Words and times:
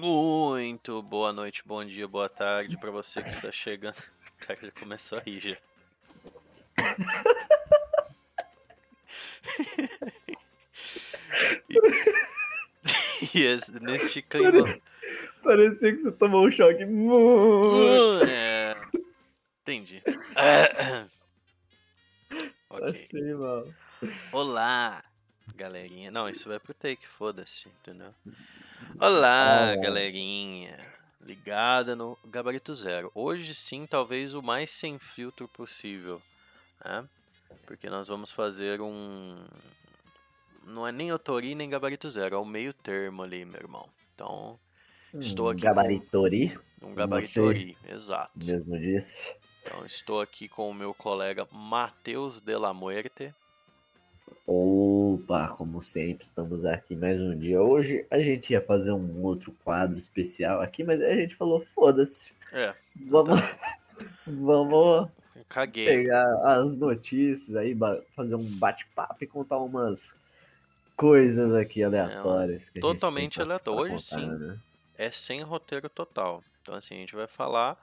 Muito 0.00 1.02
boa 1.02 1.30
noite, 1.30 1.62
bom 1.66 1.84
dia, 1.84 2.08
boa 2.08 2.26
tarde 2.26 2.78
para 2.78 2.90
você 2.90 3.22
que 3.22 3.28
está 3.28 3.52
chegando. 3.52 3.98
O 3.98 4.32
cara 4.40 4.58
já 4.58 4.70
começou 4.70 5.18
a 5.18 5.20
rir 5.20 5.40
já. 5.40 5.58
e 13.34 13.42
esse, 13.42 13.78
neste 13.78 14.22
clima. 14.22 14.64
Parecia 15.42 15.94
que 15.94 15.98
você 15.98 16.12
tomou 16.12 16.48
um 16.48 16.50
choque 16.50 16.86
muito. 16.86 18.24
É, 18.26 18.74
entendi. 19.60 20.02
É, 20.34 21.04
ok. 22.70 22.88
Assim, 22.88 23.34
mano. 23.34 23.74
Olá, 24.32 25.04
galerinha. 25.54 26.10
Não, 26.10 26.26
isso 26.26 26.48
vai 26.48 26.58
pro 26.58 26.72
take, 26.72 27.06
foda-se, 27.06 27.68
entendeu? 27.68 28.14
Olá, 29.00 29.70
Ah. 29.72 29.76
galerinha. 29.76 30.76
Ligada 31.20 31.94
no 31.94 32.18
Gabarito 32.24 32.74
Zero. 32.74 33.10
Hoje 33.14 33.54
sim, 33.54 33.86
talvez 33.86 34.34
o 34.34 34.42
mais 34.42 34.70
sem 34.70 34.98
filtro 34.98 35.46
possível, 35.48 36.20
né? 36.84 37.04
Porque 37.66 37.88
nós 37.88 38.08
vamos 38.08 38.30
fazer 38.30 38.80
um. 38.80 39.36
Não 40.64 40.86
é 40.86 40.92
nem 40.92 41.12
Otori 41.12 41.54
nem 41.54 41.68
Gabarito 41.68 42.08
Zero, 42.10 42.34
é 42.34 42.38
o 42.38 42.44
meio 42.44 42.72
termo 42.72 43.22
ali, 43.22 43.44
meu 43.44 43.60
irmão. 43.60 43.88
Então, 44.14 44.58
Estou 45.14 45.46
Um 45.46 45.50
aqui 45.50 45.62
com- 45.62 45.66
Gabaritori, 45.66 46.58
um 46.80 46.88
Você- 46.90 46.94
Gabaritori, 46.94 47.76
exato. 47.88 48.30
mesmo 48.36 48.78
disse. 48.78 49.36
Então, 49.62 49.84
estou 49.84 50.20
aqui 50.20 50.48
com 50.48 50.70
o 50.70 50.74
meu 50.74 50.94
colega 50.94 51.48
Matheus 51.50 52.40
de 52.40 52.56
la 52.56 52.72
Muerte. 52.72 53.34
Opa, 54.46 55.48
como 55.48 55.80
sempre, 55.82 56.24
estamos 56.24 56.64
aqui 56.64 56.96
mais 56.96 57.20
um 57.20 57.36
dia. 57.36 57.60
Hoje 57.62 58.04
a 58.10 58.18
gente 58.18 58.52
ia 58.52 58.60
fazer 58.60 58.92
um 58.92 59.22
outro 59.22 59.52
quadro 59.64 59.96
especial 59.96 60.60
aqui, 60.60 60.82
mas 60.82 61.00
aí 61.00 61.12
a 61.12 61.16
gente 61.16 61.34
falou, 61.34 61.60
foda-se, 61.60 62.32
É, 62.52 62.74
vamos, 63.06 63.40
vamos 64.26 65.08
caguei. 65.48 65.86
pegar 65.86 66.26
as 66.58 66.76
notícias 66.76 67.56
aí, 67.56 67.76
fazer 68.16 68.34
um 68.34 68.44
bate-papo 68.44 69.22
e 69.22 69.26
contar 69.26 69.58
umas 69.58 70.16
coisas 70.96 71.54
aqui 71.54 71.82
aleatórias. 71.82 72.68
que 72.68 72.78
a 72.78 72.82
gente 72.82 72.92
totalmente 72.92 73.40
aleatório. 73.40 73.94
Hoje 73.94 74.10
contar, 74.10 74.20
sim. 74.20 74.38
né? 74.38 74.58
é 75.00 75.10
sem 75.10 75.40
roteiro 75.40 75.88
total. 75.88 76.44
Então, 76.60 76.74
assim, 76.74 76.94
a 76.94 76.98
gente 76.98 77.16
vai 77.16 77.26
falar 77.26 77.78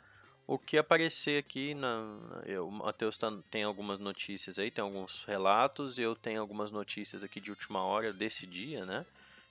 o 0.48 0.58
que 0.58 0.78
aparecer 0.78 1.38
aqui. 1.38 1.74
Na, 1.76 2.18
eu, 2.46 2.68
o 2.68 2.72
Matheus 2.72 3.18
tá- 3.18 3.38
tem 3.52 3.64
algumas 3.64 4.00
notícias 4.00 4.58
aí, 4.58 4.72
tem 4.72 4.82
alguns 4.82 5.26
relatos, 5.26 6.00
e 6.00 6.02
eu 6.02 6.16
tenho 6.16 6.40
algumas 6.40 6.72
notícias 6.72 7.24
aqui 7.24 7.40
de 7.42 7.52
última 7.52 7.84
hora 7.84 8.14
desse 8.14 8.48
dia, 8.48 8.86
né? 8.86 9.06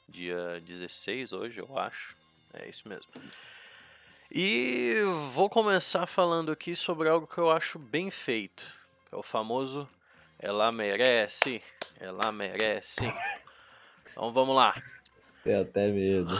Dia 0.08 0.60
16 0.64 1.32
hoje, 1.32 1.60
eu 1.60 1.78
acho. 1.78 2.16
É 2.54 2.68
isso 2.68 2.88
mesmo. 2.88 3.10
E 4.32 4.94
vou 5.32 5.48
começar 5.48 6.06
falando 6.06 6.50
aqui 6.50 6.74
sobre 6.74 7.08
algo 7.08 7.26
que 7.26 7.38
eu 7.38 7.50
acho 7.50 7.78
bem 7.78 8.10
feito, 8.10 8.64
é 9.12 9.16
o 9.16 9.22
famoso 9.22 9.88
Ela 10.38 10.72
merece, 10.72 11.62
ela 12.00 12.32
merece. 12.32 13.04
Então 14.10 14.32
vamos 14.32 14.56
lá 14.56 14.74
Tenho 15.44 15.60
até 15.60 15.88
medo. 15.88 16.34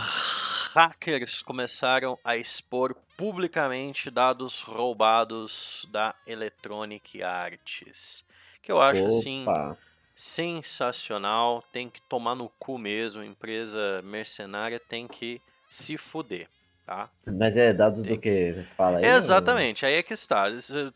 Hackers 0.77 1.43
começaram 1.43 2.19
a 2.23 2.37
expor 2.37 2.95
publicamente 3.17 4.11
dados 4.11 4.61
roubados 4.61 5.89
da 5.91 6.15
Electronic 6.27 7.23
Arts. 7.23 8.23
Que 8.63 8.71
eu 8.71 8.81
acho 8.81 9.07
assim 9.07 9.43
Opa, 9.43 9.77
sensacional, 10.15 11.65
tem 11.73 11.89
que 11.89 12.01
tomar 12.03 12.35
no 12.35 12.49
cu 12.59 12.79
mesmo, 12.79 13.23
empresa 13.23 14.03
mercenária 14.03 14.79
tem 14.79 15.09
que 15.09 15.41
se 15.69 15.97
fuder, 15.97 16.49
tá? 16.85 17.09
mas 17.27 17.57
é 17.57 17.73
dados 17.73 18.03
do 18.05 18.19
que? 18.19 18.65
Fala 18.77 18.99
aí. 18.99 19.05
Exatamente, 19.05 19.85
aí 19.85 19.95
é 19.95 20.03
que 20.03 20.13
está. 20.13 20.47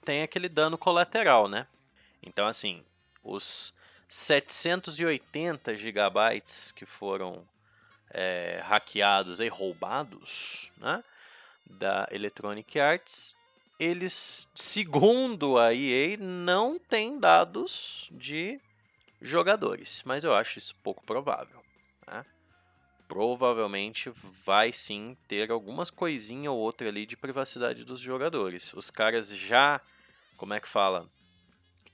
Tem 0.05 0.23
aquele 0.23 0.49
dano 0.49 0.77
colateral, 0.77 1.49
né? 1.49 1.67
Então, 2.23 2.47
assim, 2.47 2.83
os 3.25 3.75
780 4.09 5.77
gigabytes 5.77 6.73
que 6.73 6.85
foram 6.85 7.45
é, 8.11 8.61
hackeados 8.65 9.41
e 9.41 9.49
roubados, 9.49 10.73
né? 10.79 11.03
Da 11.67 12.09
Electronic 12.11 12.79
Arts, 12.81 13.37
eles, 13.79 14.51
segundo 14.55 15.57
a 15.57 15.73
EA, 15.73 16.17
não 16.19 16.79
têm 16.79 17.19
dados 17.19 18.09
de 18.13 18.61
jogadores, 19.23 20.03
mas 20.05 20.25
eu 20.25 20.35
acho 20.35 20.59
isso 20.59 20.75
pouco 20.83 21.05
provável. 21.05 21.63
Né? 22.07 22.25
Provavelmente 23.07 24.11
vai 24.45 24.73
sim 24.73 25.17
ter 25.29 25.51
algumas 25.51 25.91
coisinha 25.91 26.51
ou 26.51 26.59
outra 26.59 26.89
ali 26.89 27.07
de 27.07 27.17
privacidade 27.17 27.85
dos 27.85 28.01
jogadores. 28.01 28.75
Os 28.75 28.91
caras 28.91 29.31
já, 29.31 29.81
como 30.37 30.55
é 30.55 30.61
que 30.61 30.69
fala? 30.69 31.09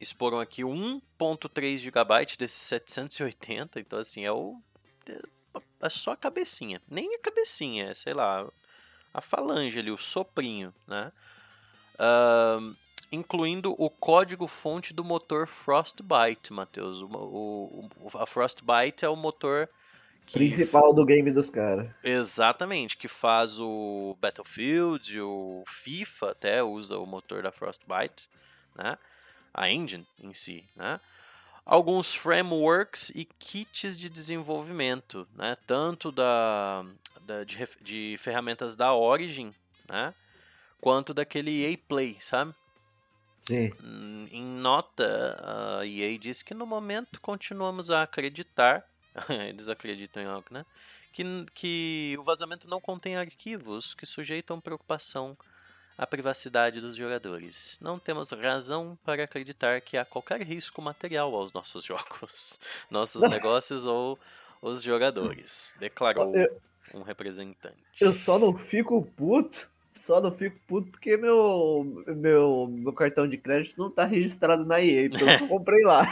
Exporam 0.01 0.41
aqui 0.41 0.63
1.3 0.63 1.79
GB 1.79 2.37
desses 2.39 2.63
780, 2.63 3.81
então 3.81 3.99
assim, 3.99 4.25
é 4.25 4.33
o 4.33 4.61
só 5.91 6.13
a 6.13 6.17
cabecinha, 6.17 6.81
nem 6.89 7.15
a 7.15 7.19
cabecinha, 7.19 7.91
é, 7.91 7.95
sei 7.95 8.15
lá, 8.15 8.47
a 9.13 9.21
falange 9.21 9.79
ali, 9.79 9.91
o 9.91 9.97
soprinho, 9.99 10.75
né? 10.87 11.13
Ahn, 11.99 12.75
incluindo 13.11 13.75
o 13.79 13.89
código-fonte 13.89 14.93
do 14.93 15.05
motor 15.05 15.47
Frostbite, 15.47 16.53
Matheus. 16.53 17.01
O, 17.03 17.07
o- 17.07 17.91
o- 18.01 18.19
a 18.19 18.27
Frostbite 18.27 19.05
é 19.05 19.09
o 19.09 19.17
motor 19.17 19.69
que 20.27 20.39
Principal 20.39 20.93
do 20.93 21.05
game 21.05 21.31
dos 21.31 21.49
caras. 21.49 21.89
Exatamente, 22.03 22.97
que 22.97 23.07
faz 23.07 23.61
o 23.61 24.17
Battlefield, 24.21 25.21
o 25.21 25.63
FIFA 25.67 26.33
até 26.33 26.63
usa 26.63 26.99
o 26.99 27.07
motor 27.07 27.43
da 27.43 27.53
Frostbite, 27.53 28.29
né? 28.75 28.99
A 29.55 29.71
engine 29.71 30.07
em 30.19 30.35
si, 30.35 30.65
né? 30.75 31.01
Alguns 31.67 32.15
frameworks 32.15 33.11
e 33.11 33.25
kits 33.25 33.99
de 33.99 34.09
desenvolvimento, 34.09 35.27
né? 35.35 35.57
Tanto 35.67 36.13
da, 36.13 36.85
da- 37.23 37.43
de, 37.43 37.59
de 37.83 38.15
ferramentas 38.19 38.77
da 38.77 38.95
Origin, 38.95 39.53
né? 39.89 40.15
Quanto 40.81 41.13
daquele 41.13 41.65
EA 41.65 41.77
Play, 41.89 42.17
sabe? 42.21 42.55
Sim. 43.41 43.71
Hum, 43.83 44.29
Em 44.31 44.45
nota, 44.45 45.79
a 45.81 45.87
EA 45.87 46.17
diz 46.19 46.41
que 46.43 46.55
no 46.55 46.67
momento 46.67 47.21
continuamos 47.21 47.91
a 47.91 48.03
acreditar, 48.03 48.85
eles 49.49 49.69
acreditam 49.69 50.23
em 50.23 50.27
algo, 50.27 50.47
né? 50.53 50.65
Que, 51.13 51.25
que 51.55 52.17
o 52.19 52.23
vazamento 52.23 52.69
não 52.69 52.81
contém 52.81 53.17
arquivos 53.17 53.93
que 53.95 54.07
sujeitam 54.07 54.61
preocupação 54.61 55.37
à 55.97 56.07
privacidade 56.07 56.81
dos 56.81 56.97
jogadores. 56.97 57.79
Não 57.81 57.99
temos 57.99 58.31
razão 58.31 58.99
para 59.05 59.25
acreditar 59.25 59.81
que 59.81 59.97
há 59.97 60.05
qualquer 60.05 60.43
risco 60.43 60.81
material 60.83 61.35
aos 61.35 61.53
nossos 61.53 61.85
jogos, 61.87 62.61
nossos 62.91 63.23
negócios 63.23 63.87
ou 63.87 64.19
os 64.61 64.83
jogadores, 64.83 65.75
declarou 65.79 66.35
Eu- 66.35 66.61
um 66.95 67.03
representante. 67.03 67.77
Eu 68.01 68.13
só 68.15 68.39
não 68.39 68.57
fico 68.57 69.03
puto. 69.17 69.69
Só 69.93 70.21
não 70.21 70.31
fico 70.31 70.59
puto 70.67 70.91
porque 70.91 71.17
meu, 71.17 72.05
meu, 72.07 72.67
meu 72.69 72.93
cartão 72.93 73.27
de 73.27 73.39
crédito 73.39 73.79
não 73.79 73.91
tá 73.91 74.05
registrado 74.05 74.65
na 74.67 74.79
EA, 74.81 75.07
então 75.07 75.27
eu 75.27 75.39
comprei 75.49 75.83
lá. 75.85 76.03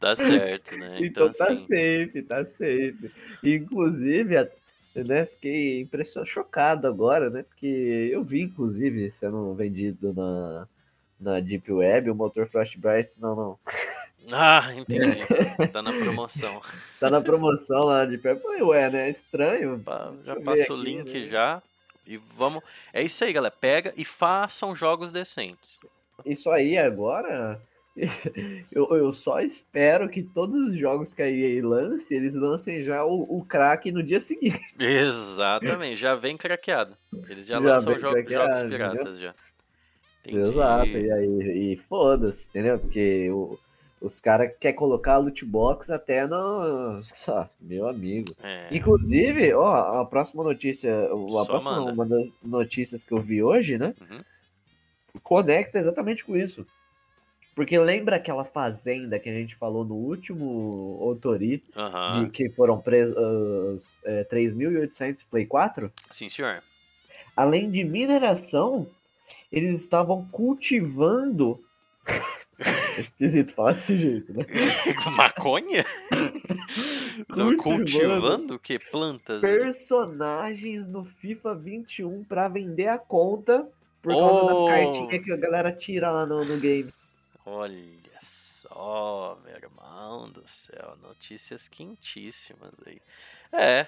Tá 0.00 0.14
certo, 0.16 0.76
né? 0.78 0.98
Então, 1.00 1.30
tá 1.30 1.52
assim, 1.52 1.66
safe, 2.06 2.22
tá 2.22 2.44
safe. 2.44 3.12
Inclusive, 3.42 4.36
a- 4.38 4.48
né, 5.04 5.26
fiquei 5.26 5.80
impressionado, 5.80 6.28
chocado 6.28 6.86
agora, 6.86 7.30
né? 7.30 7.42
Porque 7.42 8.10
eu 8.12 8.22
vi, 8.22 8.42
inclusive, 8.42 9.10
sendo 9.10 9.54
vendido 9.54 10.12
na, 10.12 10.68
na 11.20 11.40
Deep 11.40 11.72
Web, 11.72 12.10
o 12.10 12.14
motor 12.14 12.46
Frostbite, 12.46 13.20
não, 13.20 13.36
não. 13.36 13.58
Ah, 14.32 14.74
entendi. 14.74 15.20
Tá 15.72 15.82
na 15.82 15.92
promoção. 15.92 16.60
Tá 16.98 17.10
na 17.10 17.20
promoção 17.20 17.84
lá 17.84 17.98
na 17.98 18.04
Deep 18.06 18.26
Web. 18.26 18.40
Eu 18.40 18.42
Falei, 18.42 18.62
ué, 18.62 18.90
né? 18.90 19.06
É 19.06 19.10
estranho. 19.10 19.82
Já 20.22 20.40
passa 20.40 20.72
o 20.72 20.76
link 20.76 21.12
né? 21.12 21.26
já. 21.26 21.62
E 22.06 22.16
vamos. 22.16 22.62
É 22.92 23.02
isso 23.02 23.24
aí, 23.24 23.32
galera. 23.32 23.54
Pega 23.58 23.92
e 23.96 24.04
façam 24.04 24.74
jogos 24.74 25.12
decentes. 25.12 25.80
Isso 26.24 26.50
aí 26.50 26.78
agora. 26.78 27.60
Eu, 28.70 28.88
eu 28.94 29.12
só 29.12 29.40
espero 29.40 30.08
que 30.08 30.22
todos 30.22 30.68
os 30.68 30.76
jogos 30.76 31.14
que 31.14 31.22
a 31.22 31.30
EA 31.30 31.66
lance, 31.66 32.14
eles 32.14 32.34
lancem 32.34 32.82
já 32.82 33.04
o, 33.04 33.22
o 33.22 33.44
crack 33.44 33.90
no 33.90 34.02
dia 34.02 34.20
seguinte. 34.20 34.60
Exatamente, 34.78 35.96
já 35.96 36.14
vem 36.14 36.36
craqueado. 36.36 36.96
Eles 37.28 37.46
já, 37.46 37.54
Já 37.54 37.60
lançam 37.60 37.92
vem 37.92 38.02
jo- 38.02 38.10
craqueado, 38.10 38.56
jogos 38.58 38.70
piratas 38.70 39.18
já. 39.18 39.34
Entendi. 40.24 40.38
Exato, 40.38 40.88
e 40.88 41.10
aí 41.12 41.72
e 41.72 41.76
foda-se, 41.76 42.48
entendeu? 42.48 42.78
Porque 42.78 43.30
o- 43.30 43.58
os 44.00 44.20
caras 44.20 44.52
querem 44.60 44.76
colocar 44.76 45.14
a 45.14 45.18
loot 45.18 45.42
box 45.46 45.90
até 45.90 46.26
no. 46.26 47.00
Só, 47.02 47.48
meu 47.60 47.88
amigo. 47.88 48.34
É, 48.42 48.68
Inclusive, 48.76 49.54
ó, 49.54 50.00
a 50.02 50.04
próxima 50.04 50.44
notícia, 50.44 50.92
a 51.06 51.28
Só 51.30 51.44
próxima 51.46 51.80
manda. 51.80 51.92
uma 51.92 52.04
das 52.04 52.36
notícias 52.42 53.02
que 53.04 53.12
eu 53.14 53.20
vi 53.20 53.42
hoje, 53.42 53.78
né? 53.78 53.94
Uhum. 54.00 54.20
Conecta 55.22 55.78
exatamente 55.78 56.24
com 56.24 56.36
isso. 56.36 56.66
Porque 57.56 57.78
lembra 57.78 58.16
aquela 58.16 58.44
fazenda 58.44 59.18
que 59.18 59.30
a 59.30 59.32
gente 59.32 59.56
falou 59.56 59.82
no 59.82 59.94
último 59.94 60.98
Otori, 61.00 61.64
de 62.14 62.28
que 62.30 62.50
foram 62.50 62.78
presos 62.78 63.98
é, 64.04 64.22
3.800 64.24 65.24
Play 65.30 65.46
4? 65.46 65.90
Sim, 66.12 66.28
senhor. 66.28 66.62
Além 67.34 67.70
de 67.70 67.82
mineração, 67.82 68.86
eles 69.50 69.80
estavam 69.82 70.24
cultivando. 70.30 71.58
É 72.98 73.00
esquisito 73.02 73.52
falar 73.52 73.72
desse 73.72 73.98
jeito, 73.98 74.32
né? 74.32 74.46
Maconha? 75.14 75.84
Cultivando. 77.28 77.56
Cultivando 77.58 78.54
o 78.54 78.58
que? 78.58 78.78
Plantas? 78.90 79.42
Personagens 79.42 80.86
no 80.86 81.04
FIFA 81.04 81.54
21 81.54 82.24
pra 82.24 82.48
vender 82.48 82.88
a 82.88 82.96
conta 82.96 83.68
por 84.00 84.14
causa 84.14 84.46
das 84.46 84.58
Oh. 84.58 84.66
cartinhas 84.66 85.22
que 85.22 85.30
a 85.32 85.36
galera 85.36 85.70
tira 85.70 86.10
lá 86.10 86.24
no, 86.24 86.42
no 86.46 86.56
game. 86.58 86.90
Olha 87.48 88.18
só, 88.22 89.38
meu 89.44 89.54
irmão 89.54 90.28
do 90.30 90.42
céu. 90.48 90.96
Notícias 91.00 91.68
quentíssimas 91.68 92.74
aí. 92.84 93.00
É, 93.52 93.86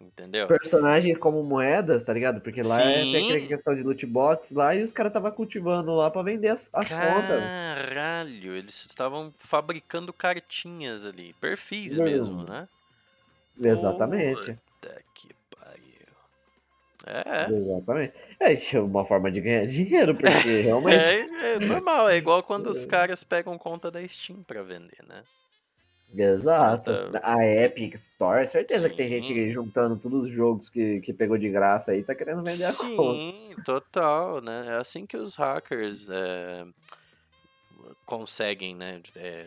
entendeu? 0.00 0.48
Personagens 0.48 1.16
como 1.16 1.44
moedas, 1.44 2.02
tá 2.02 2.12
ligado? 2.12 2.40
Porque 2.40 2.60
lá 2.60 2.82
é, 2.82 3.04
tem 3.04 3.20
Sim. 3.20 3.32
aquela 3.34 3.48
questão 3.48 3.74
de 3.76 3.84
loot 3.84 4.04
box 4.04 4.52
lá 4.52 4.74
e 4.74 4.82
os 4.82 4.92
caras 4.92 5.10
estavam 5.10 5.30
cultivando 5.30 5.94
lá 5.94 6.10
pra 6.10 6.22
vender 6.22 6.48
as, 6.48 6.68
as 6.72 6.88
contas. 6.88 7.40
Caralho, 7.40 8.56
eles 8.56 8.84
estavam 8.84 9.32
fabricando 9.36 10.12
cartinhas 10.12 11.04
ali. 11.04 11.32
Perfis 11.34 12.00
Hum. 12.00 12.04
mesmo, 12.04 12.42
né? 12.42 12.68
Exatamente. 13.60 14.58
Puta 14.80 15.02
que. 15.14 15.37
É. 17.08 17.50
Exatamente. 17.50 18.12
É, 18.38 18.52
é 18.52 18.80
uma 18.80 19.04
forma 19.04 19.30
de 19.30 19.40
ganhar 19.40 19.64
dinheiro, 19.66 20.14
porque 20.14 20.60
realmente. 20.62 21.04
É, 21.04 21.54
é 21.54 21.58
normal, 21.58 22.08
é 22.08 22.16
igual 22.16 22.42
quando 22.42 22.68
os 22.68 22.84
caras 22.84 23.24
pegam 23.24 23.56
conta 23.56 23.90
da 23.90 24.06
Steam 24.06 24.42
pra 24.42 24.62
vender, 24.62 24.98
né? 25.06 25.22
Exato. 26.16 26.90
Conta- 26.90 27.20
A 27.22 27.46
Epic 27.46 27.94
Store, 27.94 28.46
certeza 28.46 28.88
que 28.88 28.96
tem 28.96 29.08
Sim. 29.08 29.22
gente 29.22 29.50
juntando 29.50 29.96
todos 29.96 30.24
os 30.24 30.30
jogos 30.30 30.70
que, 30.70 31.00
que 31.00 31.12
pegou 31.12 31.36
de 31.36 31.50
graça 31.50 31.92
aí, 31.92 32.02
tá 32.02 32.14
querendo 32.14 32.42
vender 32.42 32.64
a 32.64 32.72
conta. 32.72 32.82
Sim, 32.82 33.54
total, 33.64 34.40
né? 34.40 34.66
É 34.68 34.76
assim 34.76 35.04
que 35.04 35.16
os 35.16 35.36
hackers 35.36 36.08
é, 36.10 36.64
conseguem, 38.06 38.74
né? 38.74 39.02
é, 39.16 39.46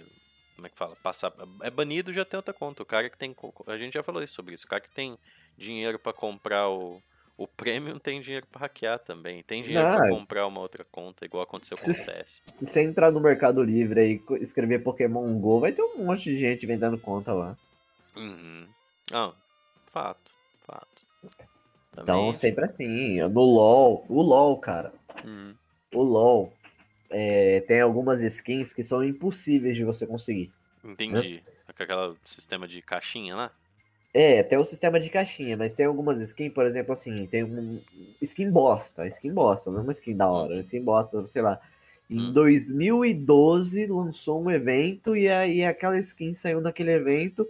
como 0.55 0.67
é 0.67 0.69
que 0.69 0.77
fala? 0.77 0.95
Passar. 1.01 1.33
É 1.63 1.71
banido 1.71 2.13
já 2.13 2.23
tem 2.23 2.37
outra 2.37 2.53
conta. 2.53 2.83
O 2.83 2.85
cara 2.85 3.09
que 3.09 3.17
tem. 3.17 3.35
A 3.65 3.77
gente 3.77 3.93
já 3.93 4.03
falou 4.03 4.21
isso 4.21 4.35
sobre 4.35 4.53
isso. 4.53 4.65
O 4.65 4.69
cara 4.69 4.81
que 4.81 4.91
tem 4.91 5.17
dinheiro 5.57 5.97
pra 5.97 6.13
comprar 6.13 6.69
o, 6.69 7.01
o 7.43 7.47
Premium 7.47 7.97
tem 7.99 8.19
dinheiro 8.21 8.45
pra 8.51 8.61
hackear 8.61 8.99
também. 8.99 9.41
Tem 9.43 9.61
dinheiro 9.63 9.87
pra 9.87 10.07
Não. 10.07 10.17
comprar 10.17 10.45
uma 10.47 10.59
outra 10.59 10.83
conta, 10.91 11.25
igual 11.25 11.43
aconteceu 11.43 11.77
com 11.77 11.83
o 11.83 11.93
Se- 11.93 12.03
CS. 12.05 12.41
Se 12.45 12.65
você 12.65 12.81
entrar 12.81 13.11
no 13.11 13.19
Mercado 13.19 13.63
Livre 13.63 14.01
e 14.29 14.33
escrever 14.41 14.79
Pokémon 14.83 15.33
GO, 15.39 15.59
vai 15.59 15.71
ter 15.71 15.81
um 15.81 16.05
monte 16.05 16.23
de 16.23 16.37
gente 16.37 16.65
vendendo 16.65 16.97
conta 16.97 17.33
lá. 17.33 17.57
Uhum. 18.15 18.67
Ah, 19.13 19.33
fato, 19.87 20.33
fato. 20.65 21.05
Então, 21.93 22.05
Também. 22.05 22.33
sempre 22.33 22.63
assim. 22.65 23.19
No 23.27 23.41
LoL, 23.41 24.05
o 24.07 24.21
LoL, 24.21 24.57
cara. 24.59 24.93
Uhum. 25.25 25.53
O 25.93 26.03
LoL 26.03 26.53
é, 27.09 27.59
tem 27.61 27.81
algumas 27.81 28.21
skins 28.21 28.71
que 28.71 28.81
são 28.83 29.03
impossíveis 29.03 29.75
de 29.75 29.83
você 29.83 30.07
conseguir. 30.07 30.51
Entendi. 30.83 31.43
Com 31.75 31.83
aquele 31.83 32.15
sistema 32.23 32.67
de 32.67 32.81
caixinha 32.81 33.35
lá? 33.35 33.51
É, 34.13 34.43
tem 34.43 34.57
o 34.57 34.65
sistema 34.65 34.99
de 34.99 35.09
caixinha, 35.09 35.55
mas 35.55 35.73
tem 35.73 35.85
algumas 35.85 36.19
skins, 36.19 36.51
por 36.51 36.65
exemplo, 36.65 36.91
assim, 36.93 37.25
tem 37.27 37.43
um 37.45 37.79
skin 38.21 38.51
bosta, 38.51 39.07
skin 39.07 39.33
bosta, 39.33 39.71
não 39.71 39.79
é 39.79 39.83
uma 39.83 39.91
skin 39.93 40.15
da 40.17 40.29
hora, 40.29 40.57
é 40.57 40.61
skin 40.61 40.81
bosta, 40.81 41.25
sei 41.27 41.41
lá. 41.41 41.59
Em 42.09 42.19
Hum. 42.19 42.33
2012 42.33 43.85
lançou 43.87 44.43
um 44.43 44.51
evento 44.51 45.15
e 45.15 45.29
aí 45.29 45.63
aquela 45.63 45.97
skin 45.97 46.33
saiu 46.33 46.59
naquele 46.59 46.91
evento 46.91 47.47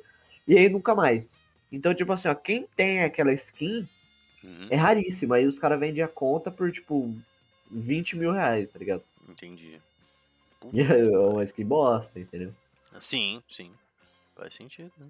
e 0.47 0.55
aí 0.55 0.69
nunca 0.69 0.93
mais. 0.93 1.41
Então, 1.71 1.95
tipo 1.95 2.11
assim, 2.13 2.27
ó, 2.27 2.35
quem 2.35 2.67
tem 2.75 3.01
aquela 3.01 3.33
skin 3.33 3.87
Uhum. 4.43 4.67
é 4.69 4.75
raríssima. 4.75 5.37
Aí 5.37 5.47
os 5.47 5.57
caras 5.57 5.79
vendem 5.79 6.03
a 6.03 6.07
conta 6.07 6.51
por, 6.51 6.71
tipo, 6.71 7.11
20 7.71 8.15
mil 8.15 8.31
reais, 8.31 8.69
tá 8.71 8.77
ligado? 8.77 9.03
Entendi. 9.27 9.79
E 10.73 10.79
é 10.79 11.17
uma 11.17 11.43
skin 11.43 11.65
bosta, 11.65 12.19
entendeu? 12.19 12.53
Sim, 12.99 13.41
sim. 13.49 13.71
Faz 14.35 14.53
sentido, 14.53 14.91
né? 14.99 15.07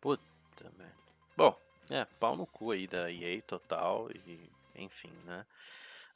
Puta 0.00 0.22
merda. 0.60 0.94
Bom, 1.36 1.58
é, 1.90 2.04
pau 2.20 2.36
no 2.36 2.46
cu 2.46 2.70
aí 2.70 2.86
da 2.86 3.10
EA 3.10 3.40
total 3.42 4.10
e 4.26 4.50
enfim, 4.74 5.12
né? 5.24 5.44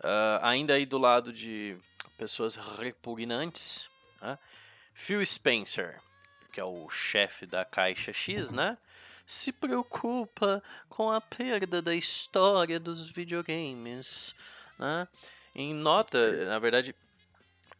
Ah, 0.01 0.41
ainda 0.51 0.75
aí 0.75 0.87
do 0.87 0.99
lado 0.99 1.33
de 1.33 1.77
pessoas 2.17 2.57
repugnantes, 2.57 3.89
né? 4.21 4.39
Phil 4.95 5.25
Spencer, 5.25 6.01
que 6.53 6.61
é 6.61 6.65
o 6.65 6.89
chefe 6.89 7.47
da 7.47 7.65
Caixa 7.65 8.13
X, 8.13 8.53
né? 8.53 8.79
Se 9.27 9.53
preocupa 9.53 10.63
com 10.89 11.11
a 11.11 11.21
perda 11.21 11.83
da 11.83 11.95
história 11.95 12.79
dos 12.79 13.11
videogames, 13.11 14.35
né? 14.79 15.09
Em 15.55 15.75
nota, 15.75 16.47
na 16.47 16.59
verdade, 16.59 16.95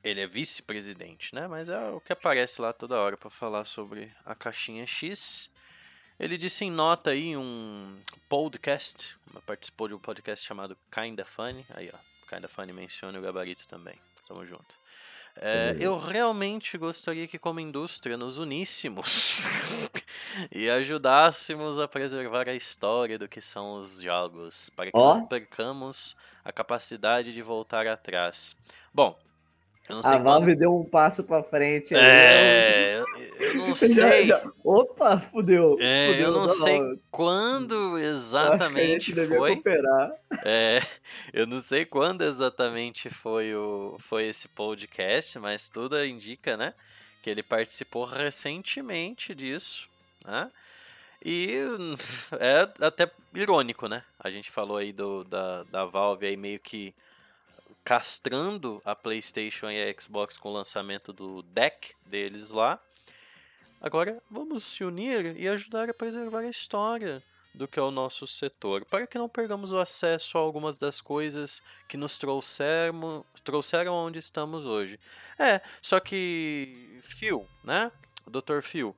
ele 0.03 0.21
é 0.21 0.27
vice-presidente, 0.27 1.35
né? 1.35 1.47
Mas 1.47 1.69
é 1.69 1.79
o 1.91 2.01
que 2.01 2.13
aparece 2.13 2.61
lá 2.61 2.73
toda 2.73 3.01
hora 3.01 3.17
para 3.17 3.31
falar 3.31 3.65
sobre 3.65 4.13
a 4.25 4.35
caixinha 4.35 4.87
X. 4.87 5.51
Ele 6.19 6.37
disse 6.37 6.65
em 6.65 6.71
nota 6.71 7.11
aí 7.11 7.37
um 7.37 7.99
podcast, 8.29 9.17
participou 9.45 9.87
de 9.87 9.95
um 9.95 9.99
podcast 9.99 10.47
chamado 10.47 10.77
Kinda 10.91 11.25
Funny. 11.25 11.67
Aí, 11.71 11.91
ó, 11.93 11.99
Kinda 12.29 12.49
Funny 12.49 12.73
menciona 12.73 13.19
o 13.19 13.23
gabarito 13.23 13.67
também. 13.69 13.99
Tamo 14.27 14.45
junto. 14.45 14.75
É, 15.39 15.77
eu 15.79 15.99
realmente 15.99 16.79
gostaria 16.79 17.29
que, 17.29 17.39
como 17.39 17.61
indústria, 17.61 18.17
nos 18.17 18.39
uníssemos 18.39 19.45
e 20.51 20.71
ajudássemos 20.71 21.79
a 21.79 21.87
preservar 21.87 22.49
a 22.49 22.55
história 22.55 23.19
do 23.19 23.29
que 23.29 23.43
são 23.43 23.75
os 23.75 24.01
jogos, 24.01 24.71
para 24.71 24.87
que 24.91 24.97
Ó. 24.97 25.17
não 25.17 25.27
percamos 25.27 26.17
a 26.43 26.51
capacidade 26.51 27.35
de 27.35 27.43
voltar 27.43 27.87
atrás. 27.87 28.57
Bom, 28.95 29.19
eu 29.89 29.95
não 29.95 30.01
A 30.01 30.03
quando 30.03 30.23
Valve 30.25 30.55
deu 30.55 30.75
um 30.77 30.85
passo 30.85 31.23
pra 31.25 31.43
frente 31.43 31.95
aí. 31.95 32.01
é, 32.03 33.03
eu 33.41 33.55
não 33.55 33.75
Já- 33.77 33.87
sei. 34.11 34.27
já- 34.27 34.43
Opa, 34.65 35.19
fudeu. 35.19 35.77
É, 35.81 36.09
fudeu, 36.09 36.27
eu 36.27 36.33
não 36.33 36.41
não, 36.43 36.49
sei 36.49 36.77
eu 36.81 36.99
quando 37.11 37.99
exatamente 37.99 39.15
foi. 39.27 39.63
É, 40.45 40.81
eu 41.33 41.47
não 41.47 41.61
sei 41.61 41.85
quando 41.85 42.23
exatamente 42.23 43.09
foi 43.11 43.55
o 43.55 43.97
foi 43.99 44.27
esse 44.27 44.49
podcast, 44.49 45.39
mas 45.39 45.69
tudo 45.69 46.03
indica, 46.05 46.57
né, 46.57 46.75
que 47.23 47.31
ele 47.31 47.43
participou 47.43 48.05
recentemente 48.05 49.35
disso, 49.35 49.89
né? 50.25 50.51
E 51.25 51.51
é 52.39 52.69
até 52.85 53.11
irônico, 53.35 53.89
né? 53.89 54.03
A 54.19 54.31
gente 54.31 54.51
falou 54.51 54.77
aí 54.77 54.93
do, 54.93 55.25
da, 55.25 55.63
da 55.65 55.85
Valve 55.85 56.27
aí 56.27 56.37
meio 56.37 56.59
que 56.61 56.95
castrando 57.87 58.83
a 58.85 58.97
PlayStation 58.97 59.71
e 59.71 59.81
a 59.81 60.01
Xbox 60.01 60.37
com 60.37 60.49
o 60.49 60.53
lançamento 60.53 61.13
do 61.13 61.41
deck 61.43 61.95
deles 62.05 62.51
lá. 62.51 62.83
Agora 63.81 64.21
vamos 64.29 64.65
se 64.65 64.83
unir 64.83 65.37
e 65.37 65.47
ajudar 65.47 65.89
a 65.89 65.95
preservar 65.95 66.41
a 66.41 66.51
história 66.51 67.23
do 67.55 67.69
que 67.69 67.79
é 67.79 67.83
o 67.83 67.93
nosso 67.93 68.27
setor, 68.27 68.85
para 68.85 69.07
que 69.07 69.17
não 69.17 69.29
percamos 69.29 69.71
o 69.71 69.79
acesso 69.79 70.37
a 70.37 70.41
algumas 70.41 70.77
das 70.79 71.01
coisas 71.01 71.63
que 71.89 71.97
nos 71.97 72.19
trouxeram, 72.19 73.25
trouxeram 73.45 73.95
onde 73.95 74.19
estamos 74.19 74.65
hoje. 74.65 74.99
É, 75.39 75.61
só 75.81 76.01
que 76.01 76.99
Phil, 77.03 77.47
né? 77.63 77.93
O 78.27 78.31
Dr. 78.31 78.63
Phil, 78.63 78.97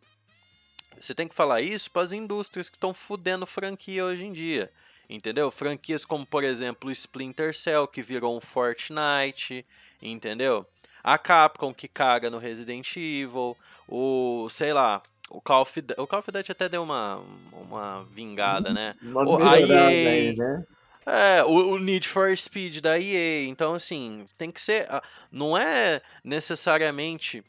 você 0.99 1.14
tem 1.14 1.28
que 1.28 1.35
falar 1.35 1.61
isso 1.61 1.90
para 1.90 2.00
as 2.00 2.12
indústrias 2.12 2.71
que 2.71 2.78
estão 2.78 2.95
fudendo 2.95 3.47
franquia 3.47 4.02
hoje 4.02 4.25
em 4.25 4.33
dia. 4.33 4.73
Entendeu? 5.09 5.50
Franquias 5.50 6.05
como, 6.05 6.27
por 6.27 6.45
exemplo, 6.45 6.88
o 6.88 6.93
Splinter 6.93 7.57
Cell, 7.57 7.88
que 7.88 8.03
virou 8.03 8.37
um 8.37 8.41
Fortnite, 8.41 9.65
entendeu? 10.03 10.67
A 11.03 11.17
Capcom, 11.17 11.73
que 11.73 11.88
caga 11.88 12.29
no 12.29 12.38
Resident 12.38 12.95
Evil, 12.97 13.57
o, 13.88 14.49
sei 14.50 14.73
lá, 14.73 15.03
o 15.31 15.41
Call 15.41 15.62
of 15.62 15.81
Duty, 15.81 16.00
o 16.00 16.07
Call 16.07 16.19
of 16.19 16.31
Duty 16.31 16.53
até 16.53 16.69
deu 16.69 16.83
uma, 16.83 17.23
uma 17.53 18.05
vingada, 18.11 18.73
né? 18.73 18.95
Uma 19.00 19.53
a 19.53 19.61
EA, 19.61 19.87
aí, 19.87 20.37
né? 20.37 20.65
É, 21.07 21.43
o, 21.43 21.73
o 21.73 21.79
Need 21.79 22.07
for 22.07 22.37
Speed 22.37 22.81
da 22.81 22.99
EA. 22.99 23.47
Então, 23.49 23.73
assim, 23.73 24.27
tem 24.37 24.50
que 24.50 24.61
ser. 24.61 24.87
Não 25.33 25.57
é 25.57 26.03
necessariamente 26.23 27.43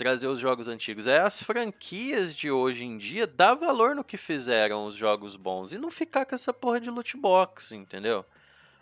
trazer 0.00 0.28
os 0.28 0.38
jogos 0.38 0.66
antigos, 0.66 1.06
é 1.06 1.18
as 1.18 1.42
franquias 1.42 2.34
de 2.34 2.50
hoje 2.50 2.86
em 2.86 2.96
dia 2.96 3.26
dar 3.26 3.52
valor 3.54 3.94
no 3.94 4.02
que 4.02 4.16
fizeram 4.16 4.86
os 4.86 4.94
jogos 4.94 5.36
bons 5.36 5.72
e 5.72 5.78
não 5.78 5.90
ficar 5.90 6.24
com 6.24 6.34
essa 6.34 6.54
porra 6.54 6.80
de 6.80 6.88
loot 6.88 7.18
box, 7.18 7.72
entendeu? 7.72 8.24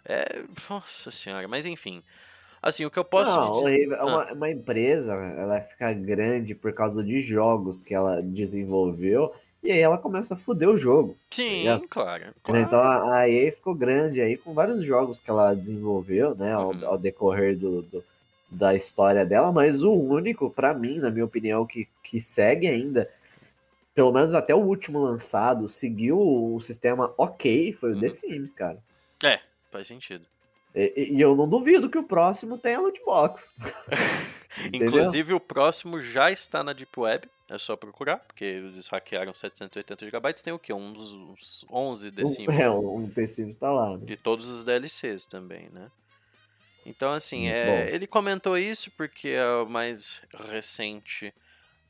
É. 0.04 0.24
Nossa 0.70 1.10
senhora, 1.10 1.48
mas 1.48 1.66
enfim. 1.66 2.04
Assim, 2.62 2.84
o 2.84 2.90
que 2.90 3.00
eu 3.00 3.04
posso 3.04 3.34
Não, 3.36 3.58
dizer. 3.64 3.90
É 3.90 3.96
Ah. 3.98 4.04
Uma, 4.06 4.32
uma 4.32 4.48
empresa, 4.50 5.12
ela 5.14 5.54
vai 5.54 5.60
ficar 5.62 5.92
grande 5.92 6.54
por 6.54 6.72
causa 6.72 7.02
de 7.02 7.20
jogos 7.20 7.82
que 7.82 7.92
ela 7.92 8.20
desenvolveu, 8.22 9.34
e 9.60 9.72
aí 9.72 9.80
ela 9.80 9.98
começa 9.98 10.34
a 10.34 10.36
foder 10.36 10.68
o 10.68 10.76
jogo. 10.76 11.16
Sim, 11.30 11.58
ligado? 11.62 11.88
claro. 11.88 12.26
Então 12.48 12.68
claro. 12.68 13.08
a 13.10 13.14
a 13.22 13.28
EA 13.28 13.50
ficou 13.50 13.74
grande 13.74 14.22
aí 14.22 14.36
com 14.36 14.54
vários 14.54 14.84
jogos 14.84 15.18
que 15.18 15.28
ela 15.28 15.52
desenvolveu, 15.52 16.36
né, 16.36 16.52
ao, 16.52 16.70
Uhum. 16.70 16.86
ao 16.86 16.96
decorrer 16.96 17.58
do, 17.58 17.82
do, 17.82 18.04
da 18.50 18.74
história 18.74 19.26
dela, 19.26 19.52
mas 19.52 19.82
o 19.82 19.92
único, 19.92 20.50
para 20.50 20.72
mim, 20.72 20.98
na 20.98 21.10
minha 21.10 21.24
opinião, 21.24 21.66
que, 21.66 21.88
que 22.02 22.20
segue 22.20 22.66
ainda, 22.66 23.10
pelo 23.94 24.12
menos 24.12 24.34
até 24.34 24.54
o 24.54 24.58
último 24.58 25.00
lançado, 25.00 25.68
seguiu 25.68 26.18
o 26.18 26.60
sistema 26.60 27.12
ok, 27.18 27.72
foi 27.74 27.90
o 27.90 27.94
uhum. 27.94 28.00
The 28.00 28.08
Sims, 28.08 28.52
cara. 28.54 28.78
É, 29.22 29.40
faz 29.70 29.88
sentido. 29.88 30.24
E, 30.74 31.14
e, 31.14 31.20
eu 31.20 31.34
não 31.34 31.48
duvido 31.48 31.90
que 31.90 31.98
o 31.98 32.02
próximo 32.02 32.58
tenha 32.58 32.80
loot 32.80 33.02
box. 33.04 33.54
Inclusive, 34.72 35.34
o 35.34 35.40
próximo 35.40 36.00
já 36.00 36.30
está 36.30 36.62
na 36.62 36.72
Deep 36.72 36.98
Web. 36.98 37.28
É 37.50 37.56
só 37.56 37.76
procurar, 37.76 38.18
porque 38.18 38.44
eles 38.44 38.86
hackearam 38.88 39.32
780 39.32 40.04
GB. 40.10 40.32
Tem 40.34 40.52
o 40.52 40.58
quê? 40.58 40.72
Uns, 40.72 41.14
uns 41.14 41.66
11 41.70 42.10
The 42.12 42.26
Sims. 42.26 42.58
É, 42.58 42.70
um 42.70 43.08
The 43.08 43.26
Sims 43.26 43.56
tá 43.56 43.70
lá. 43.70 43.96
Né? 43.96 44.04
E 44.08 44.16
todos 44.16 44.46
os 44.48 44.64
DLCs 44.66 45.26
também, 45.26 45.70
né? 45.72 45.90
Então, 46.88 47.12
assim, 47.12 47.48
é, 47.48 47.94
ele 47.94 48.06
comentou 48.06 48.56
isso 48.56 48.90
porque 48.92 49.34
a 49.36 49.68
mais 49.68 50.22
recente 50.50 51.34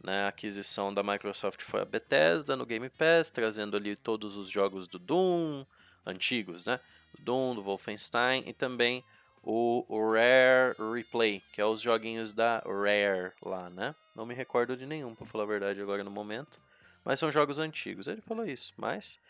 né, 0.03 0.27
aquisição 0.27 0.93
da 0.93 1.05
Microsoft 1.05 1.63
foi 1.63 1.83
a 1.83 1.85
Bethesda 1.85 2.57
no 2.57 2.67
Game 2.67 2.91
Pass, 2.91 3.31
trazendo 3.31 3.77
ali 3.77 3.95
todos 3.95 4.37
os 4.37 4.51
jogos 4.51 4.89
do 4.89 4.99
Doom, 4.99 5.65
antigos, 6.05 6.67
né? 6.67 6.81
Do 7.15 7.23
Doom, 7.23 7.55
do 7.55 7.63
Wolfenstein 7.63 8.43
e 8.45 8.53
também 8.53 9.05
o, 9.41 9.85
Rare 9.89 10.75
Replay, 10.93 11.45
que 11.53 11.61
é 11.61 11.65
os 11.65 11.81
joguinhos 11.81 12.33
da 12.33 12.59
Rare 12.67 13.33
lá, 13.41 13.71
né? 13.71 13.95
Não 14.17 14.27
me 14.27 14.35
recordo 14.35 14.77
de 14.77 14.85
nenhum, 14.85 15.15
pra 15.15 15.25
falar 15.25 15.45
a 15.45 15.47
verdade 15.47 15.81
agora 15.81 16.03
no 16.03 16.11
momento. 16.11 16.59
Mas 17.05 17.21
são 17.21 17.31
jogos 17.31 17.57
antigos. 17.59 18.09
Ele 18.09 18.21
falou 18.21 18.45
isso, 18.45 18.75
mas 18.77 19.21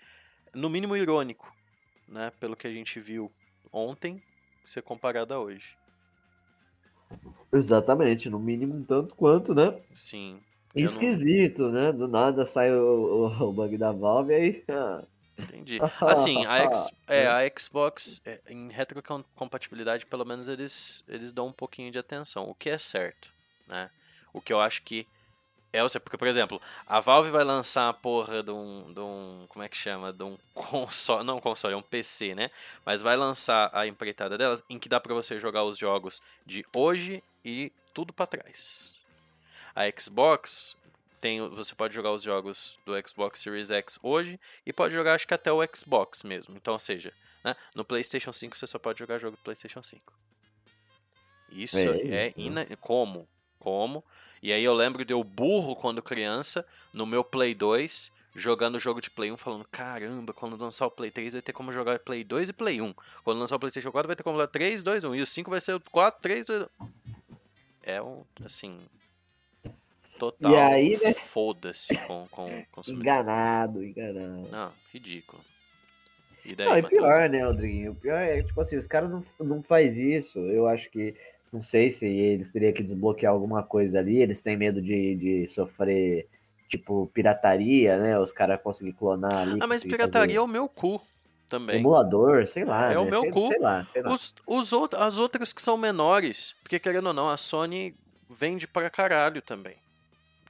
no 0.54 0.70
mínimo 0.70 0.96
irônico, 0.96 1.54
né? 2.08 2.32
Pelo 2.40 2.56
que 2.56 2.66
a 2.66 2.72
gente 2.72 2.98
viu 2.98 3.30
ontem, 3.70 4.22
ser 4.70 4.82
comparado 4.82 5.34
a 5.34 5.38
hoje. 5.40 5.76
Exatamente, 7.52 8.28
no 8.28 8.38
mínimo 8.38 8.74
um 8.74 8.84
tanto 8.84 9.14
quanto, 9.14 9.54
né? 9.54 9.74
Sim. 9.94 10.40
Esquisito, 10.74 11.64
não... 11.64 11.70
né? 11.70 11.92
Do 11.92 12.06
nada 12.06 12.44
sai 12.44 12.72
o, 12.72 13.30
o, 13.40 13.52
bug 13.52 13.78
da 13.78 13.92
Valve 13.92 14.32
e 14.32 14.36
aí. 14.36 14.64
Ah, 14.68 15.02
Entendi. 15.38 15.78
Assim, 16.02 16.44
a, 16.44 16.58
X, 16.64 16.90
é, 17.08 17.26
a 17.26 17.50
Xbox, 17.58 18.20
é, 18.26 18.40
em 18.48 18.68
retrocompatibilidade, 18.70 20.04
pelo 20.04 20.24
menos 20.24 20.48
eles, 20.48 21.04
eles 21.08 21.32
dão 21.32 21.46
um 21.46 21.52
pouquinho 21.52 21.90
de 21.90 21.98
atenção, 21.98 22.48
o 22.48 22.54
que 22.54 22.68
é 22.68 22.76
certo, 22.76 23.32
né? 23.66 23.90
O 24.32 24.40
que 24.40 24.52
eu 24.52 24.60
acho 24.60 24.82
que 24.82 25.06
é 25.72 25.82
o 25.82 25.88
certo. 25.88 26.04
Porque, 26.04 26.16
por 26.16 26.26
exemplo, 26.26 26.60
a 26.86 27.00
Valve 27.00 27.30
vai 27.30 27.44
lançar 27.44 27.88
a 27.88 27.92
porra 27.92 28.42
de 28.42 28.50
um, 28.50 28.92
de 28.92 29.00
um 29.00 29.46
como 29.48 29.62
é 29.62 29.68
que 29.68 29.76
chama? 29.76 30.12
De 30.12 30.22
um 30.22 30.36
console, 30.54 31.24
não 31.24 31.38
um 31.38 31.40
console, 31.40 31.74
é 31.74 31.76
um 31.76 31.82
PC, 31.82 32.34
né? 32.34 32.50
Mas 32.84 33.02
vai 33.02 33.16
lançar 33.16 33.70
a 33.72 33.86
empreitada 33.86 34.38
delas 34.38 34.62
em 34.68 34.78
que 34.78 34.88
dá 34.88 35.00
para 35.00 35.14
você 35.14 35.38
jogar 35.38 35.64
os 35.64 35.76
jogos 35.76 36.22
de 36.46 36.64
hoje 36.74 37.22
e 37.44 37.72
tudo 37.92 38.12
para 38.12 38.26
trás. 38.26 38.94
A 39.74 39.82
Xbox 39.98 40.76
tem, 41.20 41.46
você 41.48 41.74
pode 41.74 41.94
jogar 41.94 42.12
os 42.12 42.22
jogos 42.22 42.78
do 42.84 42.92
Xbox 43.06 43.40
Series 43.40 43.70
X 43.70 43.98
hoje 44.02 44.40
e 44.64 44.72
pode 44.72 44.94
jogar 44.94 45.14
acho 45.14 45.26
que 45.26 45.34
até 45.34 45.52
o 45.52 45.60
Xbox 45.74 46.22
mesmo. 46.22 46.56
Então, 46.56 46.74
ou 46.74 46.78
seja, 46.78 47.12
né, 47.44 47.54
no 47.74 47.84
PlayStation 47.84 48.32
5 48.32 48.56
você 48.56 48.66
só 48.66 48.78
pode 48.78 48.98
jogar 48.98 49.18
jogo 49.18 49.36
do 49.36 49.42
PlayStation 49.42 49.82
5. 49.82 50.12
Isso 51.50 51.78
é, 51.78 51.82
é 51.82 52.28
isso, 52.28 52.40
ina... 52.40 52.66
como? 52.80 53.28
Como? 53.58 54.04
E 54.42 54.52
aí 54.52 54.62
eu 54.62 54.74
lembro 54.74 55.04
de 55.04 55.12
eu 55.12 55.22
burro 55.22 55.74
quando 55.74 56.02
criança, 56.02 56.66
no 56.92 57.06
meu 57.06 57.24
Play 57.24 57.54
2, 57.54 58.12
jogando 58.34 58.76
o 58.76 58.78
jogo 58.78 59.00
de 59.00 59.10
Play 59.10 59.32
1, 59.32 59.36
falando, 59.36 59.66
caramba, 59.70 60.32
quando 60.32 60.56
lançar 60.56 60.86
o 60.86 60.90
Play 60.90 61.10
3 61.10 61.34
vai 61.34 61.42
ter 61.42 61.52
como 61.52 61.72
jogar 61.72 61.98
Play 61.98 62.24
2 62.24 62.50
e 62.50 62.52
Play 62.52 62.80
1. 62.80 62.94
Quando 63.24 63.38
lançar 63.38 63.56
o 63.56 63.58
PlayStation 63.58 63.90
4 63.90 64.06
vai 64.06 64.16
ter 64.16 64.22
como 64.22 64.36
jogar 64.36 64.48
3, 64.48 64.82
2, 64.82 65.04
1. 65.04 65.14
E 65.14 65.22
o 65.22 65.26
5 65.26 65.50
vai 65.50 65.60
ser 65.60 65.74
o 65.74 65.80
4, 65.80 66.20
3, 66.20 66.46
2, 66.46 66.62
1. 66.62 66.88
É 67.82 68.02
um, 68.02 68.22
assim, 68.44 68.78
Total. 70.18 70.52
E 70.52 70.56
aí, 70.56 70.98
né? 71.02 71.14
Foda-se 71.14 71.96
com, 72.06 72.26
com, 72.30 72.64
com 72.72 72.82
Enganado, 72.90 73.84
enganado. 73.84 74.48
Não, 74.50 74.72
ridículo. 74.92 75.40
E 76.44 76.56
daí, 76.56 76.66
não, 76.66 76.78
e 76.78 76.82
pior, 76.82 77.28
né, 77.28 77.44
Rodriguinho? 77.44 77.92
O 77.92 77.94
pior 77.94 78.20
é, 78.20 78.42
tipo 78.42 78.60
assim, 78.60 78.76
os 78.76 78.86
caras 78.86 79.10
não, 79.10 79.24
não 79.38 79.62
faz 79.62 79.96
isso. 79.96 80.40
Eu 80.40 80.66
acho 80.66 80.90
que, 80.90 81.14
não 81.52 81.62
sei 81.62 81.90
se 81.90 82.06
eles 82.06 82.50
teriam 82.50 82.72
que 82.72 82.82
desbloquear 82.82 83.32
alguma 83.32 83.62
coisa 83.62 83.98
ali. 83.98 84.16
Eles 84.16 84.42
têm 84.42 84.56
medo 84.56 84.80
de, 84.80 85.14
de 85.14 85.46
sofrer, 85.46 86.26
tipo, 86.68 87.10
pirataria, 87.12 87.98
né? 87.98 88.18
Os 88.18 88.32
caras 88.32 88.60
conseguir 88.62 88.92
clonar 88.92 89.34
ali. 89.34 89.58
Ah, 89.60 89.66
mas 89.66 89.82
pirataria 89.82 90.26
fazer... 90.26 90.38
é 90.38 90.40
o 90.40 90.46
meu 90.46 90.68
cu 90.68 91.00
também. 91.48 91.76
Emulador, 91.76 92.46
sei 92.46 92.64
lá. 92.64 92.90
É 92.90 92.94
né? 92.94 92.98
o 92.98 93.04
meu 93.06 93.22
sei, 93.22 93.30
cu. 93.30 93.48
Sei 93.48 93.58
lá, 93.58 93.84
sei 93.84 94.02
lá. 94.02 94.12
Os, 94.12 94.34
os 94.46 94.72
out 94.72 94.94
as 94.96 95.18
outras 95.18 95.52
que 95.52 95.62
são 95.62 95.76
menores, 95.76 96.54
porque 96.62 96.78
querendo 96.78 97.06
ou 97.06 97.14
não, 97.14 97.30
a 97.30 97.36
Sony 97.36 97.94
vende 98.28 98.66
pra 98.66 98.90
caralho 98.90 99.40
também. 99.40 99.76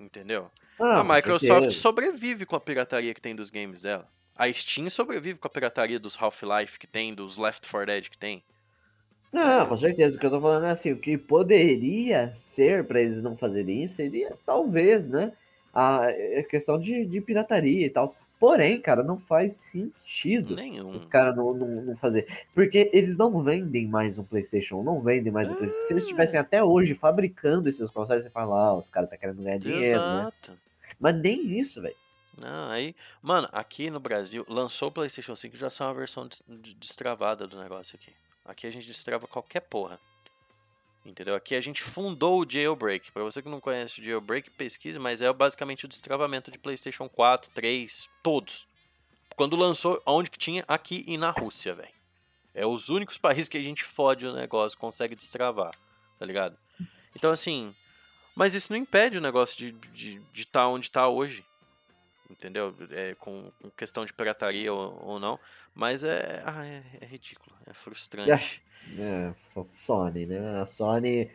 Entendeu? 0.01 0.51
Ah, 0.81 1.01
a 1.01 1.05
Microsoft 1.05 1.71
sobrevive 1.71 2.47
com 2.47 2.55
a 2.55 2.61
pirataria 2.61 3.13
que 3.13 3.21
tem 3.21 3.35
dos 3.35 3.51
games 3.51 3.83
dela. 3.83 4.07
A 4.37 4.53
Steam 4.53 4.89
sobrevive 4.89 5.39
com 5.39 5.49
a 5.49 5.51
pirataria 5.51 5.99
dos 5.99 6.17
Half-Life 6.21 6.79
que 6.79 6.87
tem, 6.87 7.13
dos 7.13 7.37
Left 7.37 7.69
4 7.69 7.87
Dead 7.87 8.09
que 8.09 8.17
tem. 8.17 8.43
Não, 9.33 9.67
com 9.67 9.77
certeza. 9.77 10.17
O 10.17 10.21
que 10.21 10.27
eu 10.27 10.31
tô 10.31 10.41
falando 10.41 10.65
é 10.65 10.71
assim, 10.71 10.93
o 10.93 10.99
que 10.99 11.19
poderia 11.19 12.33
ser 12.35 12.85
para 12.85 13.01
eles 13.01 13.23
não 13.23 13.37
fazerem 13.37 13.85
isso 13.85 13.97
seria 13.97 14.37
talvez, 14.45 15.09
né? 15.09 15.33
A 15.73 16.09
questão 16.49 16.79
de, 16.79 17.05
de 17.05 17.21
pirataria 17.21 17.87
e 17.87 17.91
tal. 17.91 18.07
Porém, 18.39 18.81
cara, 18.81 19.03
não 19.03 19.19
faz 19.19 19.55
sentido 19.55 20.55
Nenhum. 20.55 20.91
os 20.91 21.05
caras 21.07 21.37
não, 21.37 21.53
não, 21.53 21.83
não, 21.83 21.97
fazer. 21.97 22.27
Porque 22.55 22.89
eles 22.93 23.17
não 23.17 23.43
vendem 23.43 23.87
mais 23.87 24.17
um 24.17 24.25
PlayStation, 24.25 24.83
não 24.83 25.01
vendem 25.01 25.33
mais 25.33 25.51
um 25.51 25.55
PlayStation. 25.55 25.87
Se 25.87 25.93
eles 25.93 26.05
estivessem 26.05 26.39
até 26.39 26.63
hoje 26.63 26.95
fabricando 26.95 27.69
esses 27.69 27.91
consoles, 27.91 28.23
você 28.23 28.31
fala, 28.31 28.69
ah, 28.69 28.75
os 28.75 28.89
caras 28.89 29.11
tá 29.11 29.17
querendo 29.17 29.43
ganhar 29.43 29.59
dinheiro, 29.59 29.83
né? 29.83 30.21
Exato. 30.21 30.53
né? 30.53 30.59
Mas 31.01 31.21
nem 31.21 31.59
isso, 31.59 31.83
velho. 31.83 31.97
Não, 32.41 32.71
aí, 32.71 32.95
mano, 33.21 33.49
aqui 33.51 33.91
no 33.91 33.99
Brasil, 33.99 34.45
lançou 34.49 34.89
o 34.89 34.93
PlayStation 34.93 35.35
5 35.35 35.57
já 35.57 35.69
são 35.69 35.89
uma 35.89 35.95
versão 35.95 36.29
destravada 36.79 37.45
do 37.45 37.59
negócio 37.59 37.99
aqui. 38.01 38.13
Aqui 38.49 38.67
a 38.67 38.71
gente 38.71 38.87
destrava 38.87 39.27
qualquer 39.27 39.61
porra. 39.61 40.01
Entendeu? 41.05 41.35
Aqui 41.35 41.55
a 41.55 41.61
gente 41.61 41.83
fundou 41.83 42.41
o 42.41 42.51
jailbreak. 42.51 43.13
Para 43.13 43.23
você 43.23 43.43
que 43.43 43.49
não 43.49 43.61
conhece 43.61 44.01
o 44.01 44.05
jailbreak, 44.05 44.51
pesquise, 44.51 44.99
mas 44.99 45.23
é 45.23 45.33
basicamente 45.33 45.85
o 45.85 45.89
destravamento 45.89 46.51
de 46.51 46.59
PlayStation 46.59 47.09
4, 47.09 47.51
3, 47.51 48.09
todos. 48.23 48.67
Quando 49.37 49.55
lançou, 49.55 50.03
onde 50.05 50.31
que 50.31 50.39
tinha? 50.39 50.65
Aqui 50.67 51.05
e 51.07 51.17
na 51.17 51.31
Rússia, 51.31 51.75
velho. 51.75 51.93
É 52.55 52.67
os 52.67 52.89
únicos 52.89 53.19
países 53.19 53.49
que 53.49 53.59
a 53.59 53.63
gente 53.63 53.85
fode 53.85 54.27
o 54.27 54.35
negócio, 54.35 54.77
consegue 54.77 55.15
destravar, 55.15 55.71
tá 56.19 56.27
ligado? 56.27 56.59
Então 57.15 57.31
assim, 57.31 57.75
mas 58.35 58.55
isso 58.55 58.73
não 58.73 58.79
impede 58.79 59.19
o 59.19 59.21
negócio 59.21 59.57
de 59.59 59.69
estar 59.69 59.93
de, 59.93 60.19
de 60.33 60.47
tá 60.47 60.67
onde 60.67 60.87
está 60.87 61.07
hoje. 61.07 61.45
Entendeu? 62.31 62.75
É, 62.91 63.15
com, 63.15 63.51
com, 63.61 63.71
questão 63.71 64.05
de 64.05 64.13
pirataria 64.13 64.73
ou, 64.73 65.01
ou 65.05 65.19
não. 65.21 65.39
Mas 65.79 66.03
é, 66.03 66.43
ah, 66.45 66.67
é, 66.67 66.83
é 67.01 67.07
ridículo, 67.07 67.55
é 67.65 67.73
frustrante. 67.73 68.61
É, 68.99 69.33
Sony, 69.33 70.27
né? 70.27 70.61
A 70.61 70.67
Sony, 70.67 71.31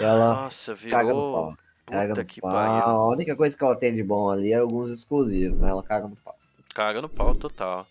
ela 0.00 0.42
Nossa, 0.42 0.74
virou... 0.74 0.98
caga 0.98 1.14
no 1.14 1.32
pau. 1.32 1.58
Caga 1.86 2.14
no 2.16 2.26
pau. 2.40 2.50
Pariu. 2.50 2.84
A 2.84 3.06
única 3.06 3.36
coisa 3.36 3.56
que 3.56 3.62
ela 3.62 3.76
tem 3.76 3.94
de 3.94 4.02
bom 4.02 4.28
ali 4.28 4.52
é 4.52 4.56
alguns 4.56 4.90
exclusivos, 4.90 5.56
mas 5.60 5.70
ela 5.70 5.84
caga 5.84 6.08
no 6.08 6.16
pau. 6.16 6.34
Caga 6.74 7.00
no 7.00 7.08
pau 7.08 7.32
total. 7.36 7.86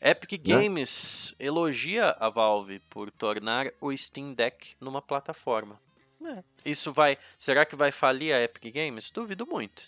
Epic 0.00 0.32
né? 0.32 0.38
Games 0.38 1.36
né? 1.38 1.46
elogia 1.46 2.16
a 2.18 2.28
Valve 2.28 2.80
por 2.90 3.08
tornar 3.12 3.70
o 3.80 3.96
Steam 3.96 4.34
Deck 4.34 4.74
numa 4.80 5.00
plataforma. 5.00 5.80
É. 6.20 6.42
Isso 6.68 6.92
vai. 6.92 7.16
Será 7.38 7.64
que 7.64 7.76
vai 7.76 7.92
falir 7.92 8.34
a 8.34 8.42
Epic 8.42 8.74
Games? 8.74 9.08
Duvido 9.12 9.46
muito. 9.46 9.84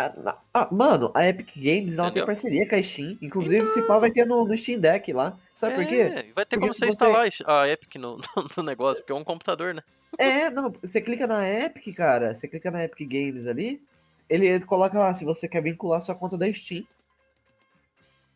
Ah, 0.00 0.38
ah, 0.54 0.68
mano, 0.70 1.10
a 1.12 1.26
Epic 1.26 1.56
Games 1.56 1.98
ela 1.98 2.12
tem 2.12 2.24
parceria 2.24 2.68
com 2.68 2.76
a 2.76 2.80
Steam. 2.80 3.18
Inclusive, 3.20 3.56
então... 3.56 3.68
esse 3.68 3.82
pau 3.82 4.00
vai 4.00 4.12
ter 4.12 4.24
no, 4.24 4.46
no, 4.46 4.56
Steam 4.56 4.78
Deck 4.78 5.12
lá. 5.12 5.36
Sabe 5.52 5.72
é, 5.72 5.76
por 5.76 5.86
quê? 5.86 6.04
Vai 6.32 6.46
ter 6.46 6.56
porque 6.56 6.58
como 6.60 6.72
você, 6.72 6.84
você 6.84 6.90
instalar 6.90 7.28
a 7.46 7.68
Epic 7.68 7.96
no, 7.96 8.16
no, 8.36 8.46
no, 8.56 8.62
negócio, 8.62 9.02
porque 9.02 9.10
é 9.10 9.16
um 9.16 9.24
computador, 9.24 9.74
né? 9.74 9.82
É, 10.16 10.50
não, 10.52 10.72
você 10.80 11.00
clica 11.00 11.26
na 11.26 11.44
Epic, 11.48 11.92
cara. 11.96 12.32
Você 12.32 12.46
clica 12.46 12.70
na 12.70 12.84
Epic 12.84 13.08
Games 13.08 13.48
ali. 13.48 13.82
Ele, 14.30 14.46
ele 14.46 14.64
coloca 14.64 14.96
lá 14.96 15.12
se 15.12 15.24
você 15.24 15.48
quer 15.48 15.64
vincular 15.64 16.00
sua 16.00 16.14
conta 16.14 16.38
da 16.38 16.50
Steam. 16.52 16.86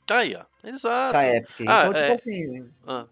Tá 0.05 0.19
aí, 0.19 0.35
ó. 0.35 0.43
Exato. 0.69 1.13
Tá 1.13 1.29
Epic. 1.29 1.61
Ah, 1.69 1.87
então, 1.87 1.93
tipo 1.93 2.07
é... 2.07 2.13
assim. 2.13 2.71
Ah. 2.85 3.07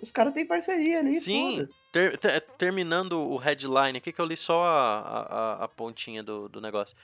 Os 0.00 0.10
caras 0.10 0.32
têm 0.32 0.46
parceria 0.46 1.00
ali. 1.00 1.14
Sim. 1.16 1.68
Ter, 1.92 2.16
ter, 2.16 2.40
terminando 2.56 3.20
o 3.20 3.36
headline 3.36 3.98
aqui, 3.98 4.12
que 4.12 4.20
eu 4.20 4.24
li 4.24 4.36
só 4.36 4.64
a, 4.64 4.98
a, 5.00 5.64
a 5.64 5.68
pontinha 5.68 6.22
do, 6.22 6.48
do 6.48 6.58
negócio 6.58 6.96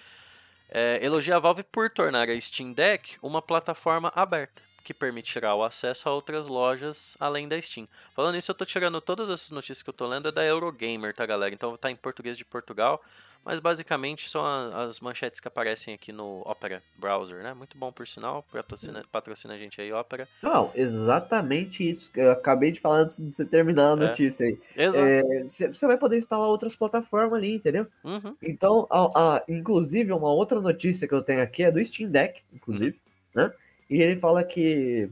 é, 0.69 0.99
elogia 1.03 1.37
a 1.37 1.39
Valve 1.39 1.63
por 1.63 1.91
tornar 1.91 2.29
a 2.29 2.41
Steam 2.41 2.73
Deck 2.73 3.17
uma 3.23 3.41
plataforma 3.41 4.13
aberta. 4.15 4.63
que 4.85 4.95
permitirá 4.95 5.55
o 5.55 5.63
acesso 5.63 6.09
a 6.09 6.13
outras 6.13 6.47
lojas 6.47 7.15
além 7.21 7.47
da 7.47 7.61
Steam. 7.61 7.87
Falando 8.15 8.37
nisso, 8.37 8.51
eu 8.51 8.55
tô 8.55 8.65
tirando 8.65 9.01
todas 9.03 9.29
essas 9.29 9.51
notícias 9.51 9.83
que 9.83 9.91
eu 9.91 9.95
tô 9.95 10.07
lendo 10.07 10.29
é 10.29 10.33
da 10.33 10.43
Eurogamer, 10.43 11.15
tá, 11.15 11.27
galera? 11.27 11.55
Então 11.55 11.77
tá 11.77 11.91
em 11.91 11.97
português 11.97 12.39
de 12.39 12.45
Portugal, 12.45 13.03
mas 13.45 13.61
basicamente 13.61 14.29
são 14.29 14.45
as 14.45 15.01
manchetes 15.01 15.41
que 15.41 15.49
aparecem 15.49 15.95
aqui 15.95 16.13
no 16.13 16.43
Opera 16.45 16.83
Browser, 16.97 17.43
né? 17.43 17.55
Muito 17.55 17.79
bom, 17.79 17.91
por 17.91 18.07
sinal, 18.07 18.45
patrocina, 18.53 19.03
patrocina 19.11 19.55
a 19.55 19.59
gente 19.59 19.81
aí, 19.81 19.93
Opera. 19.93 20.29
Não, 20.43 20.71
exatamente 20.75 21.89
isso 21.89 22.11
que 22.13 22.21
eu 22.21 22.31
acabei 22.31 22.71
de 22.71 22.79
falar 22.81 22.99
antes 23.01 23.17
de 23.17 23.33
você 23.33 23.45
terminar 23.45 23.91
a 23.91 23.93
É. 24.05 24.07
notícia 24.09 24.47
aí. 24.47 24.59
Exato. 24.77 25.07
É, 25.07 25.23
Você 25.45 25.69
você 25.69 25.87
vai 25.87 25.97
poder 25.97 26.19
instalar 26.19 26.47
outras 26.49 26.77
plataformas 26.77 27.35
ali, 27.35 27.55
entendeu? 27.55 27.87
Uhum. 28.05 28.37
Então, 28.43 28.87
a, 28.91 29.37
a- 29.37 29.45
inclusive, 29.49 30.13
uma 30.13 30.31
outra 30.31 30.61
notícia 30.61 31.09
que 31.09 31.15
eu 31.15 31.23
tenho 31.23 31.41
aqui 31.43 31.63
é 31.65 31.71
do 31.71 31.83
Steam 31.85 32.11
Deck, 32.11 32.43
inclusive, 32.53 33.01
né? 33.35 33.51
E 33.89 34.03
ele 34.03 34.17
fala 34.17 34.45
que 34.45 35.09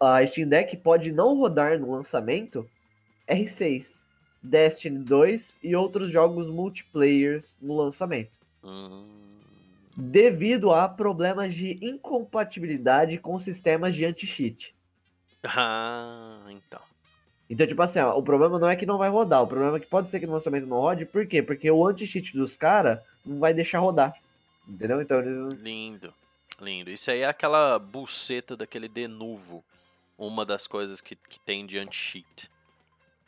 a 0.00 0.24
Steam 0.24 0.48
Deck 0.48 0.76
pode 0.76 1.10
não 1.12 1.36
rodar 1.36 1.78
no 1.78 1.90
lançamento 1.90 2.68
R6, 3.28 4.04
Destiny 4.42 4.98
2 4.98 5.58
e 5.62 5.76
outros 5.76 6.10
jogos 6.10 6.46
multiplayers 6.48 7.56
no 7.60 7.76
lançamento, 7.76 8.30
Hum. 8.64 9.06
devido 9.96 10.72
a 10.72 10.88
problemas 10.88 11.54
de 11.54 11.78
incompatibilidade 11.84 13.18
com 13.18 13.38
sistemas 13.38 13.94
de 13.94 14.04
anti-cheat. 14.04 14.74
Ah, 15.44 16.40
então. 16.50 16.80
Então, 17.50 17.66
tipo 17.66 17.82
assim, 17.82 17.98
ó, 18.00 18.16
o 18.16 18.22
problema 18.22 18.58
não 18.58 18.68
é 18.68 18.76
que 18.76 18.86
não 18.86 18.96
vai 18.98 19.10
rodar, 19.10 19.42
o 19.42 19.46
problema 19.46 19.76
é 19.76 19.80
que 19.80 19.86
pode 19.86 20.08
ser 20.08 20.20
que 20.20 20.26
no 20.26 20.32
lançamento 20.32 20.66
não 20.66 20.78
rode, 20.80 21.04
por 21.04 21.26
quê? 21.26 21.42
Porque 21.42 21.70
o 21.70 21.86
anti-cheat 21.86 22.34
dos 22.36 22.56
caras 22.56 22.98
não 23.26 23.38
vai 23.38 23.52
deixar 23.52 23.78
rodar. 23.80 24.14
Entendeu? 24.66 25.02
Então, 25.02 25.18
eles 25.20 25.54
Lindo, 25.54 26.14
lindo. 26.60 26.90
Isso 26.90 27.10
aí 27.10 27.20
é 27.20 27.26
aquela 27.26 27.78
buceta 27.78 28.56
daquele 28.56 28.88
Denuvo. 28.88 29.62
Uma 30.16 30.46
das 30.46 30.66
coisas 30.68 31.00
que, 31.00 31.16
que 31.16 31.40
tem 31.40 31.66
de 31.66 31.78
anti-cheat. 31.78 32.48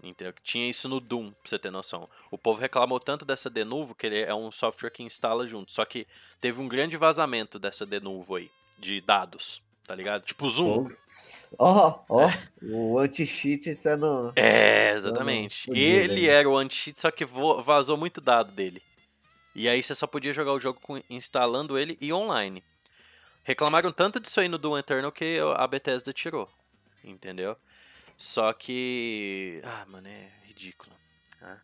Entendeu? 0.05 0.35
Tinha 0.43 0.69
isso 0.69 0.87
no 0.87 1.01
Doom, 1.01 1.31
pra 1.31 1.41
você 1.45 1.59
ter 1.59 1.71
noção. 1.71 2.09
O 2.31 2.37
povo 2.37 2.61
reclamou 2.61 3.01
tanto 3.01 3.25
dessa 3.25 3.49
Denuvo 3.49 3.95
que 3.95 4.07
ele 4.07 4.21
é 4.21 4.35
um 4.35 4.53
software 4.53 4.91
que 4.91 5.03
instala 5.03 5.47
junto. 5.47 5.73
Só 5.73 5.85
que 5.85 6.07
teve 6.41 6.61
um 6.61 6.69
grande 6.69 6.97
vazamento 6.97 7.59
dessa 7.59 7.87
Denuvo 7.87 8.37
aí, 8.37 8.51
de 8.79 9.01
dados, 9.01 9.63
tá 9.87 9.95
ligado? 9.95 10.23
Tipo 10.23 10.47
Zoom. 10.47 10.89
Ó, 11.59 12.01
ó, 12.07 12.31
o 12.63 12.99
anti-cheat 12.99 13.75
sendo. 13.75 14.33
É, 14.37 14.91
exatamente. 14.91 15.69
Podia, 15.69 15.83
Ele 15.83 16.29
era 16.29 16.49
o 16.49 16.57
anti-cheat, 16.57 17.01
só 17.01 17.11
que 17.11 17.25
vazou 17.25 17.97
muito 17.97 18.21
dado 18.21 18.53
dele. 18.53 18.83
E 19.55 19.69
aí 19.69 19.83
você 19.83 19.95
só 19.95 20.07
podia 20.07 20.33
jogar 20.33 20.53
o 20.53 20.61
jogo 20.61 20.81
instalando 21.09 21.79
ele 21.79 21.97
e 21.99 22.13
online. 22.13 22.63
Reclamaram 23.43 23.91
tanto 23.91 24.21
disso 24.21 24.41
aí 24.41 24.49
no 24.49 24.59
Doom 24.59 24.79
Eternal 24.79 25.13
que 25.13 25.39
a 25.57 25.67
Bethesda 25.67 26.13
tirou. 26.13 26.51
Entendeu? 27.03 27.57
Só 28.17 28.53
que. 28.53 29.61
Ah, 29.65 29.85
mano, 29.89 30.09
é 30.09 30.29
ridículo. 30.47 30.93
Ah. 31.43 31.57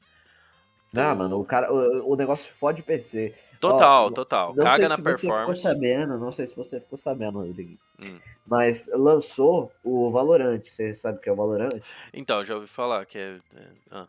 Ah, 0.96 1.14
mano, 1.14 1.38
o 1.40 1.44
cara, 1.44 1.72
o, 1.72 2.12
o 2.12 2.16
negócio 2.16 2.52
fode 2.54 2.82
PC. 2.82 3.34
Total, 3.60 4.06
Ó, 4.06 4.10
total. 4.10 4.54
Não 4.56 4.64
Caga 4.64 4.76
sei 4.76 4.88
na 4.88 4.96
se 4.96 5.02
você 5.02 5.18
ficou 5.18 5.28
performance. 5.36 5.62
sabendo, 5.62 6.18
não 6.18 6.32
sei 6.32 6.46
se 6.46 6.56
você 6.56 6.80
ficou 6.80 6.98
sabendo, 6.98 7.40
Rodrigo. 7.40 7.78
Hum. 8.00 8.18
Mas 8.46 8.90
lançou 8.94 9.70
o 9.84 10.10
Valorant. 10.10 10.62
Você 10.64 10.94
sabe 10.94 11.18
o 11.18 11.20
que 11.20 11.28
é 11.28 11.32
o 11.32 11.36
Valorant? 11.36 11.68
Então, 12.12 12.42
já 12.44 12.54
ouvi 12.54 12.66
falar 12.66 13.04
que 13.06 13.18
é. 13.18 13.38
É, 13.54 13.66
ah, 13.90 14.08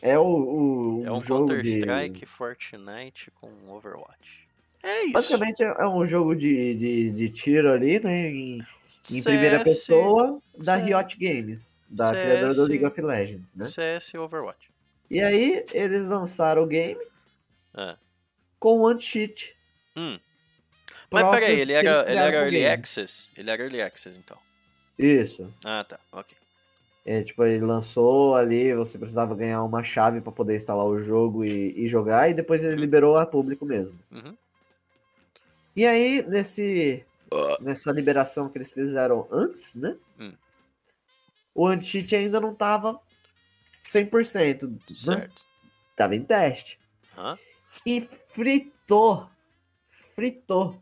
É 0.00 0.18
o, 0.18 0.22
o 0.24 1.02
é 1.04 1.10
um 1.12 1.20
jogo 1.20 1.46
de. 1.60 1.80
Counter-Strike 1.80 2.24
Fortnite 2.24 3.30
com 3.32 3.50
Overwatch. 3.68 4.48
É 4.82 5.02
isso. 5.04 5.12
Basicamente 5.12 5.62
é 5.64 5.66
é 5.66 5.86
um 5.88 6.06
jogo 6.06 6.36
de, 6.36 6.74
de, 6.76 7.10
de 7.10 7.30
tiro 7.30 7.72
ali, 7.72 7.98
né? 7.98 8.28
Em, 8.30 8.58
em 9.10 9.22
primeira 9.22 9.62
pessoa 9.62 10.40
da 10.56 10.76
CS. 10.76 10.86
Riot 10.86 11.16
Games, 11.18 11.78
da 11.88 12.10
CS. 12.12 12.22
criadora 12.22 12.54
do 12.54 12.64
League 12.66 12.84
of 12.84 13.00
Legends, 13.00 13.54
né? 13.54 13.66
CS 13.66 14.14
e 14.14 14.18
Overwatch. 14.18 14.70
E 15.10 15.20
aí 15.22 15.64
eles 15.72 16.06
lançaram 16.06 16.62
o 16.62 16.66
game 16.66 17.00
É. 17.76 17.96
com 18.58 18.80
o 18.80 18.86
anti-cheat. 18.86 19.56
Hum. 19.96 20.18
Mas 21.10 21.24
peraí, 21.30 21.60
ele 21.60 21.72
era, 21.72 22.10
ele 22.10 22.18
era 22.18 22.36
Early 22.36 22.58
game. 22.58 22.66
Access? 22.66 23.28
Ele 23.36 23.50
era 23.50 23.62
Early 23.62 23.80
Access, 23.80 24.18
então. 24.18 24.36
Isso. 24.98 25.52
Ah, 25.64 25.82
tá. 25.88 25.98
Ok. 26.12 26.36
É, 27.06 27.22
tipo, 27.22 27.42
ele 27.42 27.64
lançou 27.64 28.34
ali, 28.36 28.74
você 28.74 28.98
precisava 28.98 29.34
ganhar 29.34 29.62
uma 29.62 29.82
chave 29.82 30.20
para 30.20 30.30
poder 30.30 30.56
instalar 30.56 30.84
o 30.84 30.98
jogo 30.98 31.42
e, 31.42 31.72
e 31.74 31.88
jogar, 31.88 32.28
e 32.30 32.34
depois 32.34 32.62
ele 32.62 32.76
liberou 32.76 33.16
a 33.16 33.24
público 33.24 33.64
mesmo. 33.64 33.98
Uhum. 34.12 34.36
E 35.74 35.86
aí, 35.86 36.20
nesse, 36.28 37.02
nessa 37.60 37.90
liberação 37.92 38.48
que 38.48 38.58
eles 38.58 38.72
fizeram 38.72 39.26
antes, 39.30 39.74
né? 39.74 39.96
Hum. 40.18 40.32
O 41.54 41.66
anti-cheat 41.66 42.14
ainda 42.16 42.40
não 42.40 42.54
tava 42.54 43.00
100%, 43.82 44.68
né? 44.68 44.78
Certo. 44.94 45.44
Tava 45.96 46.14
em 46.14 46.22
teste. 46.24 46.78
Hã? 47.16 47.36
E 47.84 48.00
fritou, 48.00 49.28
fritou 49.90 50.80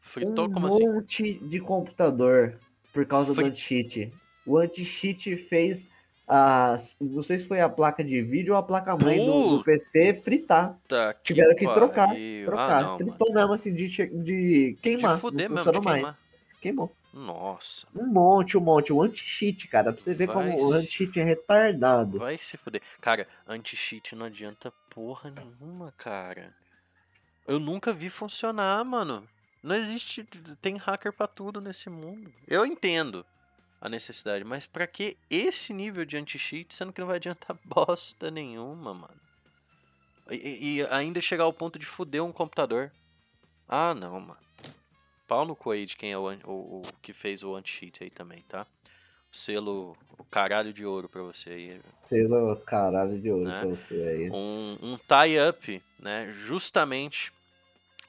Fritou 0.00 0.46
um 0.46 0.52
como 0.52 0.66
assim? 0.66 0.86
monte 0.88 1.34
de 1.46 1.60
computador 1.60 2.58
por 2.92 3.06
causa 3.06 3.34
Fri- 3.34 3.44
do 3.44 3.48
anti-cheat. 3.50 4.12
O 4.46 4.56
anti-cheat 4.58 5.36
fez 5.36 5.88
a. 6.30 6.76
Não 7.00 7.22
sei 7.22 7.38
se 7.38 7.46
foi 7.48 7.60
a 7.60 7.68
placa 7.68 8.04
de 8.04 8.22
vídeo 8.22 8.54
ou 8.54 8.58
a 8.58 8.62
placa-mãe 8.62 9.18
do, 9.18 9.26
do 9.26 9.48
Puta 9.58 9.64
PC 9.64 10.20
fritar. 10.22 10.78
Tá 10.88 11.12
Tiveram 11.22 11.54
que 11.56 11.64
trocar, 11.66 12.08
pariu. 12.08 12.46
Trocar. 12.46 12.70
Ah, 12.70 12.80
não, 12.82 12.86
mano. 12.92 12.98
fritou 12.98 13.32
mesmo 13.34 13.52
assim 13.52 13.74
de, 13.74 13.88
de 13.88 14.78
queimar. 14.80 15.14
De 15.16 15.20
fuder 15.20 15.48
não 15.48 15.56
mesmo, 15.56 15.72
de 15.72 15.80
mais. 15.80 16.16
Queimou. 16.60 16.92
Nossa, 17.12 17.88
Um 17.94 18.06
monte, 18.06 18.56
um 18.56 18.60
monte. 18.60 18.92
O 18.92 19.02
anti-cheat, 19.02 19.66
cara. 19.66 19.92
Pra 19.92 20.00
você 20.00 20.14
ver 20.14 20.28
Vai 20.28 20.36
como 20.52 20.56
o 20.56 20.72
se- 20.72 20.78
anti-cheat 20.78 21.18
é 21.18 21.24
retardado. 21.24 22.18
vai 22.20 22.38
se 22.38 22.56
fuder. 22.56 22.80
Cara, 23.00 23.26
anti-cheat 23.48 24.14
não 24.14 24.26
adianta 24.26 24.72
porra 24.90 25.30
nenhuma, 25.30 25.92
cara. 25.96 26.54
Eu 27.48 27.58
nunca 27.58 27.92
vi 27.92 28.08
funcionar, 28.08 28.84
mano. 28.84 29.26
Não 29.62 29.74
existe. 29.74 30.22
Tem 30.62 30.76
hacker 30.76 31.12
pra 31.12 31.26
tudo 31.26 31.60
nesse 31.60 31.90
mundo. 31.90 32.32
Eu 32.46 32.64
entendo 32.64 33.26
a 33.80 33.88
necessidade, 33.88 34.44
mas 34.44 34.66
pra 34.66 34.86
que 34.86 35.16
esse 35.30 35.72
nível 35.72 36.04
de 36.04 36.16
anti-cheat, 36.16 36.74
sendo 36.74 36.92
que 36.92 37.00
não 37.00 37.06
vai 37.08 37.16
adiantar 37.16 37.56
bosta 37.64 38.30
nenhuma, 38.30 38.92
mano? 38.92 39.20
E, 40.30 40.78
e- 40.80 40.86
ainda 40.90 41.20
chegar 41.20 41.44
ao 41.44 41.52
ponto 41.52 41.78
de 41.78 41.86
fuder 41.86 42.22
um 42.22 42.32
computador. 42.32 42.92
Ah, 43.68 43.94
não, 43.94 44.20
mano. 44.20 44.40
Pau 45.26 45.44
no 45.44 45.56
cu 45.56 45.70
aí 45.70 45.86
de 45.86 45.96
quem 45.96 46.12
é 46.12 46.18
o, 46.18 46.24
o, 46.44 46.80
o 46.80 46.82
que 47.00 47.12
fez 47.12 47.42
o 47.42 47.54
anti-cheat 47.54 48.02
aí 48.04 48.10
também, 48.10 48.40
tá? 48.42 48.66
O 49.32 49.36
selo, 49.36 49.96
o 50.18 50.24
caralho 50.24 50.72
de 50.72 50.84
ouro 50.84 51.08
pra 51.08 51.22
você 51.22 51.50
aí. 51.50 51.70
Selo 51.70 52.56
caralho 52.66 53.18
de 53.20 53.30
ouro 53.30 53.44
Né? 53.48 53.60
pra 53.60 53.68
você 53.68 53.94
aí. 53.94 54.30
um, 54.30 54.76
um 54.82 54.96
tie-up, 54.98 55.80
né, 56.00 56.28
justamente, 56.32 57.32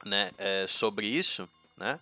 né, 0.04 0.32
é, 0.40 0.66
sobre 0.68 1.06
isso, 1.08 1.48
né, 1.78 2.00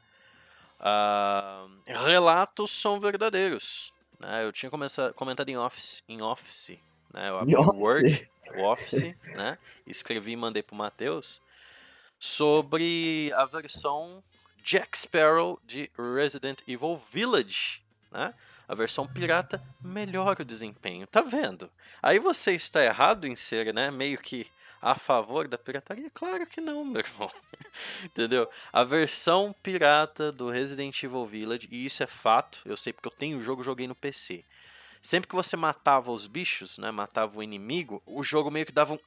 ah, 0.80 1.68
relatos 1.86 2.72
são 2.72 3.00
verdadeiros, 3.00 3.94
né, 4.20 4.46
eu 4.46 4.52
tinha 4.52 4.70
começa, 4.70 5.14
comentado 5.14 5.50
em 5.50 5.58
Office, 5.58 6.04
em 6.08 6.22
Office, 6.22 6.80
né, 7.14 7.30
eu 7.30 7.38
abri 7.38 7.56
o 7.56 7.60
Office? 7.60 7.80
Word, 7.80 8.32
o 8.56 8.64
Office, 8.64 9.16
né, 9.36 9.58
escrevi 9.86 10.32
e 10.32 10.38
mandei 10.38 10.64
pro 10.64 10.76
Matheus, 10.76 11.42
sobre 12.20 13.32
a 13.36 13.46
versão 13.46 14.24
Jack 14.64 14.98
Sparrow 14.98 15.60
de 15.64 15.90
Resident 16.16 16.62
Evil 16.68 16.96
Village, 16.96 17.82
né, 18.12 18.34
a 18.68 18.76
versão 18.76 19.08
pirata 19.08 19.64
melhora 19.82 20.44
o 20.44 20.46
desempenho, 20.46 21.08
tá 21.08 21.22
vendo? 21.22 21.72
Aí 22.04 22.20
você 22.20 22.54
está 22.54 22.84
errado 22.84 23.26
em 23.26 23.36
ser, 23.36 23.74
né, 23.74 23.90
meio 23.90 24.20
que 24.20 24.46
a 24.82 24.96
favor 24.96 25.48
da 25.48 25.58
pirataria? 25.58 26.10
Claro 26.14 26.46
que 26.48 26.62
não, 26.62 26.84
meu 26.86 27.02
irmão. 27.06 27.30
Entendeu? 28.04 28.50
A 28.72 28.84
versão 28.84 29.54
pirata 29.62 30.32
do 30.32 30.50
Resident 30.50 31.02
Evil 31.04 31.26
Village, 31.26 31.68
e 31.72 31.86
isso 31.86 32.04
é 32.04 32.08
fato, 32.08 32.60
eu 32.66 32.78
sei 32.78 32.94
porque 32.94 33.08
eu 33.08 33.14
tenho 33.14 33.38
o 33.38 33.42
jogo, 33.42 33.64
joguei 33.64 33.88
no 33.88 33.96
PC. 33.96 34.44
Sempre 35.02 35.30
que 35.30 35.36
você 35.36 35.56
matava 35.56 36.12
os 36.12 36.28
bichos, 36.28 36.78
né, 36.78 36.92
matava 36.92 37.40
o 37.40 37.44
inimigo, 37.44 38.04
o 38.06 38.22
jogo 38.22 38.52
meio 38.52 38.66
que 38.66 38.72
dava 38.74 38.94
um... 38.94 39.00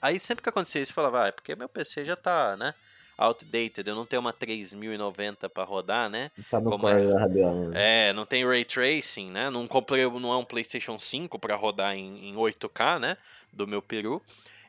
Aí 0.00 0.18
sempre 0.18 0.42
que 0.42 0.48
acontecia 0.48 0.80
isso, 0.80 0.90
eu 0.90 0.94
falava, 0.94 1.24
ah, 1.24 1.26
é 1.28 1.32
porque 1.32 1.54
meu 1.54 1.68
PC 1.68 2.04
já 2.04 2.16
tá, 2.16 2.56
né, 2.56 2.74
outdated, 3.16 3.86
eu 3.86 3.94
não 3.94 4.06
tenho 4.06 4.20
uma 4.20 4.32
3090 4.32 5.48
para 5.48 5.64
rodar, 5.64 6.08
né? 6.08 6.30
Tá 6.50 6.60
no 6.60 6.70
Como 6.70 6.84
da 6.84 7.18
rabiola. 7.18 7.68
né? 7.68 8.08
É, 8.08 8.12
não 8.12 8.24
tem 8.24 8.44
ray 8.46 8.64
tracing, 8.64 9.30
né? 9.30 9.50
Não 9.50 9.66
comprei, 9.66 10.04
não 10.04 10.32
é 10.32 10.36
um 10.36 10.44
PlayStation 10.44 10.98
5 10.98 11.38
para 11.38 11.54
rodar 11.56 11.94
em, 11.94 12.30
em 12.30 12.34
8K, 12.34 12.98
né? 12.98 13.16
Do 13.52 13.66
meu 13.66 13.80
peru. 13.80 14.20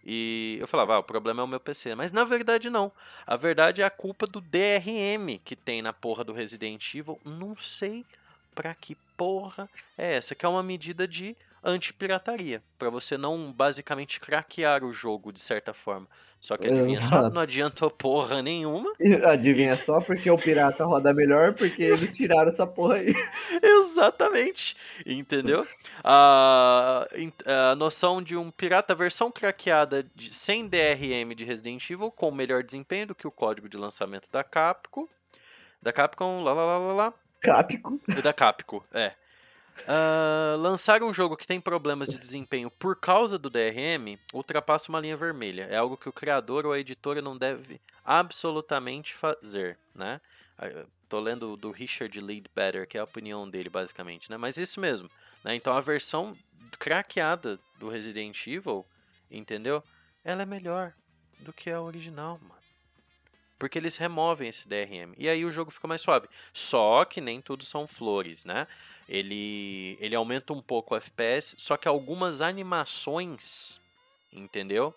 E 0.05 0.57
eu 0.59 0.67
falava, 0.67 0.95
ah, 0.95 0.99
o 0.99 1.03
problema 1.03 1.41
é 1.41 1.43
o 1.43 1.47
meu 1.47 1.59
PC. 1.59 1.95
Mas 1.95 2.11
na 2.11 2.23
verdade 2.23 2.69
não. 2.69 2.91
A 3.25 3.35
verdade 3.35 3.81
é 3.81 3.85
a 3.85 3.89
culpa 3.89 4.27
do 4.27 4.39
DRM 4.39 5.39
que 5.43 5.55
tem 5.55 5.81
na 5.81 5.91
porra 5.91 6.23
do 6.23 6.33
Resident 6.33 6.93
Evil. 6.93 7.19
Não 7.25 7.57
sei 7.57 8.05
pra 8.53 8.73
que 8.75 8.95
porra 9.17 9.69
é 9.97 10.15
essa, 10.15 10.35
que 10.35 10.45
é 10.45 10.49
uma 10.49 10.63
medida 10.63 11.07
de 11.07 11.35
anti-pirataria, 11.63 12.61
para 12.77 12.91
você 12.91 13.17
não 13.17 13.51
basicamente 13.51 14.19
craquear 14.19 14.83
o 14.83 14.93
jogo 14.93 15.33
de 15.33 15.39
certa 15.39 15.73
forma. 15.73 16.07
Só 16.39 16.57
que 16.57 16.67
adivinha 16.67 16.93
Exato. 16.93 17.09
só, 17.09 17.29
não 17.31 17.41
adiantou 17.41 17.89
porra 17.89 18.41
nenhuma. 18.41 18.93
Adivinha 19.27 19.73
só 19.73 19.99
porque 19.99 20.29
o 20.29 20.37
pirata 20.37 20.85
roda 20.85 21.11
melhor, 21.11 21.53
porque 21.53 21.81
eles 21.81 22.15
tiraram 22.15 22.49
essa 22.49 22.67
porra 22.67 22.97
aí. 22.97 23.15
Exatamente. 23.63 24.77
Entendeu? 25.05 25.65
A, 26.03 27.07
a 27.71 27.75
noção 27.75 28.21
de 28.21 28.37
um 28.37 28.51
pirata 28.51 28.93
versão 28.93 29.31
craqueada 29.31 30.05
de, 30.13 30.35
sem 30.35 30.67
DRM 30.67 31.33
de 31.35 31.43
Resident 31.43 31.89
Evil, 31.89 32.11
com 32.11 32.29
melhor 32.31 32.61
desempenho 32.63 33.07
do 33.07 33.15
que 33.15 33.25
o 33.25 33.31
código 33.31 33.67
de 33.67 33.77
lançamento 33.77 34.29
da 34.31 34.43
Capcom. 34.43 35.07
Da 35.81 35.91
Capcom, 35.91 36.43
lá 36.43 36.53
lá 36.53 36.65
lá 36.65 36.77
lá 36.77 36.93
lá. 36.93 37.13
Capcom? 37.41 37.99
Da 38.23 38.33
Capcom, 38.33 38.83
é. 38.93 39.13
Uh, 39.81 40.57
lançar 40.57 41.03
um 41.03 41.13
jogo 41.13 41.35
que 41.35 41.45
tem 41.45 41.59
problemas 41.59 42.07
de 42.07 42.17
desempenho 42.17 42.71
por 42.71 42.95
causa 42.95 43.37
do 43.37 43.49
DRM 43.49 44.17
ultrapassa 44.33 44.89
uma 44.89 44.99
linha 44.99 45.17
vermelha. 45.17 45.67
É 45.69 45.75
algo 45.75 45.97
que 45.97 46.07
o 46.07 46.13
criador 46.13 46.65
ou 46.65 46.71
a 46.71 46.79
editora 46.79 47.21
não 47.21 47.35
deve 47.35 47.81
absolutamente 48.03 49.13
fazer, 49.13 49.77
né? 49.93 50.21
Uh, 50.57 50.87
tô 51.09 51.19
lendo 51.19 51.57
do 51.57 51.71
Richard 51.71 52.19
Leadbetter, 52.19 52.87
que 52.87 52.97
é 52.97 53.01
a 53.01 53.03
opinião 53.03 53.49
dele, 53.49 53.69
basicamente, 53.69 54.31
né? 54.31 54.37
Mas 54.37 54.57
isso 54.57 54.79
mesmo, 54.79 55.09
né? 55.43 55.55
Então 55.55 55.75
a 55.75 55.81
versão 55.81 56.35
craqueada 56.79 57.59
do 57.77 57.89
Resident 57.89 58.47
Evil, 58.47 58.85
entendeu? 59.29 59.83
Ela 60.23 60.43
é 60.43 60.45
melhor 60.45 60.93
do 61.39 61.53
que 61.53 61.69
a 61.69 61.81
original, 61.81 62.39
mano. 62.41 62.64
Porque 63.57 63.77
eles 63.77 63.97
removem 63.97 64.49
esse 64.49 64.67
DRM. 64.67 65.13
E 65.17 65.29
aí 65.29 65.45
o 65.45 65.51
jogo 65.51 65.71
fica 65.71 65.87
mais 65.87 66.01
suave. 66.01 66.27
Só 66.51 67.05
que 67.05 67.21
nem 67.21 67.41
tudo 67.41 67.65
são 67.65 67.87
flores, 67.87 68.43
né? 68.43 68.67
Ele, 69.07 69.97
ele 70.01 70.15
aumenta 70.15 70.51
um 70.51 70.61
pouco 70.61 70.93
o 70.93 70.97
FPS, 70.97 71.55
só 71.57 71.77
que 71.77 71.87
algumas 71.87 72.41
animações, 72.41 73.81
entendeu? 74.31 74.93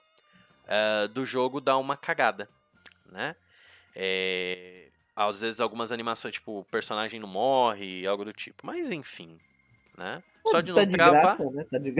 Uh, 0.64 1.08
do 1.08 1.24
jogo 1.24 1.60
dá 1.60 1.76
uma 1.76 1.96
cagada, 1.96 2.48
né? 3.06 3.36
É, 3.94 4.88
às 5.14 5.40
vezes 5.40 5.60
algumas 5.60 5.92
animações, 5.92 6.34
tipo, 6.34 6.60
o 6.60 6.64
personagem 6.64 7.18
não 7.18 7.28
morre, 7.28 8.06
algo 8.06 8.24
do 8.24 8.32
tipo. 8.32 8.66
Mas 8.66 8.90
enfim, 8.90 9.38
né? 9.96 10.22
Só 10.46 10.60
de 10.60 10.72
tá 10.72 10.80
não 10.80 10.86
de 10.86 10.92
travar. 10.92 11.22
Graça, 11.22 11.50
né? 11.50 11.64
tá 11.64 11.78
de... 11.78 11.94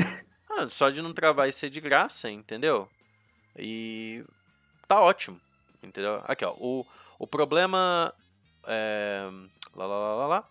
ah, 0.51 0.69
só 0.69 0.91
de 0.91 1.03
não 1.03 1.13
travar 1.13 1.49
e 1.49 1.53
ser 1.53 1.71
de 1.71 1.81
graça, 1.81 2.31
entendeu? 2.31 2.89
E 3.57 4.25
tá 4.87 5.01
ótimo. 5.01 5.41
Entendeu? 5.83 6.23
Aqui, 6.25 6.45
ó. 6.45 6.55
O, 6.59 6.87
o 7.19 7.27
problema. 7.27 8.13
É, 8.67 9.29
lá, 9.75 9.87
lá, 9.87 9.99
lá, 9.99 10.15
lá, 10.15 10.27
lá. 10.27 10.49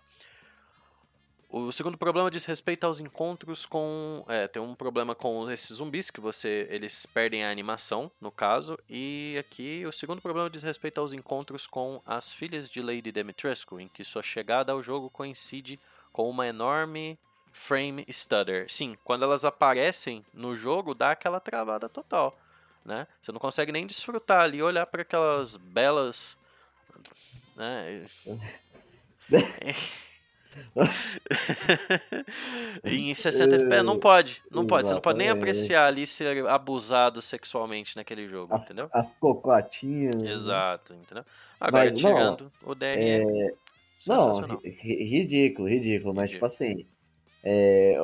O 1.49 1.71
segundo 1.71 1.97
problema 1.97 2.29
diz 2.29 2.43
respeito 2.43 2.85
aos 2.85 2.99
encontros 2.99 3.65
com. 3.65 4.25
É, 4.27 4.47
tem 4.47 4.61
um 4.61 4.75
problema 4.75 5.15
com 5.15 5.49
esses 5.49 5.77
zumbis 5.77 6.11
que 6.11 6.19
você. 6.19 6.67
Eles 6.69 7.05
perdem 7.05 7.45
a 7.45 7.51
animação, 7.51 8.11
no 8.19 8.31
caso. 8.31 8.77
E 8.89 9.37
aqui 9.39 9.85
o 9.85 9.91
segundo 9.91 10.21
problema 10.21 10.49
diz 10.49 10.63
respeito 10.63 10.99
aos 10.99 11.13
encontros 11.13 11.65
com 11.65 12.01
as 12.05 12.33
filhas 12.33 12.69
de 12.69 12.81
Lady 12.81 13.11
Demetrescu, 13.13 13.79
em 13.79 13.87
que 13.87 14.03
sua 14.03 14.21
chegada 14.21 14.73
ao 14.73 14.83
jogo 14.83 15.09
coincide 15.09 15.79
com 16.11 16.29
uma 16.29 16.47
enorme 16.47 17.17
frame 17.51 18.05
stutter. 18.11 18.65
Sim, 18.69 18.97
quando 19.03 19.23
elas 19.23 19.45
aparecem 19.45 20.25
no 20.33 20.53
jogo, 20.53 20.93
dá 20.93 21.11
aquela 21.11 21.39
travada 21.39 21.87
total 21.87 22.37
né? 22.87 23.05
Você 23.21 23.33
não 23.33 23.39
consegue 23.39 23.71
nem 23.71 23.85
desfrutar 23.85 24.41
ali, 24.43 24.63
olhar 24.63 24.85
para 24.85 25.01
aquelas 25.01 25.57
belas, 25.57 26.37
né? 27.55 28.05
em 32.85 33.13
60 33.13 33.57
FPS 33.57 33.83
não 33.83 33.99
pode, 33.99 34.41
não 34.49 34.65
pode, 34.65 34.87
você 34.87 34.93
não 34.93 35.01
pode 35.01 35.19
nem 35.19 35.27
apreciar 35.29 35.87
ali 35.87 36.07
ser 36.07 36.47
abusado 36.47 37.21
sexualmente 37.21 37.97
naquele 37.97 38.25
jogo, 38.25 38.55
as, 38.55 38.63
entendeu? 38.63 38.89
As 38.93 39.11
cocotinhas. 39.11 40.15
Né? 40.15 40.31
Exato, 40.31 40.93
entendeu? 40.93 41.25
Agora 41.59 41.91
mas, 41.91 41.99
tirando 41.99 42.49
não, 42.61 42.71
o 42.71 42.73
DRM, 42.73 43.01
é... 43.01 43.53
não, 44.07 44.61
ridículo, 44.63 45.67
ridículo, 45.67 46.13
mas 46.13 46.31
tipo 46.31 46.45
assim, 46.45 46.87
é, 47.43 47.97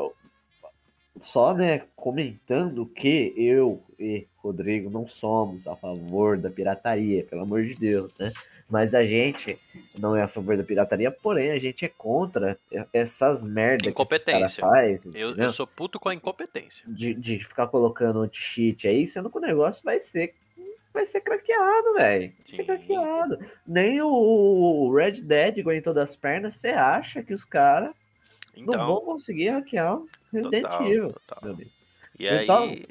só, 1.20 1.54
né, 1.54 1.84
comentando 1.96 2.86
que 2.86 3.34
eu 3.38 3.82
e 4.00 4.28
Rodrigo 4.38 4.90
não 4.90 5.08
somos 5.08 5.68
a 5.68 5.76
favor 5.76 6.38
da 6.38 6.50
pirataria, 6.50 7.24
pelo 7.24 7.44
amor 7.44 7.64
de 7.64 7.76
Deus, 7.76 8.18
né? 8.18 8.32
Mas 8.70 8.94
a 8.96 9.06
gente 9.06 9.58
não 9.98 10.16
é 10.16 10.24
a 10.24 10.28
favor 10.28 10.58
da 10.58 10.64
pirataria, 10.64 11.12
porém 11.12 11.52
a 11.52 11.60
gente 11.60 11.86
é 11.86 11.88
contra 11.88 12.58
essas 12.92 13.44
merdas 13.44 13.92
incompetência. 13.92 14.64
que 14.64 14.70
faz. 14.70 15.06
Eu, 15.14 15.36
eu, 15.36 15.50
sou 15.50 15.68
puto 15.68 16.00
com 16.00 16.10
a 16.10 16.14
incompetência. 16.14 16.84
De, 16.88 17.14
de 17.14 17.40
ficar 17.40 17.68
colocando 17.68 18.20
anti-cheat 18.20 18.88
aí, 18.88 19.06
sendo 19.06 19.30
que 19.30 19.38
o 19.38 19.42
negócio 19.42 19.84
vai 19.84 20.00
ser 20.00 20.34
vai 20.94 21.06
ser 21.06 21.22
craqueado, 21.22 21.94
velho. 21.96 22.32
Vai 22.32 22.46
ser 22.46 22.64
craqueado. 22.66 23.40
Nem 23.66 24.00
o 24.02 24.94
Red 24.96 25.22
Dead 25.22 25.60
aguentou 25.60 25.94
das 25.94 26.16
pernas, 26.16 26.56
você 26.56 26.70
acha 26.70 27.24
que 27.24 27.34
os 27.34 27.44
caras 27.44 27.94
então, 28.56 28.78
não 28.78 28.88
vão 28.88 29.02
conseguir 29.02 29.50
hackear 29.50 29.98
o 29.98 30.08
Resident 30.32 30.64
total, 30.64 30.86
Evil. 30.86 31.14
Total. 31.28 31.58
E 32.20 32.28
então, 32.28 32.64
aí. 32.64 32.86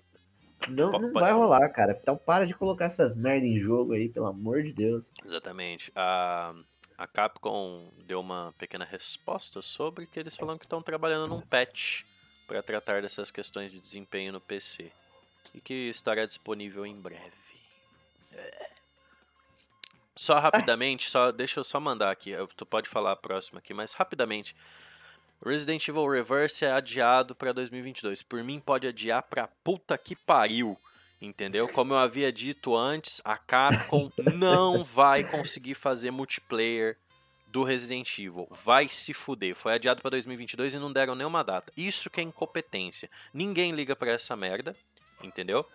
Não, 0.68 0.90
não 0.92 1.12
vai 1.12 1.32
rolar, 1.32 1.68
cara. 1.70 1.98
Então 2.00 2.16
para 2.16 2.46
de 2.46 2.54
colocar 2.54 2.86
essas 2.86 3.16
merda 3.16 3.46
em 3.46 3.58
jogo 3.58 3.92
aí, 3.92 4.08
pelo 4.08 4.26
amor 4.26 4.62
de 4.62 4.72
Deus. 4.72 5.10
Exatamente. 5.24 5.90
A, 5.94 6.54
a 6.96 7.06
Capcom 7.06 7.90
deu 8.06 8.20
uma 8.20 8.54
pequena 8.58 8.84
resposta 8.84 9.60
sobre 9.62 10.06
que 10.06 10.20
eles 10.20 10.36
falam 10.36 10.58
que 10.58 10.64
estão 10.64 10.82
trabalhando 10.82 11.28
num 11.28 11.40
patch 11.40 12.04
para 12.46 12.62
tratar 12.62 13.02
dessas 13.02 13.30
questões 13.30 13.72
de 13.72 13.80
desempenho 13.80 14.32
no 14.32 14.40
PC. 14.40 14.90
E 15.54 15.60
que 15.60 15.88
estará 15.88 16.24
disponível 16.26 16.86
em 16.86 16.94
breve. 16.94 17.32
Só 20.14 20.38
rapidamente, 20.38 21.10
só 21.10 21.32
deixa 21.32 21.60
eu 21.60 21.64
só 21.64 21.80
mandar 21.80 22.10
aqui. 22.10 22.32
Tu 22.56 22.66
pode 22.66 22.88
falar 22.88 23.12
a 23.12 23.16
próxima 23.16 23.58
aqui, 23.58 23.74
mas 23.74 23.94
rapidamente. 23.94 24.54
Resident 25.44 25.86
Evil 25.88 26.08
Reverse 26.08 26.64
é 26.64 26.70
adiado 26.70 27.34
para 27.34 27.52
2022. 27.52 28.22
Por 28.22 28.44
mim, 28.44 28.60
pode 28.60 28.86
adiar 28.86 29.22
pra 29.24 29.48
puta 29.48 29.98
que 29.98 30.14
pariu. 30.14 30.78
Entendeu? 31.20 31.68
Como 31.68 31.94
eu 31.94 31.98
havia 31.98 32.32
dito 32.32 32.76
antes, 32.76 33.20
a 33.24 33.36
Capcom 33.36 34.10
não 34.34 34.82
vai 34.82 35.24
conseguir 35.24 35.74
fazer 35.74 36.10
multiplayer 36.10 36.96
do 37.48 37.62
Resident 37.62 38.18
Evil. 38.18 38.48
Vai 38.50 38.88
se 38.88 39.12
fuder. 39.12 39.54
Foi 39.54 39.74
adiado 39.74 40.00
para 40.00 40.12
2022 40.12 40.74
e 40.74 40.78
não 40.78 40.92
deram 40.92 41.14
nenhuma 41.14 41.44
data. 41.44 41.72
Isso 41.76 42.08
que 42.08 42.20
é 42.20 42.24
incompetência. 42.24 43.10
Ninguém 43.32 43.72
liga 43.72 43.94
para 43.94 44.12
essa 44.12 44.34
merda, 44.34 44.74
entendeu? 45.22 45.68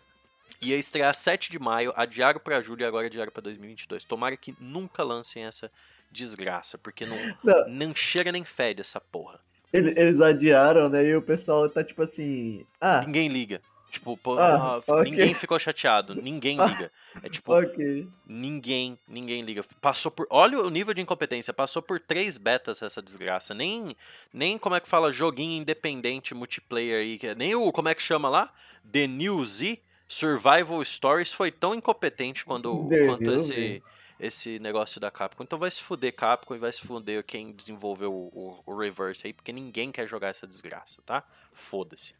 Ia 0.61 0.75
estrear 0.77 1.13
7 1.13 1.51
de 1.51 1.59
maio, 1.59 1.93
adiaram 1.95 2.39
para 2.39 2.61
julho 2.61 2.81
e 2.81 2.85
agora 2.85 3.07
adiaram 3.07 3.31
para 3.31 3.43
2022. 3.43 4.03
Tomara 4.03 4.35
que 4.35 4.55
nunca 4.59 5.03
lancem 5.03 5.43
essa 5.43 5.71
desgraça, 6.11 6.77
porque 6.77 7.05
não, 7.05 7.17
não. 7.43 7.69
não 7.69 7.95
chega 7.95 8.31
nem 8.31 8.43
fede 8.43 8.81
essa 8.81 8.99
porra. 8.99 9.39
Eles 9.71 10.21
adiaram, 10.21 10.89
né? 10.89 11.05
E 11.05 11.15
o 11.15 11.21
pessoal 11.21 11.69
tá 11.69 11.83
tipo 11.83 12.01
assim. 12.01 12.65
Ah. 12.79 13.01
Ninguém 13.05 13.27
liga. 13.27 13.61
Tipo, 13.89 14.17
pô, 14.17 14.37
ah, 14.37 14.77
okay. 14.77 15.03
ninguém 15.03 15.33
ficou 15.33 15.57
chateado, 15.57 16.13
ninguém 16.13 16.57
liga. 16.57 16.91
É 17.23 17.29
tipo, 17.29 17.55
okay. 17.57 18.07
ninguém, 18.27 18.99
ninguém 19.07 19.41
liga. 19.41 19.63
Passou 19.81 20.11
por, 20.11 20.27
olha 20.29 20.59
o 20.59 20.69
nível 20.69 20.93
de 20.93 21.01
incompetência, 21.01 21.53
passou 21.53 21.81
por 21.81 21.99
três 21.99 22.37
betas 22.37 22.81
essa 22.81 23.01
desgraça. 23.01 23.53
Nem, 23.53 23.95
nem 24.33 24.57
como 24.57 24.75
é 24.75 24.79
que 24.81 24.89
fala, 24.89 25.11
joguinho 25.11 25.61
independente 25.61 26.35
multiplayer 26.35 26.99
aí, 26.99 27.19
nem 27.35 27.55
o, 27.55 27.71
como 27.71 27.87
é 27.87 27.95
que 27.95 28.01
chama 28.01 28.27
lá? 28.27 28.51
The 28.91 29.07
New 29.07 29.43
Z 29.45 29.79
Survival 30.07 30.83
Stories 30.83 31.33
foi 31.33 31.51
tão 31.51 31.73
incompetente 31.73 32.45
quando, 32.45 32.89
quanto 33.05 33.31
esse 33.31 33.81
esse 34.19 34.59
negócio 34.59 34.99
da 34.99 35.11
Capcom. 35.11 35.43
Então 35.43 35.59
vai 35.59 35.69
se 35.71 35.81
fuder 35.81 36.13
Capcom 36.15 36.55
e 36.55 36.59
vai 36.59 36.71
se 36.71 36.81
fuder 36.81 37.23
quem 37.23 37.51
desenvolveu 37.51 38.13
o, 38.13 38.61
o, 38.65 38.73
o 38.73 38.77
Reverse 38.77 39.27
aí, 39.27 39.33
porque 39.33 39.51
ninguém 39.51 39.91
quer 39.91 40.07
jogar 40.07 40.29
essa 40.29 40.47
desgraça, 40.47 41.01
tá? 41.05 41.23
Foda-se. 41.53 42.15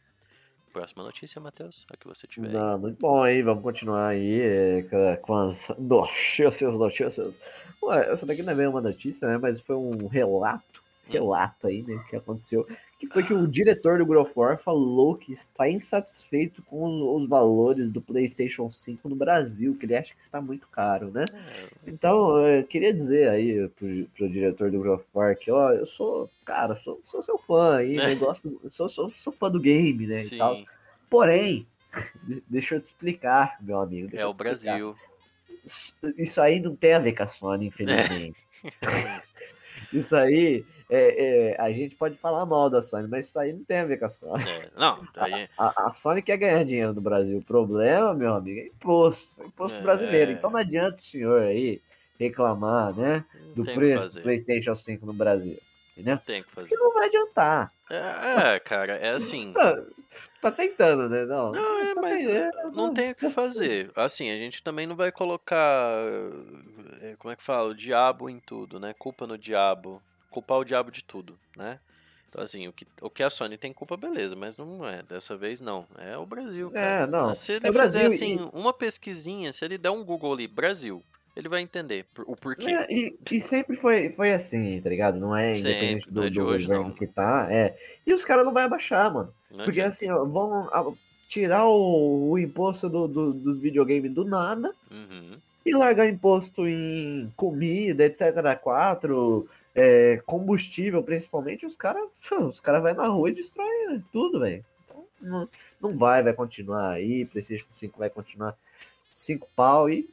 Próxima 0.72 1.04
notícia, 1.04 1.42
Matheus, 1.42 1.86
a 1.92 1.98
que 1.98 2.08
você 2.08 2.28
tiver. 2.28 2.50
Não, 2.50 2.78
muito 2.78 3.00
bom 3.00 3.24
aí, 3.24 3.42
vamos 3.42 3.64
continuar 3.64 4.10
aí 4.10 4.42
é, 4.42 5.18
com 5.22 5.36
as 5.36 5.70
notícias, 5.80 6.78
notícias. 6.78 7.40
Ué, 7.82 8.12
essa 8.12 8.26
daqui 8.26 8.44
não 8.44 8.54
é 8.54 8.56
bem 8.56 8.68
uma 8.68 8.82
notícia, 8.82 9.28
né? 9.28 9.38
Mas 9.38 9.60
foi 9.60 9.76
um 9.76 10.08
relato. 10.08 10.84
Relato 11.10 11.68
aí, 11.68 11.84
né? 11.84 12.04
Que 12.10 12.16
aconteceu 12.16 12.66
que 13.00 13.08
foi 13.08 13.24
que 13.24 13.34
o 13.34 13.48
diretor 13.48 14.00
do 14.00 14.06
God 14.06 14.18
of 14.18 14.34
War 14.36 14.58
falou 14.58 15.16
que 15.16 15.32
está 15.32 15.70
insatisfeito 15.70 16.62
com 16.64 16.84
os, 16.86 17.24
os, 17.24 17.30
valores 17.30 17.92
do 17.92 18.02
PlayStation 18.02 18.72
5 18.72 19.08
no 19.10 19.16
Brasil, 19.16 19.76
que 19.76 19.86
ele 19.86 19.96
acha 19.96 20.14
que 20.16 20.22
está 20.22 20.42
muito 20.42 20.68
caro, 20.68 21.12
né? 21.12 21.26
É. 21.34 21.70
Então, 21.88 22.38
eu 22.48 22.64
queria 22.64 22.94
dizer 22.94 23.30
aí 23.30 23.68
pro, 23.70 24.06
pro 24.16 24.30
diretor 24.30 24.72
do 24.72 24.80
God 24.80 25.00
of 25.00 25.06
War 25.14 25.38
que, 25.38 25.52
ó, 25.52 25.72
eu 25.72 25.86
sou, 25.86 26.30
cara, 26.44 26.76
sou, 26.76 27.00
sou 27.04 27.22
seu 27.22 27.38
fã 27.38 27.78
aí, 27.78 27.96
né? 27.96 28.16
gosto, 28.16 28.60
sou, 28.72 28.90
sou, 28.90 29.10
sou 29.10 29.34
fã 29.34 29.50
do 29.50 29.60
game, 29.60 30.08
né, 30.08 30.18
Sim. 30.18 30.36
e 30.36 30.38
tal. 30.38 30.58
Porém, 31.10 31.68
deixa 32.50 32.76
eu 32.76 32.82
te 32.82 32.86
explicar, 32.86 33.58
meu 33.62 33.80
amigo. 33.80 34.10
É 34.14 34.26
o 34.26 34.34
Brasil. 34.34 34.96
Isso 36.18 36.40
aí 36.40 36.62
não 36.62 36.76
tem 36.76 36.94
a 36.94 37.00
ver 37.00 37.14
com 37.14 37.24
a 37.24 37.28
Sony, 37.28 37.68
infelizmente. 37.68 38.38
É. 38.82 39.22
Isso 39.94 40.16
aí 40.16 40.66
é, 40.90 41.52
é, 41.52 41.62
a 41.62 41.72
gente 41.72 41.96
pode 41.96 42.18
falar 42.18 42.46
mal 42.46 42.70
da 42.70 42.82
Sony, 42.82 43.08
mas 43.08 43.28
isso 43.28 43.40
aí 43.40 43.52
não 43.54 43.64
tem 43.64 43.80
a 43.80 43.86
ver 43.86 43.98
com 44.00 44.06
a 44.06 44.10
Sony. 44.10 44.44
É, 44.44 44.70
não, 44.78 45.06
aí, 45.16 45.50
A, 45.58 45.88
a 45.88 45.92
Sony 45.92 46.22
quer 46.22 46.38
ganhar 46.38 46.64
dinheiro 46.64 46.94
no 46.94 47.02
Brasil. 47.02 47.38
O 47.40 47.44
problema, 47.44 48.14
meu 48.14 48.34
amigo, 48.34 48.60
é 48.60 48.68
imposto. 48.68 49.42
É 49.42 49.46
imposto 49.48 49.80
É. 49.80 49.82
brasileiro. 49.82 50.32
Então 50.32 50.50
não 50.50 50.60
adianta 50.60 50.96
o 50.96 51.02
senhor 51.02 51.42
aí 51.42 51.82
reclamar, 52.20 52.96
né? 52.96 53.26
Do 53.56 53.64
preço 53.64 54.16
do. 54.16 54.22
PlayStation 54.22 54.74
5 54.76 55.06
no 55.06 55.14
Brasil. 55.14 55.58
Entendeu? 55.94 56.16
Não 56.16 56.22
tem 56.22 56.44
que 56.44 56.52
fazer. 56.52 56.70
Porque 56.70 56.84
não 56.84 56.94
vai 56.94 57.08
adiantar. 57.08 57.74
É, 57.90 58.54
é, 58.56 58.60
cara, 58.60 58.94
é 58.98 59.10
assim. 59.10 59.52
Tá, 59.52 59.84
tá 60.42 60.52
tentando, 60.52 61.10
né? 61.10 61.26
Não, 61.26 61.52
Não, 61.52 61.80
é, 61.82 61.96
tá 61.96 62.02
mas 62.02 62.26
tentando, 62.26 62.68
é, 62.68 62.72
não 62.72 62.94
tem 62.94 63.12
o 63.12 63.16
que 63.16 63.30
fazer. 63.30 63.92
Assim, 63.96 64.30
a 64.30 64.36
gente 64.38 64.62
também 64.62 64.86
não 64.86 64.96
vai 64.96 65.12
colocar. 65.12 65.92
é, 67.02 67.16
Como 67.18 67.32
é 67.32 67.36
que 67.36 67.42
fala? 67.44 67.70
O 67.70 67.76
diabo 67.76 68.30
em 68.30 68.40
tudo, 68.40 68.80
né? 68.80 68.94
Culpa 68.98 69.26
no 69.26 69.38
diabo. 69.38 70.02
Culpar 70.30 70.58
o 70.60 70.64
diabo 70.66 70.92
de 70.92 71.04
tudo, 71.04 71.38
né? 71.56 71.80
Então, 72.30 72.44
assim, 72.44 72.68
o 72.68 72.74
que, 72.74 72.86
o 73.02 73.10
que 73.10 73.24
a 73.24 73.30
Sony 73.30 73.58
tem 73.58 73.72
culpa, 73.72 73.96
beleza, 73.96 74.36
mas 74.36 74.58
não 74.58 74.86
é. 74.86 75.02
Dessa 75.04 75.38
vez, 75.38 75.62
não. 75.62 75.86
É 75.98 76.18
o 76.18 76.26
Brasil, 76.26 76.70
cara. 76.70 77.04
É, 77.04 77.08
não. 77.08 77.34
Se 77.34 77.54
ele 77.54 77.66
É 77.66 77.70
o 77.70 77.74
fizer, 77.74 77.80
Brasil 77.80 78.06
assim, 78.06 78.50
uma 78.54 78.74
pesquisinha, 78.74 79.54
se 79.54 79.64
ele 79.64 79.78
der 79.78 79.90
um 79.92 80.04
Google 80.04 80.34
ali, 80.34 80.46
Brasil, 80.48 81.02
ele 81.36 81.48
vai 81.48 81.62
entender 81.62 82.06
o 82.26 82.36
porquê. 82.36 82.70
É, 82.70 82.88
e, 82.94 83.18
e 83.32 83.40
sempre 83.42 83.78
foi, 83.78 84.12
foi 84.12 84.34
assim, 84.34 84.82
tá 84.82 84.90
ligado? 84.90 85.18
Não 85.18 85.36
é 85.36 85.56
Sempre, 85.56 85.72
independente 85.72 86.12
não 86.12 86.22
é 86.24 86.26
do, 86.26 86.32
de 86.32 86.40
do 86.40 86.46
hoje, 86.46 86.66
governo 86.68 86.90
não. 86.90 86.96
que 86.96 87.08
tá. 87.08 87.48
É. 87.50 87.78
E 88.06 88.14
os 88.14 88.26
caras 88.26 88.44
não 88.46 88.54
vão 88.54 88.64
abaixar, 88.64 89.12
mano. 89.14 89.34
Não 89.50 89.60
Porque 89.64 89.80
adianta. 89.80 89.90
assim, 89.90 90.10
ó, 90.12 90.26
vão 90.26 90.98
tirar 91.28 91.66
o, 91.66 92.32
o 92.32 92.38
imposto 92.38 92.90
do, 92.90 93.08
do- 93.08 93.34
dos 93.34 93.58
videogames 93.58 94.12
do 94.12 94.26
nada 94.26 94.74
Uhum. 94.92 95.38
e 95.66 95.74
largar 95.74 96.10
imposto 96.10 96.68
em 96.68 97.32
comida, 97.38 98.04
etc. 98.06 98.34
4, 98.62 99.48
é, 99.78 100.18
combustível, 100.26 101.04
principalmente, 101.04 101.64
os 101.64 101.78
caras 101.78 102.04
os 102.42 102.60
cara 102.60 102.80
vai 102.80 102.94
na 102.94 103.06
rua 103.08 103.30
e 103.30 103.34
destrói 103.34 104.02
tudo, 104.12 104.40
velho. 104.40 104.66
Então, 104.84 105.06
não, 105.22 105.50
não 105.80 105.96
vai, 105.96 106.24
vai 106.24 106.34
continuar 106.34 106.94
aí, 106.94 107.26
PlayStation 107.26 107.68
5 107.70 108.00
vai 108.00 108.10
continuar 108.10 108.58
5 109.08 109.48
pau 109.56 109.88
e 109.88 110.10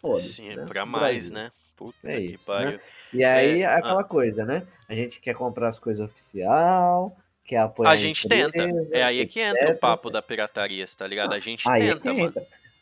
foda-se. 0.00 0.42
Sim, 0.42 0.56
né? 0.56 0.64
pra 0.66 0.84
mais, 0.84 1.30
né? 1.30 1.52
Puta 1.76 1.96
É 2.10 2.16
que 2.16 2.32
isso, 2.32 2.46
pariu. 2.46 2.72
né? 2.72 2.80
E 3.12 3.22
aí, 3.24 3.62
É, 3.62 3.66
aquela 3.66 4.02
coisa, 4.02 4.44
né? 4.44 4.66
A 4.88 4.94
gente 4.96 5.20
quer 5.20 5.34
comprar 5.36 5.68
as 5.68 5.78
coisas 5.78 6.04
oficial, 6.04 7.16
quer 7.44 7.58
apoiar 7.58 7.90
A 7.90 7.96
gente 7.96 8.26
tenta. 8.28 8.64
empresa, 8.64 8.96
É 8.96 9.02
aí 9.04 9.24
que 9.26 9.38
entra 9.38 9.70
o 9.70 9.78
papo 9.78 10.08
etc. 10.08 10.12
da 10.12 10.22
pirataria, 10.22 10.84
tá 10.98 11.06
ligado? 11.06 11.34
A 11.34 11.38
gente 11.38 11.68
Aí 11.70 11.82
é 11.88 11.94
tenta, 11.94 12.12
que 12.12 12.20
mano. 12.20 12.34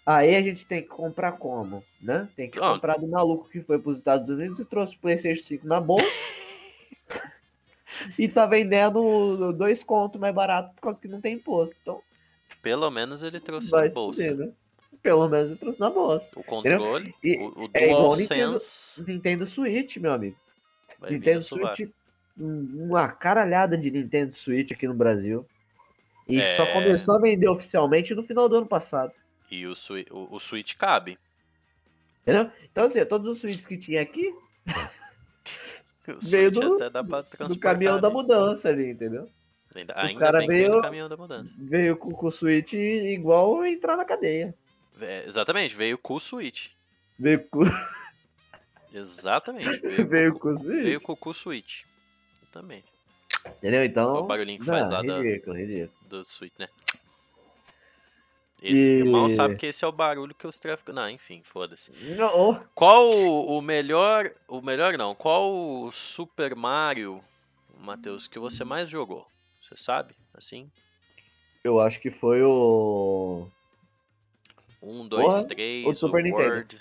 Aí 0.05 0.35
a 0.35 0.43
gente 0.43 0.67
tem 0.67 0.83
que 0.83 0.88
comprar 0.88 1.33
como, 1.33 1.85
né? 2.01 2.29
Tem 2.35 2.51
que 2.51 2.59
Ó. 2.59 2.75
comprar 2.75 2.97
do 2.99 3.07
maluco 3.07 3.49
que 3.49 3.62
foi 3.62 3.79
pros 3.79 3.99
Estados 3.99 4.29
Unidos 4.29 4.59
e 4.59 4.65
trouxe 4.65 4.97
o 4.97 4.99
PlayStation 4.99 5.45
5 5.47 5.67
na 5.67 5.81
bolsa. 5.81 6.05
e 8.19 8.29
tá 8.29 8.47
vendendo 8.47 9.53
dois 9.53 9.83
contos 9.85 10.21
mais 10.21 10.35
barato 10.35 10.75
por 10.75 10.83
causa 10.83 11.01
que 11.01 11.09
não 11.09 11.21
tem 11.21 11.35
imposto. 11.35 11.77
Então 11.83 12.01
Pelo 12.61 12.91
menos 12.91 13.23
ele 13.23 13.38
trouxe 13.41 13.71
na 13.71 13.88
bolsa. 13.88 14.23
fuder, 14.23 14.37
né? 14.37 14.53
Pelo 15.03 15.29
menos 15.29 15.51
ele 15.51 15.59
trouxe 15.59 15.81
na 15.81 15.91
bolsa. 15.91 16.31
O 16.37 16.43
controle, 16.45 17.15
E 17.23 17.37
o, 17.38 17.65
o 17.65 17.71
é 17.75 17.88
DualSense. 17.88 19.05
Nintendo 19.07 19.47
Switch, 19.47 19.97
meu 19.99 20.12
amigo. 20.12 20.37
vai 20.99 21.11
Nintendo. 21.12 21.43
Switch, 21.43 21.88
um- 22.38 22.87
uma 22.88 23.09
caralhada 23.09 23.77
de 23.77 23.91
Nintendo 23.91 24.33
Switch 24.33 24.73
aqui 24.73 24.87
no 24.88 24.95
Brasil. 24.95 25.47
E 26.29 26.41
É. 26.41 26.45
só 26.57 26.65
começou 26.73 27.17
a 27.17 27.21
vender 27.21 27.49
oficialmente 27.49 28.15
no 28.15 28.23
final 28.23 28.49
do 28.49 28.57
ano 28.57 28.67
passado. 28.67 29.12
E 29.53 29.67
o, 29.67 29.73
o, 30.11 30.37
o 30.37 30.41
Switch 30.41 30.75
cabe. 30.77 31.19
Entendeu? 32.23 32.51
Então, 32.71 32.85
assim, 32.85 33.05
todos 33.05 33.29
os 33.29 33.38
Switches 33.41 33.67
que 33.67 33.77
tinha 33.77 34.01
aqui, 34.01 34.35
Veio 36.23 36.51
do- 36.51 36.75
até 36.77 36.91
dá 36.91 37.05
pra 37.05 37.23
transportar. 37.23 37.49
do 37.49 37.59
caminhão 37.59 38.01
da 38.01 38.09
ali. 38.09 38.17
mudança 38.17 38.69
ali, 38.71 38.91
entendeu? 38.91 39.29
Ainda, 39.75 39.95
Os 39.95 40.11
ainda 40.11 40.19
cara 40.21 40.38
bem 40.38 40.49
que 40.49 40.53
veio 40.55 40.67
veio- 40.69 40.77
do 40.77 40.83
caminhão 40.83 41.09
da 41.09 41.17
mudança. 41.17 41.51
Veio 41.59 41.97
com, 41.97 42.11
com 42.12 42.27
o 42.27 42.31
Switch 42.31 42.73
igual 42.73 43.65
entrar 43.65 43.97
na 43.97 44.05
cadeia. 44.05 44.55
É, 45.01 45.25
exatamente, 45.27 45.75
veio 45.75 45.97
com 45.99 46.15
o 46.15 46.21
Switch. 46.21 46.71
Veio 47.19 47.45
com, 47.49 47.61
Exatamente. 48.93 49.79
Veio, 49.81 50.09
veio 50.09 50.38
com, 50.38 50.49
o 50.49 50.55
Switch. 50.57 50.83
veio 50.83 51.01
com 51.01 51.17
o 51.31 51.35
Switch. 51.35 51.83
Exatamente. 52.43 52.87
Entendeu? 53.59 53.85
Então. 53.85 54.15
O 54.17 54.23
barulhinho 54.25 54.59
que 54.61 54.67
faz 54.67 54.91
lá 54.91 55.03
da- 55.03 55.19
ridículo, 55.21 55.57
ridículo. 55.57 55.91
do 56.09 56.25
Switch, 56.25 56.53
né? 56.59 56.69
Esse 58.62 59.01
E- 59.01 59.05
mal 59.05 59.29
sabe 59.29 59.57
que 59.57 59.66
esse 59.66 59.85
é 59.85 59.88
o 59.88 59.92
barulho 59.92 60.35
que 60.35 60.46
os 60.46 60.59
tráficos. 60.61 60.94
Não, 60.94 61.11
enfim, 61.11 61.42
foda-se. 61.42 61.92
Qual 62.75 63.11
o 63.11 63.59
o 63.59 63.61
melhor. 63.62 64.31
O 64.46 64.61
melhor 64.62 64.96
não, 64.96 65.14
qual 65.16 65.53
o 65.53 65.90
Super 65.90 66.55
Mario, 66.55 67.20
Matheus, 67.77 68.29
que 68.29 68.38
você 68.38 68.64
mais 68.64 68.88
jogou? 68.88 69.27
Você 69.61 69.75
sabe? 69.77 70.14
Assim? 70.35 70.70
eu 71.64 71.79
acho 71.81 72.01
que 72.01 72.11
foi 72.11 72.42
o. 72.42 73.46
Um, 74.83 75.07
dois, 75.07 75.27
Porra, 75.27 75.46
três, 75.48 75.87
o 75.87 75.94
Super 75.94 76.22
Nintendo. 76.25 76.42
World. 76.55 76.79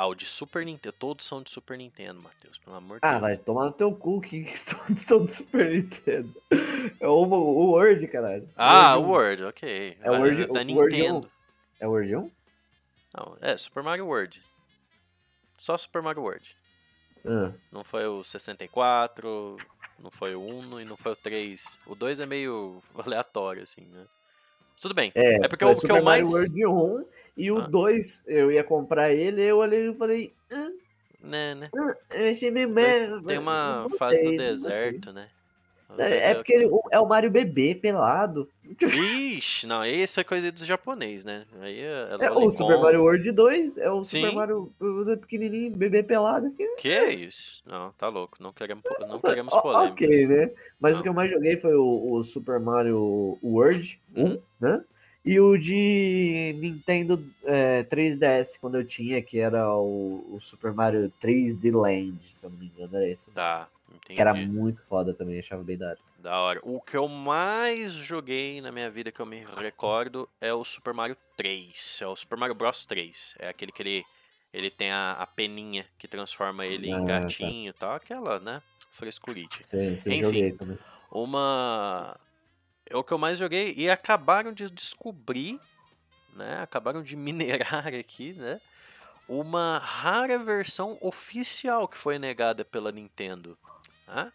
Ah, 0.00 0.06
o 0.06 0.14
de 0.14 0.24
Super 0.24 0.64
Nintendo. 0.64 0.94
Todos 0.98 1.26
são 1.26 1.42
de 1.42 1.50
Super 1.50 1.76
Nintendo, 1.76 2.22
Matheus, 2.22 2.56
pelo 2.56 2.74
amor 2.74 3.00
de 3.00 3.06
Ah, 3.06 3.10
Deus. 3.10 3.20
vai 3.20 3.36
tomar 3.36 3.66
no 3.66 3.72
teu 3.72 3.94
cu 3.94 4.18
que 4.22 4.44
todos 4.86 5.02
são 5.02 5.24
do 5.26 5.30
Super 5.30 5.70
Nintendo. 5.70 6.34
É 6.98 7.06
o, 7.06 7.12
o 7.24 7.70
Word, 7.72 8.06
caralho. 8.08 8.48
Ah, 8.56 8.96
o 8.96 9.02
Word 9.08 9.44
ok. 9.44 9.98
É 10.00 10.10
o 10.10 10.14
Ah, 10.14 10.18
World- 10.20 10.46
da 10.46 10.60
o 10.60 10.64
Nintendo. 10.64 11.18
1? 11.26 11.30
É 11.80 11.86
o 11.86 11.90
Word 11.90 12.16
1? 12.16 12.30
Não, 13.14 13.36
é 13.42 13.56
Super 13.58 13.82
Mario 13.82 14.06
World. 14.06 14.42
Só 15.58 15.76
Super 15.76 16.00
Mario 16.00 16.22
World. 16.22 16.56
Ah, 17.26 17.52
Não 17.70 17.84
foi 17.84 18.06
o 18.06 18.24
64, 18.24 19.58
não 19.98 20.10
foi 20.10 20.34
o 20.34 20.40
1 20.40 20.80
e 20.80 20.84
não 20.86 20.96
foi 20.96 21.12
o 21.12 21.16
3. 21.16 21.78
O 21.86 21.94
2 21.94 22.20
é 22.20 22.24
meio 22.24 22.82
aleatório, 22.96 23.64
assim, 23.64 23.82
né? 23.82 24.06
Tudo 24.80 24.94
bem. 24.94 25.12
é, 25.14 25.44
É 25.44 25.48
porque 25.48 25.62
o 25.62 25.78
que 25.78 25.92
eu 25.92 26.02
mais. 26.02 26.22
Mario 26.30 26.30
World 26.30 26.66
1 26.66 27.19
e 27.44 27.50
o 27.52 27.58
Ah. 27.58 27.66
2 27.68 28.24
eu 28.26 28.50
ia 28.52 28.62
comprar 28.64 29.12
ele, 29.12 29.42
eu 29.42 29.58
olhei 29.58 29.88
e 29.90 29.94
falei, 29.94 30.32
ah, 30.52 30.68
Né, 31.22 31.54
né? 31.54 31.70
ah, 31.76 31.96
eu 32.14 32.30
achei 32.30 32.50
meio 32.50 32.68
merda. 32.68 33.22
tem 33.26 33.38
uma 33.38 33.86
fase 33.98 34.20
gostei. 34.20 34.36
deserto, 34.36 35.12
né? 35.12 35.28
É, 35.98 36.30
é 36.30 36.32
o 36.32 36.34
porque 36.36 36.52
ele- 36.52 36.70
é 36.92 37.00
o 37.00 37.08
Mario 37.08 37.28
bebê 37.32 37.74
pelado. 37.74 38.48
Ixi, 38.80 39.66
não, 39.66 39.84
isso 39.84 40.20
é 40.20 40.24
coisa 40.24 40.52
dos 40.52 40.64
japonês, 40.64 41.24
né? 41.24 41.44
Aí 41.60 41.80
é, 41.80 42.08
é 42.20 42.24
É 42.26 42.30
o 42.30 42.34
Lolicon. 42.34 42.50
Super 42.52 42.78
Mario 42.78 43.00
World 43.02 43.32
2, 43.32 43.76
é 43.76 43.90
o 43.90 44.00
Sim. 44.00 44.20
Super 44.20 44.34
Mario 44.36 44.72
pequenininho, 45.20 45.72
bebê 45.76 46.04
pelado. 46.04 46.48
Que 46.78 46.88
é 46.88 47.12
isso? 47.12 47.60
Não, 47.66 47.90
tá 47.98 48.06
louco. 48.06 48.36
Não 48.40 48.52
queremos, 48.52 48.84
não 49.00 49.18
queremos 49.20 49.52
polêmicas. 49.60 49.90
Ok, 50.08 50.26
né? 50.28 50.50
Mas 50.78 50.92
Não. 50.92 51.00
o 51.00 51.02
que 51.02 51.08
eu 51.08 51.14
mais 51.14 51.28
joguei 51.28 51.56
foi 51.56 51.74
o, 51.74 52.12
o 52.12 52.22
Super 52.22 52.60
Mario 52.60 53.36
World 53.42 54.00
1, 54.14 54.22
Uhum. 54.24 54.40
né? 54.60 54.84
E 55.24 55.38
o 55.38 55.58
de 55.58 56.54
Nintendo 56.58 57.22
é, 57.44 57.82
3DS, 57.84 58.58
quando 58.58 58.76
eu 58.76 58.84
tinha, 58.84 59.20
que 59.20 59.38
era 59.38 59.70
o, 59.70 60.34
o 60.34 60.40
Super 60.40 60.72
Mario 60.72 61.12
3D 61.22 61.74
Land, 61.74 62.24
se 62.24 62.44
eu 62.46 62.50
não 62.50 62.58
me 62.58 62.66
engano, 62.66 62.96
era 62.96 63.06
esse. 63.06 63.30
Tá, 63.30 63.68
entendi. 63.88 64.14
Que 64.14 64.20
era 64.20 64.32
muito 64.34 64.82
foda 64.86 65.12
também, 65.12 65.38
achava 65.38 65.62
bem 65.62 65.76
da 65.76 65.88
hora. 65.88 65.98
Da 66.18 66.38
hora. 66.38 66.60
O 66.62 66.80
que 66.80 66.96
eu 66.96 67.06
mais 67.08 67.92
joguei 67.92 68.60
na 68.60 68.72
minha 68.72 68.90
vida 68.90 69.12
que 69.12 69.20
eu 69.20 69.26
me 69.26 69.44
recordo 69.56 70.28
é 70.40 70.52
o 70.52 70.64
Super 70.64 70.94
Mario 70.94 71.16
3. 71.36 72.00
É 72.02 72.06
o 72.06 72.16
Super 72.16 72.38
Mario 72.38 72.54
Bros 72.54 72.84
3. 72.86 73.34
É 73.38 73.48
aquele 73.48 73.72
que 73.72 73.82
ele, 73.82 74.04
ele 74.52 74.70
tem 74.70 74.90
a, 74.90 75.12
a 75.12 75.26
peninha 75.26 75.86
que 75.98 76.08
transforma 76.08 76.66
ele 76.66 76.92
Ah, 76.92 76.98
em 76.98 77.06
tá. 77.06 77.20
gatinho 77.20 77.70
e 77.70 77.72
tal. 77.72 77.94
Aquela, 77.94 78.38
né? 78.38 78.62
Frescurite. 78.90 79.64
Você, 79.64 79.96
você 79.96 80.10
Enfim. 80.12 80.20
joguei 80.20 80.52
também. 80.52 80.78
Uma. 81.10 82.18
É 82.90 82.96
o 82.96 83.04
que 83.04 83.12
eu 83.12 83.18
mais 83.18 83.38
joguei. 83.38 83.72
E 83.76 83.88
acabaram 83.88 84.52
de 84.52 84.68
descobrir, 84.68 85.60
né? 86.34 86.60
Acabaram 86.60 87.02
de 87.02 87.14
minerar 87.16 87.86
aqui, 87.86 88.34
né? 88.34 88.60
Uma 89.28 89.78
rara 89.78 90.38
versão 90.38 90.98
oficial 91.00 91.86
que 91.86 91.96
foi 91.96 92.18
negada 92.18 92.64
pela 92.64 92.90
Nintendo. 92.90 93.56
Tá? 94.04 94.32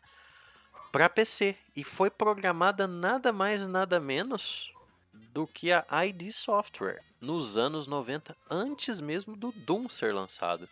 Para 0.90 1.10
PC. 1.10 1.58
E 1.76 1.84
foi 1.84 2.10
programada 2.10 2.88
nada 2.88 3.34
mais, 3.34 3.68
nada 3.68 4.00
menos 4.00 4.74
do 5.14 5.46
que 5.46 5.74
a 5.74 6.06
ID 6.06 6.32
Software 6.32 7.04
nos 7.20 7.58
anos 7.58 7.88
90, 7.88 8.38
antes 8.50 9.02
mesmo 9.02 9.36
do 9.36 9.52
Doom 9.52 9.90
ser 9.90 10.14
lançado. 10.14 10.70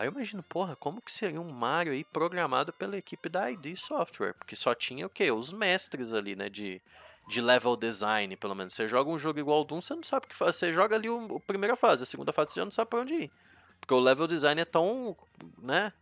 Aí 0.00 0.06
eu 0.06 0.12
imagino, 0.12 0.42
porra, 0.42 0.74
como 0.76 1.02
que 1.02 1.12
seria 1.12 1.38
um 1.38 1.52
Mario 1.52 1.92
aí 1.92 2.04
programado 2.04 2.72
pela 2.72 2.96
equipe 2.96 3.28
da 3.28 3.50
ID 3.50 3.76
Software? 3.76 4.32
Porque 4.32 4.56
só 4.56 4.74
tinha 4.74 5.04
o 5.04 5.10
quê? 5.10 5.30
Os 5.30 5.52
mestres 5.52 6.14
ali, 6.14 6.34
né? 6.34 6.48
De, 6.48 6.80
de 7.28 7.42
level 7.42 7.76
design, 7.76 8.34
pelo 8.34 8.54
menos. 8.54 8.72
Você 8.72 8.88
joga 8.88 9.10
um 9.10 9.18
jogo 9.18 9.38
igual 9.40 9.58
ao 9.58 9.64
Doom, 9.66 9.82
você 9.82 9.94
não 9.94 10.02
sabe 10.02 10.24
o 10.24 10.28
que 10.30 10.34
fazer. 10.34 10.52
Você 10.54 10.72
joga 10.72 10.96
ali 10.96 11.10
o, 11.10 11.36
a 11.36 11.40
primeira 11.40 11.76
fase, 11.76 12.04
a 12.04 12.06
segunda 12.06 12.32
fase 12.32 12.52
você 12.52 12.60
já 12.60 12.64
não 12.64 12.72
sabe 12.72 12.88
pra 12.88 13.00
onde 13.00 13.12
ir. 13.12 13.30
Porque 13.78 13.92
o 13.92 14.00
level 14.00 14.26
design 14.26 14.58
é 14.58 14.64
tão, 14.64 15.14
né? 15.58 15.92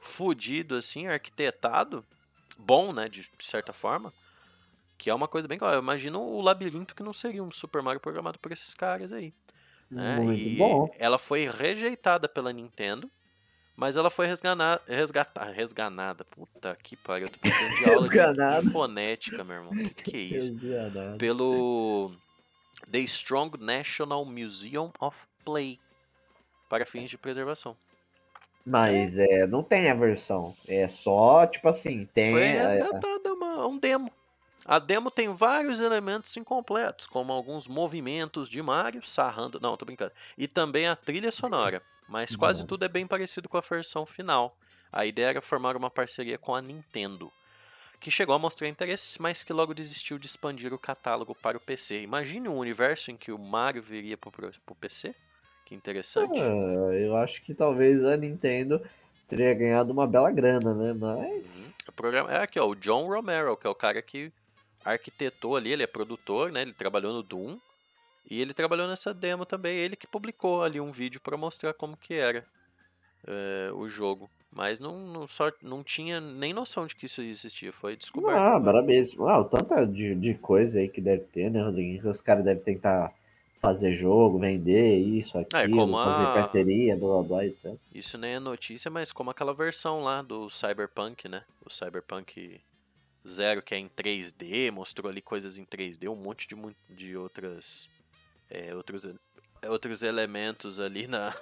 Fudido 0.00 0.74
assim, 0.74 1.08
arquitetado. 1.08 2.02
Bom, 2.56 2.90
né? 2.90 3.06
De 3.06 3.28
certa 3.38 3.74
forma. 3.74 4.14
Que 4.96 5.10
é 5.10 5.14
uma 5.14 5.28
coisa 5.28 5.46
bem 5.46 5.58
clara. 5.58 5.76
Eu 5.76 5.82
imagino 5.82 6.22
o 6.22 6.40
labirinto 6.40 6.94
que 6.94 7.02
não 7.02 7.12
seria 7.12 7.44
um 7.44 7.50
Super 7.50 7.82
Mario 7.82 8.00
programado 8.00 8.38
por 8.38 8.50
esses 8.50 8.72
caras 8.72 9.12
aí. 9.12 9.34
né? 9.90 10.16
Muito 10.20 10.40
E 10.40 10.56
bom. 10.56 10.90
Ela 10.98 11.18
foi 11.18 11.50
rejeitada 11.50 12.30
pela 12.30 12.50
Nintendo 12.50 13.10
Mas 13.74 13.96
ela 13.96 14.10
foi 14.10 14.26
resgatada, 14.26 14.82
resgatada, 14.86 15.50
resganada. 15.50 16.24
Puta 16.24 16.76
que 16.82 16.96
pariu, 16.96 17.26
eu 17.26 17.30
tô 17.30 17.40
de 17.40 17.90
aula 17.90 18.08
de, 18.08 18.16
Resganada. 18.16 18.70
fonética, 18.70 19.42
meu 19.42 19.56
irmão. 19.56 19.72
Que 19.72 20.10
que 20.10 20.16
é 20.16 20.20
isso? 20.20 20.58
Exato. 20.62 21.18
Pelo 21.18 22.12
The 22.90 22.98
Strong 23.00 23.58
National 23.58 24.24
Museum 24.24 24.92
of 25.00 25.26
Play 25.44 25.80
para 26.68 26.84
fins 26.86 27.10
de 27.10 27.18
preservação. 27.18 27.76
Mas 28.64 29.18
é, 29.18 29.46
não 29.46 29.62
tem 29.62 29.90
a 29.90 29.94
versão. 29.94 30.54
É 30.68 30.86
só, 30.86 31.46
tipo 31.46 31.68
assim, 31.68 32.08
tem. 32.12 32.30
Foi 32.30 32.42
é, 32.44 32.62
resgatada 32.62 33.32
uma, 33.32 33.66
um 33.66 33.78
demo. 33.78 34.12
A 34.64 34.78
demo 34.78 35.10
tem 35.10 35.28
vários 35.34 35.80
elementos 35.80 36.36
incompletos, 36.36 37.06
como 37.08 37.32
alguns 37.32 37.66
movimentos 37.66 38.48
de 38.48 38.62
Mario 38.62 39.04
sarrando. 39.04 39.58
Não, 39.60 39.76
tô 39.76 39.84
brincando. 39.84 40.12
E 40.38 40.46
também 40.46 40.86
a 40.86 40.94
trilha 40.94 41.32
sonora. 41.32 41.82
Mas 42.08 42.36
quase 42.36 42.66
tudo 42.66 42.84
é 42.84 42.88
bem 42.88 43.06
parecido 43.06 43.48
com 43.48 43.56
a 43.56 43.60
versão 43.60 44.04
final. 44.04 44.56
A 44.92 45.06
ideia 45.06 45.28
era 45.28 45.42
formar 45.42 45.76
uma 45.76 45.90
parceria 45.90 46.36
com 46.36 46.54
a 46.54 46.60
Nintendo, 46.60 47.32
que 47.98 48.10
chegou 48.10 48.34
a 48.34 48.38
mostrar 48.38 48.68
interesse, 48.68 49.20
mas 49.22 49.42
que 49.42 49.52
logo 49.52 49.72
desistiu 49.72 50.18
de 50.18 50.26
expandir 50.26 50.74
o 50.74 50.78
catálogo 50.78 51.34
para 51.34 51.56
o 51.56 51.60
PC. 51.60 52.02
Imagine 52.02 52.48
um 52.48 52.58
universo 52.58 53.10
em 53.10 53.16
que 53.16 53.32
o 53.32 53.38
Mario 53.38 53.82
viria 53.82 54.16
para 54.16 54.30
o 54.68 54.74
PC. 54.74 55.14
Que 55.64 55.74
interessante. 55.74 56.38
ah, 56.38 56.94
eu 56.94 57.16
acho 57.16 57.40
que 57.42 57.54
talvez 57.54 58.04
a 58.04 58.16
Nintendo 58.16 58.82
teria 59.26 59.54
ganhado 59.54 59.92
uma 59.92 60.06
bela 60.06 60.30
grana, 60.30 60.74
né? 60.74 60.92
Mas. 60.92 61.78
O 61.88 61.92
programa 61.92 62.30
é 62.30 62.42
aqui, 62.42 62.60
ó, 62.60 62.66
o 62.66 62.74
John 62.74 63.06
Romero, 63.06 63.56
que 63.56 63.66
é 63.66 63.70
o 63.70 63.74
cara 63.74 64.02
que 64.02 64.30
arquitetou 64.84 65.56
ali, 65.56 65.72
ele 65.72 65.82
é 65.82 65.86
produtor, 65.86 66.52
né? 66.52 66.60
Ele 66.62 66.74
trabalhou 66.74 67.14
no 67.14 67.22
Doom 67.22 67.58
e 68.30 68.40
ele 68.40 68.54
trabalhou 68.54 68.86
nessa 68.88 69.12
demo 69.12 69.44
também. 69.44 69.76
Ele 69.76 69.96
que 69.96 70.06
publicou 70.06 70.62
ali 70.62 70.80
um 70.80 70.90
vídeo 70.92 71.20
para 71.20 71.36
mostrar 71.36 71.74
como 71.74 71.96
que 71.96 72.14
era 72.14 72.44
é, 73.26 73.70
o 73.74 73.88
jogo, 73.88 74.30
mas 74.50 74.78
não, 74.80 74.98
não 75.06 75.26
só 75.26 75.50
não 75.62 75.82
tinha 75.82 76.20
nem 76.20 76.52
noção 76.52 76.86
de 76.86 76.94
que 76.96 77.06
isso 77.06 77.22
existia, 77.22 77.72
foi 77.72 77.96
descoberto. 77.96 78.38
Ah, 78.38 78.60
parabéns. 78.60 79.18
Ah, 79.18 79.40
o 79.40 79.44
tanto 79.44 79.86
de, 79.86 80.14
de 80.14 80.34
coisa 80.34 80.78
aí 80.78 80.88
que 80.88 81.00
deve 81.00 81.24
ter, 81.24 81.50
né, 81.50 81.62
Rodriguinho? 81.62 82.00
Que 82.02 82.08
Os 82.08 82.20
caras 82.20 82.44
devem 82.44 82.62
tentar 82.62 83.12
fazer 83.60 83.92
jogo, 83.92 84.40
vender 84.40 84.96
isso, 84.96 85.38
aquilo, 85.38 85.94
É, 85.94 86.00
a- 86.00 86.04
fazer 86.04 86.24
parceria, 86.34 86.96
blá 86.96 87.22
blá 87.22 87.46
etc. 87.46 87.74
Isso 87.94 88.18
nem 88.18 88.32
é 88.34 88.40
notícia, 88.40 88.90
mas 88.90 89.12
como 89.12 89.30
aquela 89.30 89.54
versão 89.54 90.00
lá 90.00 90.20
do 90.20 90.50
Cyberpunk, 90.50 91.28
né? 91.28 91.44
O 91.64 91.70
Cyberpunk 91.70 92.60
Zero, 93.26 93.62
que 93.62 93.72
é 93.72 93.78
em 93.78 93.88
3D, 93.88 94.72
mostrou 94.72 95.08
ali 95.08 95.22
coisas 95.22 95.58
em 95.58 95.64
3D, 95.64 96.08
um 96.08 96.16
monte 96.16 96.48
de, 96.48 96.56
de 96.92 97.16
outras. 97.16 97.88
É, 98.52 98.74
outros, 98.74 99.06
é, 99.06 99.68
outros 99.70 100.02
elementos 100.02 100.78
ali 100.78 101.06
na, 101.06 101.34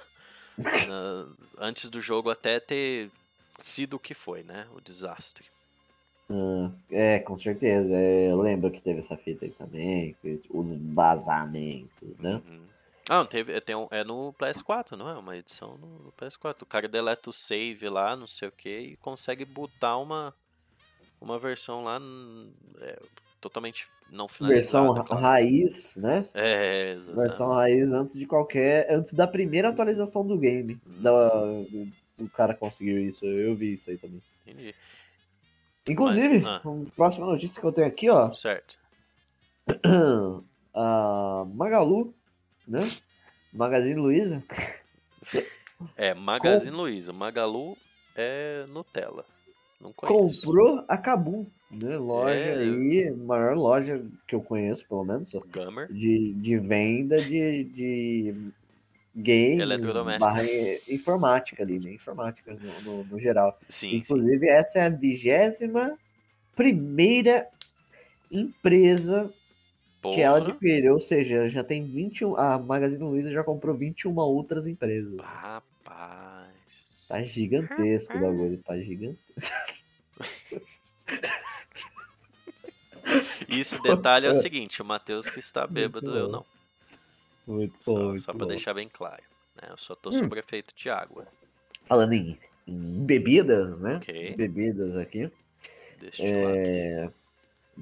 na- 0.89 1.29
Antes 1.59 1.91
do 1.91 2.01
jogo 2.01 2.31
até 2.31 2.61
ter 2.61 3.11
sido 3.59 3.95
o 3.95 4.01
que 4.01 4.15
foi, 4.15 4.43
né? 4.43 4.67
O 4.75 4.81
desastre. 4.81 5.47
Ah, 6.31 6.71
é, 6.91 7.19
com 7.19 7.37
certeza. 7.37 7.93
É, 7.95 8.31
eu 8.31 8.41
lembro 8.41 8.71
que 8.71 8.81
teve 8.81 9.01
essa 9.01 9.17
fita 9.17 9.45
aí 9.45 9.51
também, 9.51 10.17
os 10.51 10.73
vazamentos, 10.95 12.17
né? 12.19 12.35
Uhum. 12.47 12.63
Ah, 13.09 13.17
não 13.19 13.27
teve, 13.27 13.53
é, 13.53 13.61
tem 13.61 13.75
um- 13.75 13.89
é 13.91 14.05
no 14.05 14.33
PS4, 14.35 14.97
não 14.97 15.09
é? 15.09 15.15
Uma 15.15 15.37
edição 15.37 15.77
no, 15.77 15.99
no 15.99 16.13
PS4. 16.13 16.63
O 16.63 16.67
cara 16.67 16.87
deleta 16.87 17.29
o 17.29 17.33
save 17.33 17.89
lá, 17.89 18.15
não 18.15 18.29
sei 18.29 18.47
o 18.49 18.53
que, 18.53 18.79
e 18.79 18.97
consegue 18.99 19.45
botar 19.45 19.97
uma, 19.97 20.33
uma 21.21 21.37
versão 21.37 21.83
lá 21.83 21.99
hum, 22.01 22.53
é, 22.81 22.99
totalmente 23.41 23.89
não 24.11 24.29
finalizada. 24.29 24.85
Versão 24.85 25.05
claro. 25.05 25.23
raiz, 25.23 25.97
né? 25.97 26.23
É, 26.35 26.93
exatamente. 26.93 27.17
Versão 27.17 27.49
raiz 27.53 27.93
antes 27.93 28.19
de 28.19 28.27
qualquer. 28.27 28.93
Antes 28.93 29.15
da 29.15 29.27
primeira 29.27 29.69
atualização 29.69 30.27
do 30.27 30.39
game. 30.39 30.81
Da, 30.87 31.29
do, 31.29 31.89
do 32.19 32.29
cara 32.31 32.55
conseguiu 32.55 32.99
isso. 33.01 33.25
Eu 33.25 33.57
vi 33.57 33.75
isso 33.75 33.91
aí 33.91 33.99
também. 33.99 34.23
Entendi. 34.47 34.75
Inclusive, 35.89 36.45
ah. 36.45 36.61
a 36.65 36.95
próxima 36.95 37.27
notícia 37.27 37.61
que 37.61 37.67
eu 37.67 37.73
tenho 37.73 37.87
aqui, 37.87 38.11
ó. 38.11 38.33
Certo. 38.33 38.79
A 40.73 41.45
Magalu, 41.53 42.15
né? 42.67 42.89
Magazine 43.55 44.01
Luiza. 44.01 44.43
É, 45.97 46.13
Magazine 46.13 46.77
Luiza. 46.77 47.11
Magalu 47.11 47.75
é 48.15 48.67
Nutella. 48.69 49.25
Não 49.81 49.93
conheço. 49.93 50.43
comprou 50.45 50.85
a 50.87 50.97
Kabum, 50.99 51.47
né? 51.71 51.97
Loja 51.97 52.35
É. 52.35 52.59
aí, 52.59 53.11
maior 53.13 53.57
loja 53.57 54.05
que 54.27 54.35
eu 54.35 54.43
conheço, 54.43 54.87
pelo 54.89 55.05
menos, 55.05 55.33
Gamer. 55.53 55.91
de, 55.93 56.35
de 56.35 56.59
venda 56.59 57.17
de, 57.21 57.65
de 57.65 58.35
games 59.15 59.59
barra 60.19 60.43
informática 60.89 61.63
ali, 61.63 61.79
né? 61.79 61.93
Informática 61.95 62.55
no, 62.55 62.83
no, 62.99 63.05
no 63.05 63.19
geral. 63.19 63.59
Sim, 63.69 63.91
sim. 63.91 63.97
Inclusive, 63.97 64.49
essa 64.49 64.81
é 64.81 64.83
a 64.83 64.89
vigésima 64.89 65.97
primeira 66.55 67.47
empresa 68.31 69.33
que 70.03 70.21
ela 70.21 70.39
Porra. 70.41 70.51
adquiriu, 70.53 70.95
ou 70.95 71.01
seja, 71.01 71.49
já 71.49 71.63
tem 71.63 71.85
21. 71.85 72.37
A 72.37 72.59
Magazine 72.59 73.03
Luiza 73.03 73.31
já 73.31 73.45
comprou 73.45 73.75
21 73.77 74.15
outras 74.19 74.67
empresas. 74.67 75.15
Rapaz. 75.21 75.70
Tá 77.11 77.21
gigantesco 77.25 78.17
o 78.17 78.21
bagulho, 78.21 78.59
tá 78.59 78.79
gigantesco. 78.79 79.21
Isso, 83.49 83.83
detalhe 83.83 84.27
é 84.27 84.31
o 84.31 84.35
seguinte, 84.35 84.81
o 84.81 84.85
Matheus 84.85 85.29
que 85.29 85.41
está 85.41 85.67
bêbado, 85.67 86.17
eu 86.17 86.29
não. 86.29 86.47
Muito 87.47 87.75
Só, 87.83 87.95
bom. 87.95 88.05
muito 88.11 88.21
só 88.21 88.33
pra 88.33 88.45
bom. 88.47 88.49
deixar 88.53 88.75
bem 88.75 88.89
claro. 88.89 89.23
né? 89.61 89.69
Eu 89.71 89.77
só 89.77 89.97
tô 89.97 90.11
Hum. 90.11 90.13
sob 90.13 90.39
efeito 90.39 90.73
de 90.73 90.89
água. 90.89 91.27
Falando 91.85 92.13
em, 92.13 92.39
em 92.65 93.05
bebidas, 93.05 93.79
né? 93.81 93.97
Ok. 93.97 94.37
Bebidas 94.37 94.97
aqui. 94.97 95.29
Deixa 95.99 96.23
eu 96.25 96.45
lá. 96.45 96.57
É... 96.57 97.11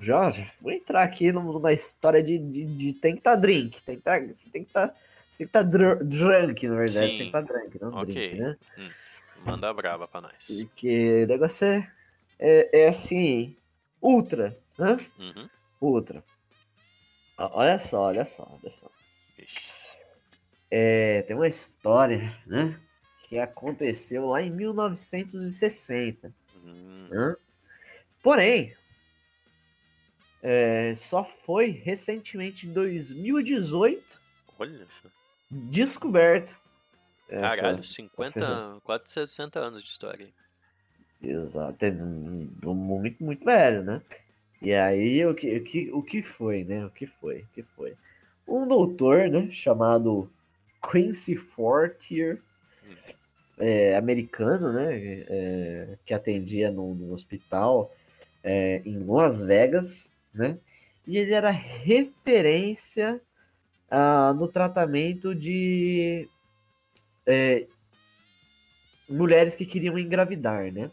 Já 0.01 0.31
vou 0.62 0.73
entrar 0.73 1.03
aqui 1.03 1.31
num- 1.33 1.53
numa 1.53 1.73
história 1.75 2.23
de, 2.23 2.38
de, 2.38 2.64
de 2.64 2.93
tem 2.95 3.12
que 3.12 3.21
estar 3.21 3.37
drink. 3.37 3.83
Tem 3.83 3.97
que 3.97 4.03
tá, 4.03 4.19
você 4.19 4.49
tem 4.49 4.62
que 4.64 4.71
estar. 4.71 4.95
você 5.31 5.45
tem 5.45 5.47
que 5.47 5.59
estar 5.59 5.62
drunk, 6.03 6.67
na 6.69 6.77
verdade. 6.77 6.93
Você 6.93 6.99
tem 7.01 7.11
Sim. 7.11 7.19
que 7.19 7.25
estar 7.27 7.41
drunk, 7.43 7.81
não 7.83 7.93
Ok. 7.95 8.14
drink, 8.14 8.41
né? 8.41 8.57
Manda 9.44 9.72
brava 9.72 10.07
pra 10.07 10.20
nós. 10.20 10.48
Porque 10.61 11.24
o 11.24 11.27
negócio 11.27 11.66
é, 11.66 11.92
é, 12.38 12.81
é 12.83 12.88
assim, 12.88 13.57
ultra, 14.01 14.59
né? 14.79 14.96
Uhum. 15.18 15.48
Ultra. 15.81 16.24
Olha 17.37 17.79
só, 17.79 18.03
olha 18.03 18.24
só, 18.24 18.48
olha 18.61 18.70
só. 18.70 18.90
É, 20.70 21.22
tem 21.22 21.37
uma 21.37 21.48
história, 21.48 22.20
né? 22.46 22.79
Que 23.29 23.38
aconteceu 23.38 24.27
lá 24.27 24.42
em 24.42 24.51
1960. 24.51 26.35
Hum, 26.57 27.09
né? 27.11 27.37
Porém, 28.22 28.74
é, 30.42 30.94
só 30.94 31.24
foi 31.24 31.70
recentemente 31.70 32.66
em 32.66 32.72
2018 32.72 34.20
olha. 34.59 34.87
descoberto. 35.51 36.61
Essa- 37.29 37.57
Caralho, 37.57 37.85
50, 37.85 38.81
quase 38.83 39.05
60 39.07 39.61
anos 39.61 39.83
de 39.83 39.91
história. 39.91 40.29
Exato, 41.23 41.85
é 41.85 41.91
muito, 41.91 43.23
muito 43.25 43.45
velho, 43.45 43.83
né? 43.83 44.03
E 44.62 44.73
aí, 44.73 45.25
o 45.27 45.35
que, 45.35 45.57
o 45.57 45.64
que, 45.64 45.91
o 45.93 46.03
que 46.03 46.23
foi, 46.23 46.64
né? 46.64 46.85
O 46.87 46.91
que 46.91 47.07
foi? 47.07 47.41
O 47.43 47.49
que 47.55 47.62
foi? 47.62 47.95
Um 48.47 48.67
doutor, 48.67 49.29
né? 49.29 49.49
Chamado 49.51 50.31
Quincy 50.91 51.37
Fortier, 51.37 52.41
é, 53.59 53.97
americano, 53.97 54.73
né? 54.73 55.25
é, 55.29 55.99
que 56.05 56.14
atendia 56.14 56.71
no, 56.71 56.95
no 56.95 57.12
hospital 57.12 57.93
é, 58.43 58.81
em 58.85 58.99
Las 59.05 59.41
Vegas, 59.43 60.11
né? 60.33 60.59
E 61.07 61.19
ele 61.19 61.33
era 61.33 61.51
referência 61.51 63.21
ah, 63.91 64.35
no 64.37 64.47
tratamento 64.47 65.35
de 65.35 66.29
é, 67.29 67.67
mulheres 69.09 69.55
que 69.55 69.67
queriam 69.67 69.99
engravidar, 69.99 70.73
né? 70.73 70.91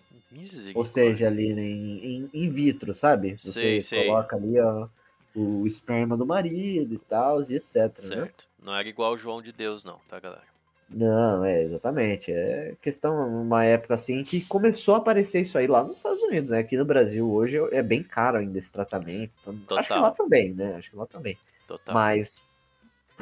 Ou 0.73 0.83
seja, 0.83 1.27
ali 1.27 1.53
né, 1.53 1.61
em, 1.61 2.05
em, 2.05 2.29
in 2.33 2.49
vitro, 2.49 2.93
sabe? 2.93 3.37
Você 3.39 3.79
Sei, 3.79 4.05
coloca 4.05 4.35
ali 4.35 4.59
ó, 4.59 4.87
o 5.33 5.65
esperma 5.65 6.17
do 6.17 6.25
marido 6.25 6.93
e 6.93 6.97
tal, 6.97 7.41
e 7.41 7.55
etc. 7.55 7.75
Né? 7.75 7.89
Certo. 7.95 8.45
Não 8.61 8.75
era 8.75 8.87
igual 8.87 9.13
o 9.13 9.17
João 9.17 9.41
de 9.41 9.53
Deus, 9.53 9.85
não, 9.85 9.97
tá, 10.09 10.19
galera? 10.19 10.43
Não, 10.89 11.43
é 11.43 11.63
exatamente. 11.63 12.31
É 12.31 12.75
questão, 12.81 13.41
uma 13.41 13.63
época 13.63 13.93
assim 13.93 14.23
que 14.23 14.41
começou 14.41 14.95
a 14.95 14.97
aparecer 14.97 15.41
isso 15.41 15.57
aí 15.57 15.67
lá 15.67 15.83
nos 15.83 15.97
Estados 15.97 16.21
Unidos, 16.21 16.51
né? 16.51 16.59
Aqui 16.59 16.75
no 16.75 16.85
Brasil 16.85 17.31
hoje 17.31 17.57
é 17.71 17.81
bem 17.81 18.03
caro 18.03 18.37
ainda 18.37 18.57
esse 18.57 18.71
tratamento. 18.71 19.31
Então, 19.41 19.77
acho 19.77 19.93
que 19.93 19.99
lá 19.99 20.11
também, 20.11 20.53
né? 20.53 20.75
Acho 20.75 20.91
que 20.91 20.97
lá 20.97 21.05
também. 21.05 21.37
Total. 21.65 21.93
Mas, 21.93 22.43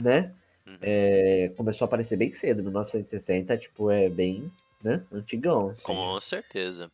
né? 0.02 0.34
Uhum. 0.66 0.78
é, 0.82 1.52
começou 1.58 1.86
a 1.86 1.88
aparecer 1.88 2.16
bem 2.18 2.32
cedo, 2.32 2.64
1960, 2.64 3.58
tipo, 3.58 3.92
é 3.92 4.10
bem, 4.10 4.52
né? 4.82 5.04
Antigão. 5.12 5.70
assim. 5.70 5.84
Com 5.84 6.20
certeza. 6.20 6.92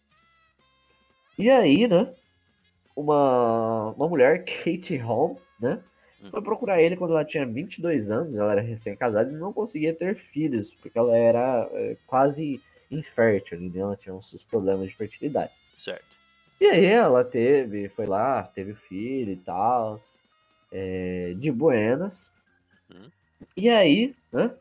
E 1.37 1.49
aí, 1.49 1.87
né? 1.87 2.13
Uma, 2.95 3.91
uma 3.91 4.07
mulher, 4.07 4.43
Kate 4.45 4.97
Holm, 4.97 5.37
né? 5.59 5.81
Hum. 6.21 6.31
Foi 6.31 6.41
procurar 6.41 6.81
ele 6.81 6.97
quando 6.97 7.11
ela 7.11 7.23
tinha 7.23 7.45
22 7.45 8.11
anos, 8.11 8.37
ela 8.37 8.51
era 8.51 8.61
recém-casada 8.61 9.31
e 9.31 9.35
não 9.35 9.53
conseguia 9.53 9.93
ter 9.93 10.15
filhos, 10.15 10.73
porque 10.73 10.97
ela 10.97 11.15
era 11.15 11.69
é, 11.71 11.95
quase 12.07 12.61
infértil, 12.91 13.61
né? 13.61 13.79
ela 13.79 13.95
tinha 13.95 14.13
uns 14.13 14.29
seus 14.29 14.43
problemas 14.43 14.89
de 14.89 14.95
fertilidade. 14.95 15.53
Certo. 15.77 16.03
E 16.59 16.65
aí 16.65 16.85
ela 16.85 17.23
teve, 17.23 17.87
foi 17.87 18.05
lá, 18.05 18.43
teve 18.43 18.73
filho 18.73 19.31
e 19.31 19.37
tal, 19.37 19.97
é, 20.71 21.33
de 21.37 21.51
buenas. 21.51 22.29
Hum. 22.91 23.09
E 23.55 23.69
aí, 23.69 24.15
né? 24.31 24.55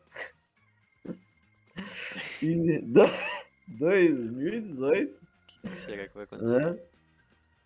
Em 2.41 2.79
do- 2.81 3.01
2018, 3.67 5.21
O 5.63 5.69
que 5.69 5.75
será 5.77 6.07
que 6.07 6.13
vai 6.15 6.23
acontecer? 6.23 6.73
né? 6.73 6.79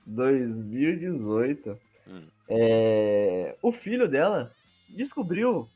2018, 0.05 1.80
Hum. 2.07 2.28
é, 2.49 3.55
o 3.61 3.72
filho 3.72 4.07
dela 4.07 4.51
descobriu 4.89 5.70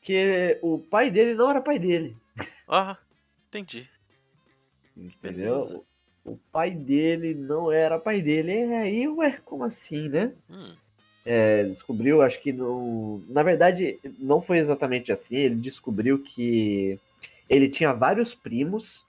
que 0.00 0.58
o 0.62 0.78
pai 0.78 1.10
dele 1.10 1.34
não 1.34 1.50
era 1.50 1.60
pai 1.60 1.78
dele. 1.78 2.16
Ah, 2.68 2.96
entendi. 3.48 3.88
Entendeu? 4.96 5.54
Beleza. 5.60 5.80
O 6.24 6.36
pai 6.52 6.70
dele 6.70 7.34
não 7.34 7.72
era 7.72 7.98
pai 7.98 8.22
dele. 8.22 8.52
E 8.52 8.74
aí, 8.74 9.08
ué, 9.08 9.40
como 9.44 9.64
assim, 9.64 10.08
né? 10.08 10.32
Hum, 10.48 10.76
É, 11.24 11.64
descobriu, 11.64 12.20
acho 12.20 12.40
que 12.40 12.52
não. 12.52 13.22
Na 13.28 13.42
verdade, 13.42 13.98
não 14.18 14.40
foi 14.40 14.58
exatamente 14.58 15.12
assim. 15.12 15.36
Ele 15.36 15.54
descobriu 15.54 16.22
que 16.22 16.98
ele 17.48 17.68
tinha 17.68 17.92
vários 17.92 18.34
primos. 18.34 19.04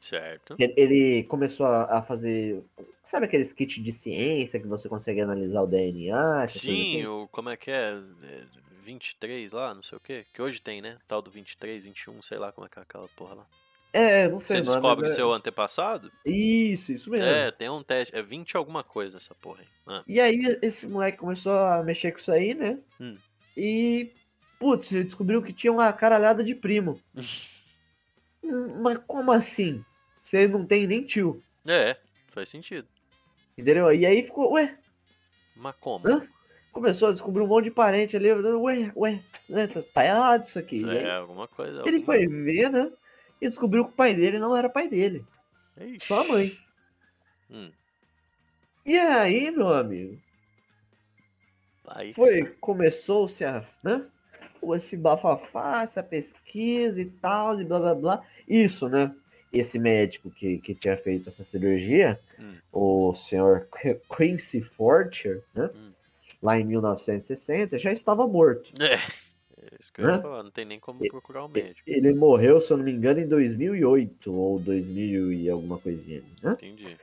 certo. 0.00 0.56
Ele- 0.58 1.24
começou 1.24 1.66
a, 1.66 2.02
fazer. 2.02 2.58
Sabe 3.02 3.26
aqueles 3.26 3.52
kits 3.52 3.82
de 3.82 3.92
ciência 3.92 4.58
que 4.58 4.66
você 4.66 4.88
consegue 4.88 5.20
analisar 5.20 5.62
o 5.62 5.66
DNA? 5.66 6.46
Sim, 6.48 6.70
assim? 6.70 7.06
o, 7.06 7.28
como 7.28 7.50
é 7.50 7.56
que 7.56 7.70
é? 7.70 7.90
É, 8.22 8.44
23 8.82 9.52
lá, 9.52 9.74
não 9.74 9.82
sei 9.82 9.98
o 9.98 10.00
quê. 10.00 10.26
Que 10.32 10.42
hoje 10.42 10.60
tem, 10.60 10.80
né? 10.80 10.98
Tal 11.06 11.22
do 11.22 11.30
23, 11.30 11.84
21, 11.84 12.22
sei 12.22 12.38
lá 12.38 12.50
como 12.50 12.66
é 12.66 12.70
que 12.70 12.78
é 12.78 12.82
aquela 12.82 13.08
porra 13.08 13.34
lá. 13.34 13.46
É, 13.92 14.28
não 14.28 14.38
Você 14.38 14.46
sei. 14.48 14.56
o 14.60 14.64
nome, 14.64 14.74
descobre 14.74 15.02
mas 15.02 15.12
é- 15.12 15.14
seu 15.14 15.32
antepassado? 15.32 16.12
Isso, 16.24 16.92
isso 16.92 17.10
mesmo. 17.10 17.26
É, 17.26 17.50
tem 17.50 17.68
um 17.70 17.82
teste. 17.82 18.14
É 18.14 18.22
20 18.22 18.56
alguma 18.56 18.84
coisa 18.84 19.16
essa 19.16 19.34
porra 19.34 19.60
aí. 19.60 19.66
Ah, 19.86 20.02
E 20.06 20.20
aí, 20.20 20.58
esse 20.62 20.86
moleque 20.86 21.18
começou 21.18 21.52
a 21.58 21.82
mexer 21.82 22.12
com 22.12 22.18
isso 22.18 22.30
aí, 22.32 22.54
né? 22.54 22.78
Hum. 23.00 23.16
E. 23.56 24.12
Putz, 24.58 24.90
ele 24.92 25.04
descobriu 25.04 25.40
que 25.42 25.52
tinha 25.52 25.72
uma 25.72 25.92
caralhada 25.92 26.42
de 26.44 26.54
primo. 26.54 27.00
Hum, 28.42 28.82
Mas 28.82 28.98
como 29.06 29.32
assim? 29.32 29.84
Você 30.20 30.46
não 30.46 30.64
tem 30.64 30.86
nem 30.86 31.02
tio. 31.04 31.42
É, 31.66 31.96
faz 32.28 32.48
sentido. 32.48 32.86
Entendeu? 33.58 33.92
E 33.92 34.06
aí 34.06 34.22
ficou, 34.22 34.52
ué, 34.52 34.78
Mas 35.56 35.74
como? 35.80 36.06
Hã? 36.08 36.22
começou 36.70 37.08
a 37.08 37.10
descobrir 37.10 37.42
um 37.42 37.46
monte 37.48 37.64
de 37.64 37.70
parente 37.72 38.16
ali. 38.16 38.30
Ué, 38.32 38.92
ué, 38.94 39.20
né, 39.48 39.66
tá, 39.66 39.82
tá 39.82 40.04
errado 40.04 40.44
isso 40.44 40.58
aqui. 40.58 40.76
Isso 40.76 40.88
aí, 40.88 40.98
é 40.98 41.10
alguma 41.16 41.48
coisa. 41.48 41.82
ele 41.84 41.96
alguma- 41.96 42.04
foi 42.04 42.26
ver, 42.28 42.70
né? 42.70 42.90
E 43.40 43.46
descobriu 43.46 43.84
que 43.84 43.92
o 43.92 43.96
pai 43.96 44.14
dele 44.14 44.38
não 44.38 44.56
era 44.56 44.68
pai 44.68 44.88
dele, 44.88 45.24
Ixi. 45.80 46.06
só 46.06 46.20
a 46.20 46.24
mãe. 46.28 46.58
Hum, 47.50 47.70
E 48.84 48.96
aí, 48.98 49.50
meu 49.50 49.68
amigo, 49.72 50.18
aí 51.86 52.12
foi, 52.12 52.44
começou-se 52.60 53.44
a, 53.44 53.64
né? 53.82 54.04
Esse 54.74 54.96
bafafá, 54.96 55.82
essa 55.82 56.02
pesquisa 56.02 57.00
e 57.00 57.06
tal, 57.06 57.60
e 57.60 57.64
blá 57.64 57.78
blá 57.78 57.94
blá. 57.94 58.22
Isso, 58.48 58.88
né? 58.88 59.14
Esse 59.52 59.78
médico 59.78 60.30
que, 60.30 60.58
que 60.58 60.74
tinha 60.74 60.96
feito 60.96 61.28
essa 61.28 61.44
cirurgia, 61.44 62.20
Hum. 62.38 62.56
o 62.72 63.14
senhor 63.14 63.66
Qu- 63.70 64.00
Quincy 64.16 64.60
Fortier, 64.60 65.42
né? 65.54 65.70
Hum. 65.74 65.92
Lá 66.42 66.58
em 66.58 66.64
1960, 66.64 67.78
já 67.78 67.90
estava 67.92 68.26
morto. 68.26 68.70
É 68.82 68.96
isso 69.78 69.92
que 69.92 70.00
eu 70.00 70.08
ia 70.08 70.20
falar. 70.20 70.42
Não 70.42 70.50
tem 70.50 70.64
nem 70.64 70.80
como 70.80 71.06
procurar 71.08 71.44
um 71.44 71.48
médico. 71.48 71.88
Ele 71.88 72.12
morreu, 72.12 72.60
se 72.60 72.72
eu 72.72 72.76
não 72.76 72.84
me 72.84 72.92
engano, 72.92 73.20
em 73.20 73.28
2008 73.28 74.32
ou 74.34 74.58
2000 74.58 75.32
e 75.32 75.48
alguma 75.48 75.78
coisinha, 75.78 76.22
né? 76.42 76.52
Entendi. 76.52 76.96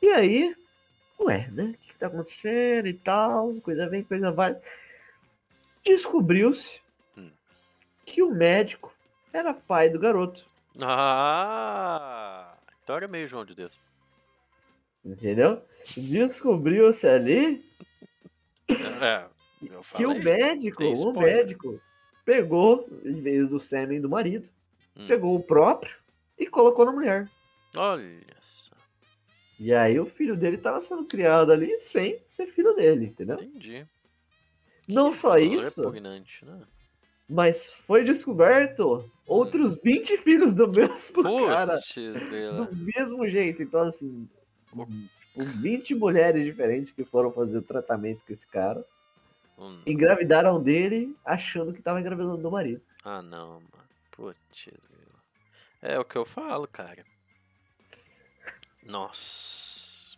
E 0.00 0.08
aí, 0.08 0.54
ué, 1.20 1.48
né? 1.50 1.74
O 1.74 1.86
que, 1.86 1.94
tá 1.98 2.06
acontecendo 2.06 2.86
e 2.88 2.94
tal? 2.94 3.54
Coisa 3.60 3.88
vem, 3.88 4.02
coisa 4.02 4.30
vai. 4.30 4.56
Descobriu-se 5.84 6.82
Hum. 7.16 7.30
que 8.04 8.22
o 8.22 8.30
médico 8.30 8.92
era 9.32 9.52
pai 9.52 9.88
do 9.90 9.98
garoto, 9.98 10.46
Ah! 10.80 12.56
Então 12.82 12.96
era 12.96 13.06
meio 13.08 13.28
João 13.28 13.44
de 13.44 13.54
Deus. 13.54 13.72
entendeu? 15.04 15.62
Descobriu-se 15.96 17.06
ali 17.06 17.64
É, 19.02 19.26
que 19.94 20.06
o 20.06 20.14
médico, 20.14 20.82
o 20.84 21.12
médico, 21.12 21.80
pegou, 22.24 22.88
em 23.04 23.20
vez 23.20 23.48
do 23.48 23.58
sêmen 23.60 24.00
do 24.00 24.08
marido, 24.08 24.48
Hum. 24.96 25.06
pegou 25.08 25.34
o 25.34 25.42
próprio 25.42 25.96
e 26.38 26.46
colocou 26.46 26.84
na 26.86 26.92
mulher. 26.92 27.28
Olha 27.76 28.36
só. 28.40 28.74
E 29.58 29.72
aí 29.74 29.98
o 29.98 30.06
filho 30.06 30.36
dele 30.36 30.56
tava 30.58 30.80
sendo 30.80 31.04
criado 31.04 31.50
ali 31.52 31.80
sem 31.80 32.20
ser 32.26 32.46
filho 32.46 32.74
dele, 32.74 33.06
entendeu? 33.06 33.36
Entendi. 33.36 33.86
Não 34.88 35.12
só 35.12 35.30
Valor 35.30 35.42
isso, 35.42 35.80
Repugnante, 35.80 36.44
né? 36.44 36.60
mas 37.28 37.72
foi 37.72 38.04
descoberto 38.04 39.10
outros 39.26 39.78
20 39.82 40.16
filhos 40.18 40.54
do 40.54 40.68
mesmo 40.70 41.22
cara, 41.46 41.78
grila. 42.28 42.66
do 42.66 42.76
mesmo 42.76 43.26
jeito. 43.26 43.62
Então, 43.62 43.80
assim, 43.82 44.28
tipo, 44.68 44.86
20 45.36 45.94
mulheres 45.94 46.44
diferentes 46.44 46.90
que 46.90 47.04
foram 47.04 47.32
fazer 47.32 47.58
o 47.58 47.62
tratamento 47.62 48.20
com 48.26 48.32
esse 48.32 48.46
cara, 48.46 48.84
Hum. 49.56 49.80
engravidaram 49.86 50.60
dele 50.62 51.16
achando 51.24 51.72
que 51.72 51.80
tava 51.82 52.00
engravidando 52.00 52.36
do 52.38 52.50
marido. 52.50 52.82
Ah, 53.04 53.22
não, 53.22 53.60
mano. 53.60 53.84
Putz. 54.10 54.68
É 55.82 55.98
o 55.98 56.04
que 56.04 56.16
eu 56.16 56.24
falo, 56.24 56.66
cara. 56.66 57.04
Nossa. 58.82 60.16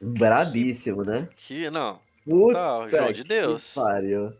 Brabíssimo, 0.00 1.02
né? 1.02 1.28
Que, 1.36 1.70
não. 1.70 2.00
Puta 2.24 2.54
Tá, 2.54 2.78
o 2.80 2.88
João 2.88 3.12
de 3.12 3.24
Deus. 3.24 3.74
pariu. 3.74 4.32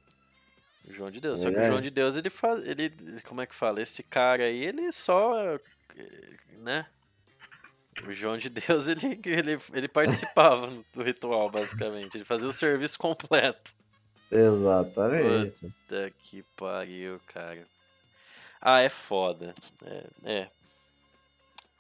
João 0.88 1.10
de 1.10 1.20
Deus. 1.20 1.40
Só 1.40 1.50
que 1.50 1.56
É. 1.56 1.64
o 1.64 1.66
João 1.68 1.80
de 1.80 1.90
Deus, 1.90 2.16
ele 2.16 2.30
faz. 2.30 2.66
Ele. 2.66 2.90
Como 3.24 3.40
é 3.40 3.46
que 3.46 3.54
fala? 3.54 3.80
Esse 3.80 4.02
cara 4.02 4.44
aí, 4.44 4.62
ele 4.64 4.90
só. 4.92 5.54
eh, 5.96 6.36
Né? 6.58 6.86
O 8.04 8.12
João 8.12 8.36
de 8.36 8.48
Deus, 8.48 8.88
ele, 8.88 9.20
ele, 9.24 9.58
ele 9.72 9.88
participava 9.88 10.70
do 10.92 11.02
ritual, 11.02 11.50
basicamente. 11.50 12.16
Ele 12.16 12.24
fazia 12.24 12.48
o 12.48 12.52
serviço 12.52 12.98
completo. 12.98 13.74
Exatamente. 14.30 15.60
Puta 15.60 16.12
que 16.18 16.42
pariu, 16.56 17.20
cara. 17.26 17.66
Ah, 18.60 18.80
é 18.80 18.88
foda. 18.88 19.54
É. 19.84 20.04
é. 20.24 20.50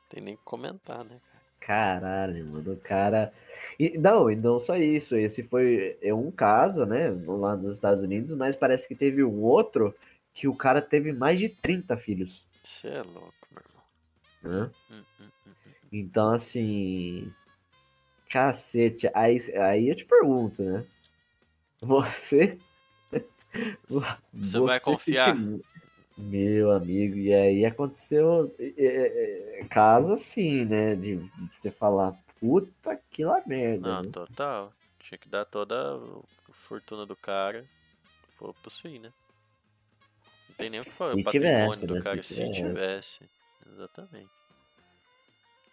Tem 0.08 0.22
nem 0.22 0.36
que 0.36 0.42
comentar, 0.44 1.04
né, 1.04 1.18
cara? 1.30 1.36
Caralho, 1.58 2.46
mano, 2.46 2.72
o 2.74 2.76
cara. 2.76 3.32
E, 3.78 3.98
não, 3.98 4.30
e 4.30 4.36
não 4.36 4.60
só 4.60 4.76
isso. 4.76 5.16
Esse 5.16 5.42
foi 5.42 5.98
é 6.00 6.14
um 6.14 6.30
caso, 6.30 6.86
né? 6.86 7.10
Lá 7.26 7.56
nos 7.56 7.74
Estados 7.74 8.02
Unidos, 8.04 8.32
mas 8.34 8.54
parece 8.54 8.86
que 8.86 8.94
teve 8.94 9.24
um 9.24 9.42
outro 9.42 9.94
que 10.32 10.46
o 10.46 10.54
cara 10.54 10.80
teve 10.80 11.12
mais 11.12 11.40
de 11.40 11.48
30 11.48 11.96
filhos. 11.96 12.46
Você 12.62 12.88
é 12.88 13.02
louco, 13.02 13.32
meu 13.50 13.62
irmão. 13.64 14.70
Hum, 14.90 14.94
hum, 14.94 15.04
hum. 15.20 15.28
Então, 15.98 16.30
assim. 16.32 17.32
Cacete. 18.28 19.08
Aí, 19.14 19.38
aí 19.56 19.88
eu 19.88 19.94
te 19.94 20.04
pergunto, 20.04 20.62
né? 20.62 20.84
Você. 21.80 22.58
Você 24.32 24.58
vai 24.60 24.80
confiar? 24.80 25.36
sente- 25.36 25.64
Meu 26.18 26.72
amigo, 26.72 27.16
e 27.16 27.32
aí 27.32 27.64
aconteceu 27.64 28.54
é, 28.58 29.64
caso 29.70 30.12
assim, 30.14 30.64
né? 30.64 30.94
De, 30.94 31.16
de 31.16 31.54
você 31.54 31.70
falar, 31.70 32.12
puta 32.40 32.98
que 33.10 33.24
lá 33.24 33.42
merda. 33.46 33.88
Não, 33.96 34.02
né? 34.02 34.10
total. 34.10 34.72
Tinha 34.98 35.18
que 35.18 35.28
dar 35.28 35.44
toda 35.44 35.96
a 35.96 36.52
fortuna 36.52 37.06
do 37.06 37.14
cara 37.16 37.64
pro 38.36 38.52
possuir, 38.54 39.00
né? 39.00 39.12
Não 40.48 40.56
tem 40.56 40.70
nem 40.70 40.80
o 40.80 40.82
que 40.82 40.90
falar. 40.90 41.10
Se 41.12 41.20
O 41.20 41.24
patrimônio 41.24 41.52
tivesse, 41.52 41.86
do 41.86 41.94
né? 41.94 42.00
cara, 42.02 42.22
Se 42.22 42.34
se 42.34 42.52
tivesse. 42.52 43.30
Exatamente. 43.66 44.30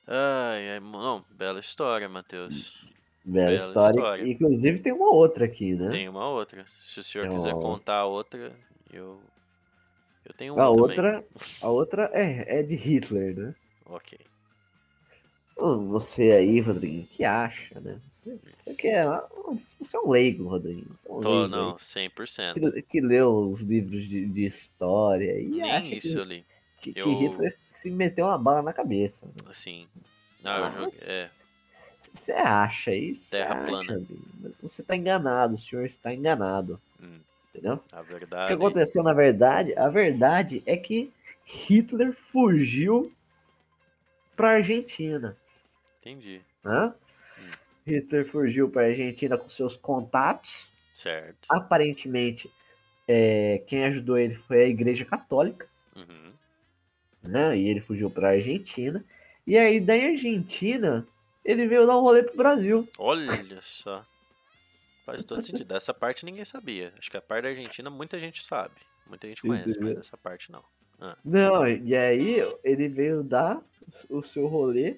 Ai, 0.08 0.72
ai, 0.72 0.80
não, 0.80 1.24
bela 1.32 1.60
história, 1.60 2.10
Matheus. 2.10 2.74
Bela, 3.26 3.52
Bela 3.52 3.56
história. 3.56 3.96
história. 3.98 4.28
Inclusive 4.32 4.80
tem 4.80 4.92
uma 4.92 5.14
outra 5.14 5.46
aqui, 5.46 5.76
né? 5.76 5.90
Tem 5.92 6.10
uma 6.10 6.28
outra. 6.28 6.66
Se 6.80 7.00
o 7.00 7.04
senhor 7.04 7.28
Tem 7.28 7.38
quiser 7.38 7.54
contar 7.54 8.00
a 8.00 8.06
outra, 8.06 8.54
eu. 8.92 9.22
Eu 10.26 10.34
tenho 10.34 10.54
uma 10.54 10.64
A 10.64 10.68
também. 10.68 10.82
outra, 10.82 11.26
a 11.62 11.70
outra 11.70 12.10
é, 12.14 12.60
é 12.60 12.64
de 12.64 12.76
Hitler, 12.76 13.36
né? 13.36 13.56
Ok. 13.86 14.20
Hum, 15.58 15.88
Você 15.90 16.32
aí, 16.32 16.60
Rodrigo, 16.60 17.08
que 17.08 17.24
acha, 17.24 17.80
né? 17.80 18.00
Você, 18.12 18.38
você 18.52 18.74
que 18.74 18.88
é. 18.88 19.04
Você 19.80 19.96
é 19.96 20.00
um 20.00 20.10
leigo, 20.10 20.48
Rodrigo. 20.48 20.98
Você 20.98 21.08
é 21.08 21.12
um 21.12 21.20
Tô, 21.22 21.30
leigo 21.30 21.48
não, 21.48 21.70
aí, 21.72 21.76
100%. 21.78 22.54
que, 22.74 22.82
que 22.82 23.02
leu 23.02 23.50
os 23.50 23.62
livros 23.62 24.04
de, 24.06 24.26
de 24.26 24.44
história 24.46 25.40
e 25.40 25.48
Nem 25.48 25.72
acha 25.72 25.96
isso 25.96 26.16
que, 26.16 26.22
ali. 26.22 26.42
que, 26.42 26.53
que 26.92 27.00
Eu- 27.00 27.18
Hitler 27.20 27.52
se 27.52 27.90
meteu 27.92 28.26
uma 28.26 28.38
bala 28.38 28.62
na 28.62 28.74
cabeça. 28.74 29.26
né? 29.28 29.32
Assim. 29.48 29.88
Não, 30.44 30.58
eu 30.58 30.64
Ah, 30.66 30.72
joguei. 30.72 31.00
É, 31.08 31.30
Você 32.00 32.34
acha 32.34 32.94
isso? 32.94 33.30
Você 33.30 33.38
Terra 33.38 33.56
acha, 33.64 33.66
plana. 33.86 34.06
Você 34.62 34.84
tá 34.84 34.96
enganado, 34.96 35.54
o 35.54 35.58
senhor 35.58 35.86
está 35.86 36.14
enganado. 36.14 36.80
hum, 37.02 37.20
Entendeu? 37.50 37.80
a 37.92 38.02
O 38.02 38.04
que 38.04 38.12
verdade. 38.14 38.54
aconteceu 38.54 39.04
na 39.04 39.14
verdade? 39.14 39.74
A 39.78 39.88
verdade 39.88 40.62
é 40.66 40.76
que 40.76 41.14
Hitler 41.46 42.12
fugiu 42.14 43.12
para 44.36 44.54
Argentina. 44.58 45.38
Entendi. 46.00 46.42
Né? 46.64 46.94
Hitler 47.86 48.26
fugiu 48.28 48.70
para 48.70 48.88
Argentina 48.88 49.38
com 49.38 49.48
seus 49.50 49.78
contatos. 49.78 50.70
Certo. 50.94 51.48
Aparentemente, 51.50 52.52
é, 53.08 53.62
quem 53.68 53.84
ajudou 53.86 54.18
ele 54.18 54.36
foi 54.36 54.64
a 54.64 54.68
Igreja 54.68 55.06
Católica, 55.06 55.68
Uhum. 55.96 56.23
Né? 57.24 57.58
E 57.58 57.68
ele 57.68 57.82
fugiu 57.82 58.10
para 58.10 58.30
Argentina. 58.30 59.04
E 59.46 59.58
aí, 59.58 59.80
da 59.80 59.94
Argentina, 59.94 61.08
ele 61.44 61.68
veio 61.68 61.88
dar 61.88 61.98
um 61.98 62.02
rolê 62.02 62.24
pro 62.24 62.38
Brasil. 62.38 62.88
Olha 62.98 63.60
só. 63.62 64.06
Faz 65.06 65.26
todo 65.26 65.42
sentido. 65.42 65.76
Essa 65.76 65.94
parte 65.94 66.26
ninguém 66.26 66.46
sabia. 66.46 66.94
Acho 66.98 67.12
que 67.12 67.18
a 67.18 67.22
parte 67.22 67.44
da 67.44 67.50
Argentina 67.50 67.90
muita 67.90 68.18
gente 68.20 68.42
sabe. 68.44 68.76
Muita 69.08 69.28
gente 69.28 69.42
conhece, 69.42 69.78
mas 69.80 69.98
essa 69.98 70.18
parte 70.18 70.52
não. 70.52 70.64
Não, 71.26 71.68
e 71.68 71.96
aí 71.96 72.38
ele 72.64 72.88
veio 72.88 73.22
dar 73.22 73.62
o 74.10 74.24
seu 74.24 74.48
rolê 74.48 74.96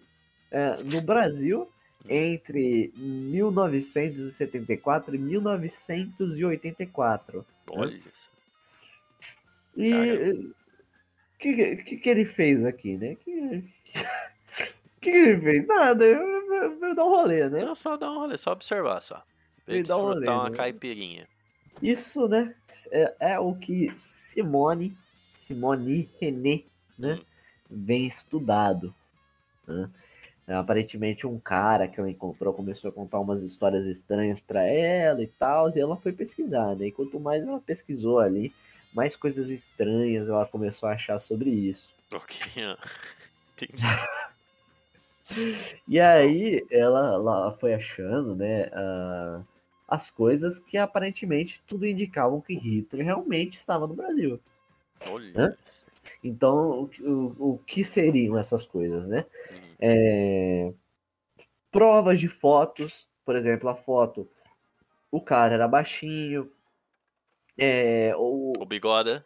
é, 0.51 0.77
no 0.83 1.01
Brasil 1.01 1.67
entre 2.07 2.93
1974 2.95 5.15
e 5.15 5.17
1984. 5.17 7.43
Olha 7.71 7.99
só. 8.13 8.29
E 9.75 9.91
o 9.93 10.54
que, 11.53 11.75
que, 11.77 11.97
que 11.97 12.09
ele 12.09 12.25
fez 12.25 12.65
aqui, 12.65 12.97
né? 12.97 13.15
Que, 13.15 13.63
que, 15.01 15.09
ele 15.09 15.39
fez? 15.39 15.67
Nada, 15.67 16.05
veio 16.05 16.79
veio 16.79 16.95
dar 16.95 17.05
um 17.05 17.09
rolê, 17.09 17.49
né? 17.49 17.63
Não, 17.63 17.75
só 17.75 17.97
dar 17.97 18.11
um 18.11 18.19
rolê, 18.19 18.37
só 18.37 18.51
observar 18.51 19.01
só. 19.01 19.23
Ele 19.67 19.83
dá 19.83 19.97
um 19.97 20.01
rolê, 20.01 20.27
uma 20.27 20.49
né? 20.49 20.55
caipirinha. 20.55 21.27
Isso, 21.81 22.27
né? 22.27 22.55
É, 22.91 23.15
é 23.19 23.39
o 23.39 23.53
que 23.53 23.91
Simone, 23.97 24.97
Simone 25.29 26.09
René, 26.19 26.63
né? 26.97 27.19
Vem 27.69 28.05
estudado. 28.05 28.93
Né? 29.67 29.89
Aparentemente 30.47 31.25
um 31.25 31.39
cara 31.39 31.87
que 31.87 31.99
ela 31.99 32.09
encontrou 32.09 32.53
começou 32.53 32.89
a 32.89 32.93
contar 32.93 33.19
umas 33.19 33.41
histórias 33.41 33.87
estranhas 33.87 34.39
pra 34.39 34.63
ela 34.63 35.21
e 35.21 35.27
tal, 35.27 35.69
e 35.69 35.79
ela 35.79 35.97
foi 35.97 36.13
pesquisar, 36.13 36.75
né? 36.75 36.87
E 36.87 36.91
quanto 36.91 37.19
mais 37.19 37.41
ela 37.41 37.59
pesquisou 37.59 38.19
ali, 38.19 38.53
mais 38.95 39.15
coisas 39.15 39.49
estranhas 39.49 40.29
ela 40.29 40.45
começou 40.45 40.87
a 40.89 40.93
achar 40.93 41.19
sobre 41.19 41.49
isso. 41.49 41.93
Ok. 42.13 42.37
Entendi. 43.55 43.83
E 45.87 45.99
aí 45.99 46.65
ela, 46.69 47.13
ela 47.15 47.53
foi 47.53 47.73
achando, 47.73 48.35
né, 48.35 48.69
ah, 48.73 49.41
as 49.87 50.09
coisas 50.09 50.59
que 50.59 50.77
aparentemente 50.77 51.61
tudo 51.67 51.85
indicavam 51.85 52.41
que 52.41 52.55
Hitler 52.55 53.05
realmente 53.05 53.59
estava 53.59 53.87
no 53.87 53.93
Brasil. 53.93 54.39
Olha. 55.07 55.31
Hã? 55.35 55.57
Então, 56.23 56.81
o, 56.83 56.87
que- 56.87 57.03
o, 57.03 57.35
o 57.37 57.57
que 57.65 57.83
seriam 57.83 58.37
essas 58.37 58.65
coisas, 58.65 59.07
né? 59.07 59.25
Uhum. 59.51 59.75
É, 59.79 60.73
provas 61.71 62.19
de 62.19 62.27
fotos, 62.27 63.07
por 63.25 63.35
exemplo, 63.35 63.67
a 63.69 63.75
foto, 63.75 64.27
o 65.11 65.19
cara 65.19 65.53
era 65.55 65.67
baixinho, 65.67 66.51
é, 67.57 68.13
o, 68.17 68.53
O 68.59 68.65
bigoda. 68.65 69.25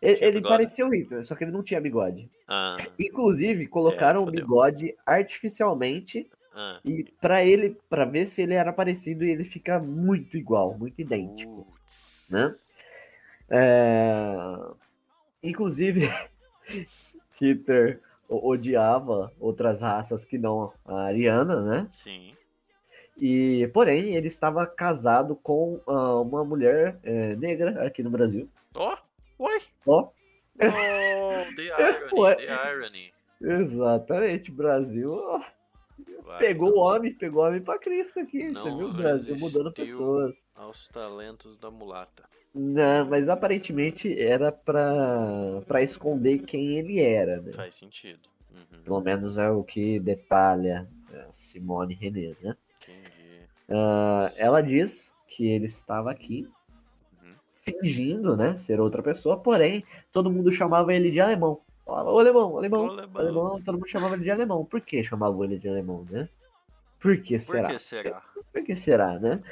ele, 0.00 0.24
ele 0.24 0.40
parecia 0.40 0.86
o 0.86 0.90
Hitler, 0.90 1.24
só 1.24 1.34
que 1.34 1.44
ele 1.44 1.50
não 1.52 1.62
tinha 1.62 1.80
bigode. 1.80 2.30
Ah, 2.46 2.76
Inclusive, 2.98 3.66
colocaram 3.66 4.22
o 4.22 4.24
fodeu. 4.26 4.40
bigode 4.42 4.96
artificialmente 5.04 6.30
ah. 6.54 6.80
e 6.84 7.04
para 7.20 7.44
ele, 7.44 7.76
para 7.88 8.04
ver 8.04 8.26
se 8.26 8.42
ele 8.42 8.54
era 8.54 8.72
parecido 8.72 9.24
e 9.24 9.30
ele 9.30 9.44
fica 9.44 9.78
muito 9.78 10.36
igual, 10.36 10.76
muito 10.78 11.00
idêntico. 11.00 11.66
Né? 12.30 12.54
É, 13.50 14.34
Inclusive, 15.42 16.08
Hitler 17.40 18.00
o- 18.28 18.48
odiava 18.50 19.32
outras 19.40 19.82
raças 19.82 20.24
que 20.24 20.38
não 20.38 20.72
a 20.84 21.02
ariana, 21.02 21.60
né? 21.62 21.86
Sim. 21.90 22.34
E, 23.18 23.68
porém, 23.74 24.14
ele 24.14 24.28
estava 24.28 24.66
casado 24.66 25.34
com 25.34 25.80
ah, 25.86 26.20
uma 26.20 26.44
mulher 26.44 26.98
é, 27.02 27.34
negra 27.36 27.84
aqui 27.86 28.02
no 28.02 28.10
Brasil. 28.10 28.48
Ó, 28.74 28.96
oi. 29.38 29.60
Ó, 29.86 30.10
Oh, 30.60 31.54
the 31.54 31.70
irony, 31.78 32.20
Ué. 32.20 32.34
the 32.34 32.48
irony. 32.48 33.12
exatamente, 33.40 34.50
Brasil 34.50 35.14
Vai, 36.24 36.38
pegou 36.40 36.76
o 36.76 36.80
homem, 36.80 37.14
pegou 37.14 37.42
o 37.42 37.46
homem 37.46 37.60
pra 37.60 37.78
Cristo 37.78 38.20
aqui. 38.20 38.50
Você 38.50 38.64
viu 38.64 38.88
o 38.88 38.92
Brasil 38.92 39.36
mudando 39.38 39.72
pessoas. 39.72 40.42
Aos 40.54 40.88
talentos 40.88 41.56
da 41.58 41.70
mulata. 41.70 42.28
Não, 42.54 43.06
mas 43.08 43.28
aparentemente 43.28 44.20
era 44.20 44.50
pra, 44.50 45.62
pra 45.66 45.82
esconder 45.82 46.40
quem 46.40 46.76
ele 46.78 47.00
era, 47.00 47.40
né? 47.40 47.52
Faz 47.52 47.76
sentido. 47.76 48.28
Uhum. 48.50 48.82
Pelo 48.82 49.00
menos 49.00 49.38
é 49.38 49.48
o 49.50 49.62
que 49.62 50.00
detalha 50.00 50.88
a 51.12 51.32
Simone 51.32 51.94
René, 51.94 52.34
né? 52.42 52.56
Ah, 53.70 54.28
ela 54.36 54.60
diz 54.62 55.14
que 55.26 55.46
ele 55.46 55.66
estava 55.66 56.10
aqui 56.10 56.48
Uhum. 57.22 57.34
fingindo, 57.54 58.36
né, 58.36 58.56
ser 58.56 58.80
outra 58.80 59.02
pessoa, 59.02 59.38
porém 59.38 59.84
todo 60.12 60.30
mundo 60.30 60.50
chamava 60.50 60.94
ele 60.94 61.10
de 61.10 61.20
alemão. 61.20 61.60
Falava, 61.84 62.10
ô 62.10 62.18
alemão, 62.18 62.56
alemão, 62.58 62.86
Ô, 62.86 62.90
alemão. 62.90 63.22
alemão, 63.22 63.62
todo 63.62 63.74
mundo 63.76 63.88
chamava 63.88 64.14
ele 64.14 64.24
de 64.24 64.30
alemão. 64.30 64.64
Por 64.64 64.80
que 64.80 65.02
chamavam 65.02 65.44
ele 65.44 65.58
de 65.58 65.68
alemão, 65.68 66.04
né? 66.10 66.28
Por 67.00 67.20
que 67.22 67.36
Por 67.36 67.38
será? 67.38 67.68
que 67.68 67.78
será? 67.78 68.22
Por 68.52 68.64
que 68.64 68.76
será, 68.76 69.18
né? 69.18 69.42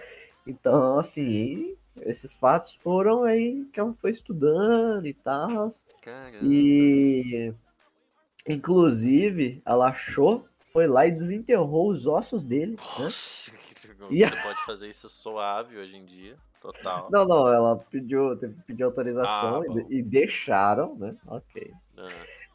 Então, 0.47 0.99
assim, 0.99 1.76
esses 2.03 2.39
fatos 2.39 2.74
foram 2.74 3.24
aí 3.24 3.64
que 3.72 3.80
ela 3.80 3.95
foi 3.95 4.11
estudando 4.11 5.07
e 5.07 5.14
tal. 5.14 5.70
Caramba. 6.01 6.43
E 6.43 7.53
inclusive 8.49 9.61
ela 9.64 9.89
achou, 9.89 10.47
foi 10.77 10.87
lá 10.87 11.07
e 11.07 11.11
desenterrou 11.11 11.89
os 11.91 12.07
ossos 12.07 12.45
dele, 12.45 12.72
né? 12.72 12.79
Nossa, 13.01 13.51
E 14.11 14.22
a- 14.22 14.29
você 14.29 14.37
pode 14.37 14.64
fazer 14.66 14.89
isso 14.91 15.09
suave 15.09 15.79
hoje 15.79 15.97
em 15.97 16.05
dia. 16.05 16.37
Total. 16.61 17.11
Não, 17.11 17.24
não, 17.24 17.49
ela 17.49 17.79
pediu, 17.91 18.37
pedir 18.66 18.83
autorização 18.83 19.62
Ah, 19.62 19.87
e, 19.91 19.97
e 20.01 20.03
deixaram, 20.03 20.95
né? 20.97 21.16
Ok. 21.27 21.72
Ah, 21.97 22.11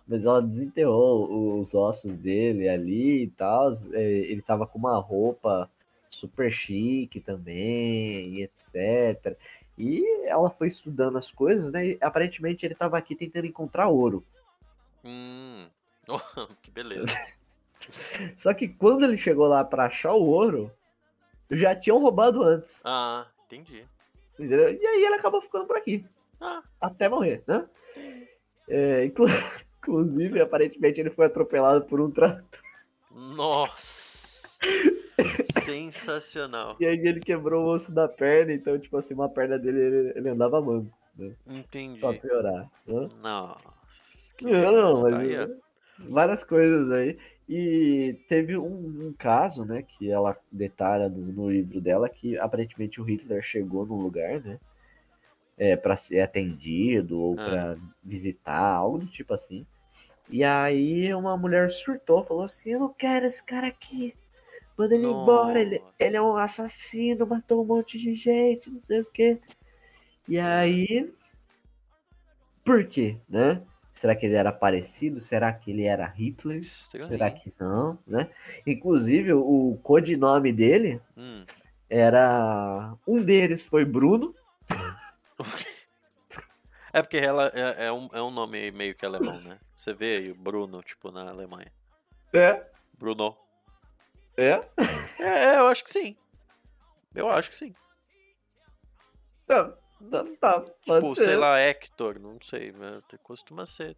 Mas 0.07 0.23
ela 0.25 0.39
desenterrou 0.39 1.59
os 1.59 1.73
ossos 1.73 2.15
dele 2.19 2.69
ali 2.69 3.23
e 3.23 3.27
tal. 3.29 3.71
é, 3.93 4.03
Ele 4.03 4.41
tava 4.43 4.67
com 4.67 4.77
uma 4.77 4.99
roupa 4.99 5.67
super 6.11 6.51
chique 6.51 7.19
também, 7.19 8.35
e 8.35 8.43
etc. 8.43 9.35
E 9.79 10.05
ela 10.27 10.51
foi 10.51 10.67
estudando 10.67 11.17
as 11.17 11.31
coisas, 11.31 11.71
né? 11.71 11.87
E 11.87 11.97
aparentemente 12.01 12.67
ele 12.67 12.75
tava 12.75 12.99
aqui 12.99 13.15
tentando 13.15 13.47
encontrar 13.47 13.87
ouro. 13.87 14.23
hum. 15.03 15.69
Oh, 16.09 16.19
que 16.63 16.71
beleza. 16.71 17.15
Só 18.35 18.53
que 18.53 18.67
quando 18.67 19.03
ele 19.03 19.17
chegou 19.17 19.47
lá 19.47 19.63
pra 19.63 19.85
achar 19.85 20.13
o 20.13 20.23
ouro, 20.23 20.71
já 21.49 21.75
tinham 21.75 21.99
roubado 21.99 22.43
antes. 22.43 22.81
Ah, 22.85 23.25
entendi. 23.45 23.85
Entendeu? 24.39 24.71
E 24.73 24.85
aí 24.87 25.03
ele 25.05 25.15
acabou 25.15 25.41
ficando 25.41 25.65
por 25.65 25.77
aqui. 25.77 26.05
Ah, 26.39 26.63
Até 26.79 27.07
morrer, 27.09 27.43
né? 27.47 27.65
É, 28.67 29.05
inclu- 29.05 29.27
inclusive, 29.79 30.39
aparentemente, 30.41 30.99
ele 30.99 31.09
foi 31.09 31.25
atropelado 31.25 31.85
por 31.85 31.99
um 32.01 32.09
trator. 32.09 32.61
nossa. 33.11 34.41
Sensacional. 35.63 36.75
E 36.79 36.85
aí 36.85 36.97
ele 36.97 37.19
quebrou 37.19 37.65
o 37.65 37.69
osso 37.73 37.91
da 37.91 38.07
perna, 38.07 38.53
então, 38.53 38.77
tipo 38.79 38.95
assim, 38.97 39.13
uma 39.13 39.29
perna 39.29 39.57
dele 39.57 39.79
ele, 39.79 40.13
ele 40.15 40.29
andava 40.29 40.61
manco, 40.61 40.91
Entendi. 41.47 41.99
pra 41.99 42.13
piorar. 42.13 42.69
Né? 42.87 43.09
Nossa. 43.21 43.71
Não, 44.41 44.71
não, 44.71 45.01
mas 45.03 45.31
Tá 45.47 45.53
várias 46.09 46.43
coisas 46.43 46.91
aí. 46.91 47.17
E 47.53 48.17
teve 48.29 48.57
um, 48.57 49.09
um 49.09 49.13
caso, 49.17 49.65
né, 49.65 49.81
que 49.81 50.09
ela 50.09 50.37
detalha 50.49 51.09
no, 51.09 51.17
no 51.17 51.51
livro 51.51 51.81
dela, 51.81 52.07
que 52.07 52.37
aparentemente 52.37 53.01
o 53.01 53.03
Hitler 53.03 53.41
chegou 53.41 53.85
num 53.85 54.01
lugar, 54.01 54.39
né, 54.39 54.57
é, 55.57 55.75
para 55.75 55.97
ser 55.97 56.21
atendido 56.21 57.19
ou 57.19 57.35
Ah. 57.37 57.43
pra 57.43 57.77
visitar, 58.01 58.73
algo 58.73 58.99
do 58.99 59.05
tipo 59.05 59.33
assim. 59.33 59.65
E 60.29 60.45
aí 60.45 61.13
uma 61.13 61.35
mulher 61.35 61.69
surtou, 61.69 62.23
falou 62.23 62.45
assim, 62.45 62.69
eu 62.69 62.79
não 62.79 62.93
quero 62.93 63.25
esse 63.25 63.43
cara 63.43 63.67
aqui, 63.67 64.15
manda 64.77 64.95
ele 64.95 65.07
embora, 65.07 65.59
ele, 65.59 65.79
Nossa. 65.79 65.93
ele 65.99 66.15
é 66.15 66.21
um 66.21 66.37
assassino, 66.37 67.27
matou 67.27 67.61
um 67.61 67.67
monte 67.67 67.99
de 67.99 68.15
gente, 68.15 68.69
não 68.69 68.79
sei 68.79 69.01
o 69.01 69.05
quê. 69.05 69.37
E 70.25 70.39
aí, 70.39 71.11
por 72.63 72.85
quê, 72.85 73.17
né? 73.27 73.61
Será 73.93 74.15
que 74.15 74.25
ele 74.25 74.35
era 74.35 74.51
parecido? 74.51 75.19
Será 75.19 75.51
que 75.53 75.71
ele 75.71 75.83
era 75.83 76.05
Hitler? 76.07 76.63
Será 76.63 77.29
que 77.29 77.53
não, 77.59 77.99
né? 78.07 78.29
Inclusive, 78.65 79.33
o 79.33 79.77
codinome 79.83 80.51
dele 80.53 81.01
Hum. 81.17 81.43
era. 81.89 82.95
Um 83.05 83.21
deles 83.21 83.65
foi 83.65 83.85
Bruno. 83.85 84.33
É 86.93 87.01
porque 87.01 87.15
ela 87.17 87.49
é, 87.55 87.85
é 87.85 87.91
um, 87.91 88.09
é 88.11 88.21
um 88.21 88.29
nome 88.31 88.69
meio 88.71 88.93
que 88.93 89.05
alemão, 89.05 89.39
né? 89.41 89.57
Você 89.73 89.93
vê 89.93 90.17
aí 90.17 90.29
o 90.31 90.35
Bruno, 90.35 90.83
tipo, 90.83 91.09
na 91.09 91.29
Alemanha. 91.29 91.71
É, 92.33 92.65
Bruno. 92.97 93.37
é. 94.35 94.59
É, 95.17 95.25
é, 95.53 95.57
eu 95.59 95.67
acho 95.67 95.85
que 95.85 95.89
sim. 95.89 96.17
Eu 97.15 97.29
acho 97.29 97.49
que 97.49 97.55
sim. 97.55 97.73
Tá, 99.47 99.73
tá, 100.09 100.23
tá. 100.39 100.61
Tipo, 100.81 101.15
ser. 101.15 101.25
sei 101.25 101.35
lá, 101.35 101.59
Hector, 101.59 102.19
não 102.19 102.37
sei, 102.41 102.71
né? 102.71 103.01
Costuma 103.23 103.65
ser. 103.65 103.95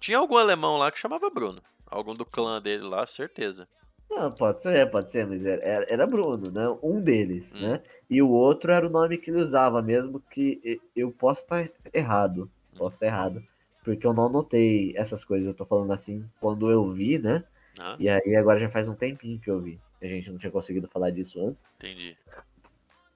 Tinha 0.00 0.18
algum 0.18 0.36
alemão 0.36 0.76
lá 0.76 0.90
que 0.90 0.98
chamava 0.98 1.30
Bruno. 1.30 1.62
Algum 1.86 2.14
do 2.14 2.24
clã 2.24 2.60
dele 2.60 2.82
lá, 2.82 3.06
certeza. 3.06 3.68
Não, 4.10 4.30
pode 4.30 4.62
ser, 4.62 4.88
pode 4.90 5.10
ser, 5.10 5.26
mas 5.26 5.44
era, 5.44 5.84
era 5.88 6.06
Bruno, 6.06 6.50
né? 6.50 6.68
Um 6.82 7.00
deles, 7.00 7.54
Hum. 7.54 7.60
né? 7.60 7.82
E 8.08 8.22
o 8.22 8.28
outro 8.30 8.72
era 8.72 8.86
o 8.86 8.90
nome 8.90 9.18
que 9.18 9.30
ele 9.30 9.40
usava, 9.40 9.82
mesmo 9.82 10.20
que 10.30 10.80
eu 10.94 11.10
posso 11.10 11.42
estar 11.42 11.68
errado. 11.92 12.50
Posso 12.76 12.96
estar 12.96 13.06
errado. 13.06 13.42
Porque 13.82 14.06
eu 14.06 14.12
não 14.12 14.28
notei 14.28 14.92
essas 14.96 15.24
coisas. 15.24 15.46
Eu 15.46 15.54
tô 15.54 15.64
falando 15.64 15.92
assim 15.92 16.28
quando 16.40 16.70
eu 16.70 16.88
vi, 16.90 17.18
né? 17.18 17.44
Ah, 17.78 17.96
E 17.98 18.08
aí 18.08 18.36
agora 18.36 18.58
já 18.58 18.68
faz 18.68 18.88
um 18.88 18.94
tempinho 18.94 19.38
que 19.40 19.50
eu 19.50 19.60
vi. 19.60 19.80
A 20.00 20.06
gente 20.06 20.30
não 20.30 20.38
tinha 20.38 20.52
conseguido 20.52 20.88
falar 20.88 21.10
disso 21.10 21.44
antes. 21.44 21.66
entendi. 21.76 22.16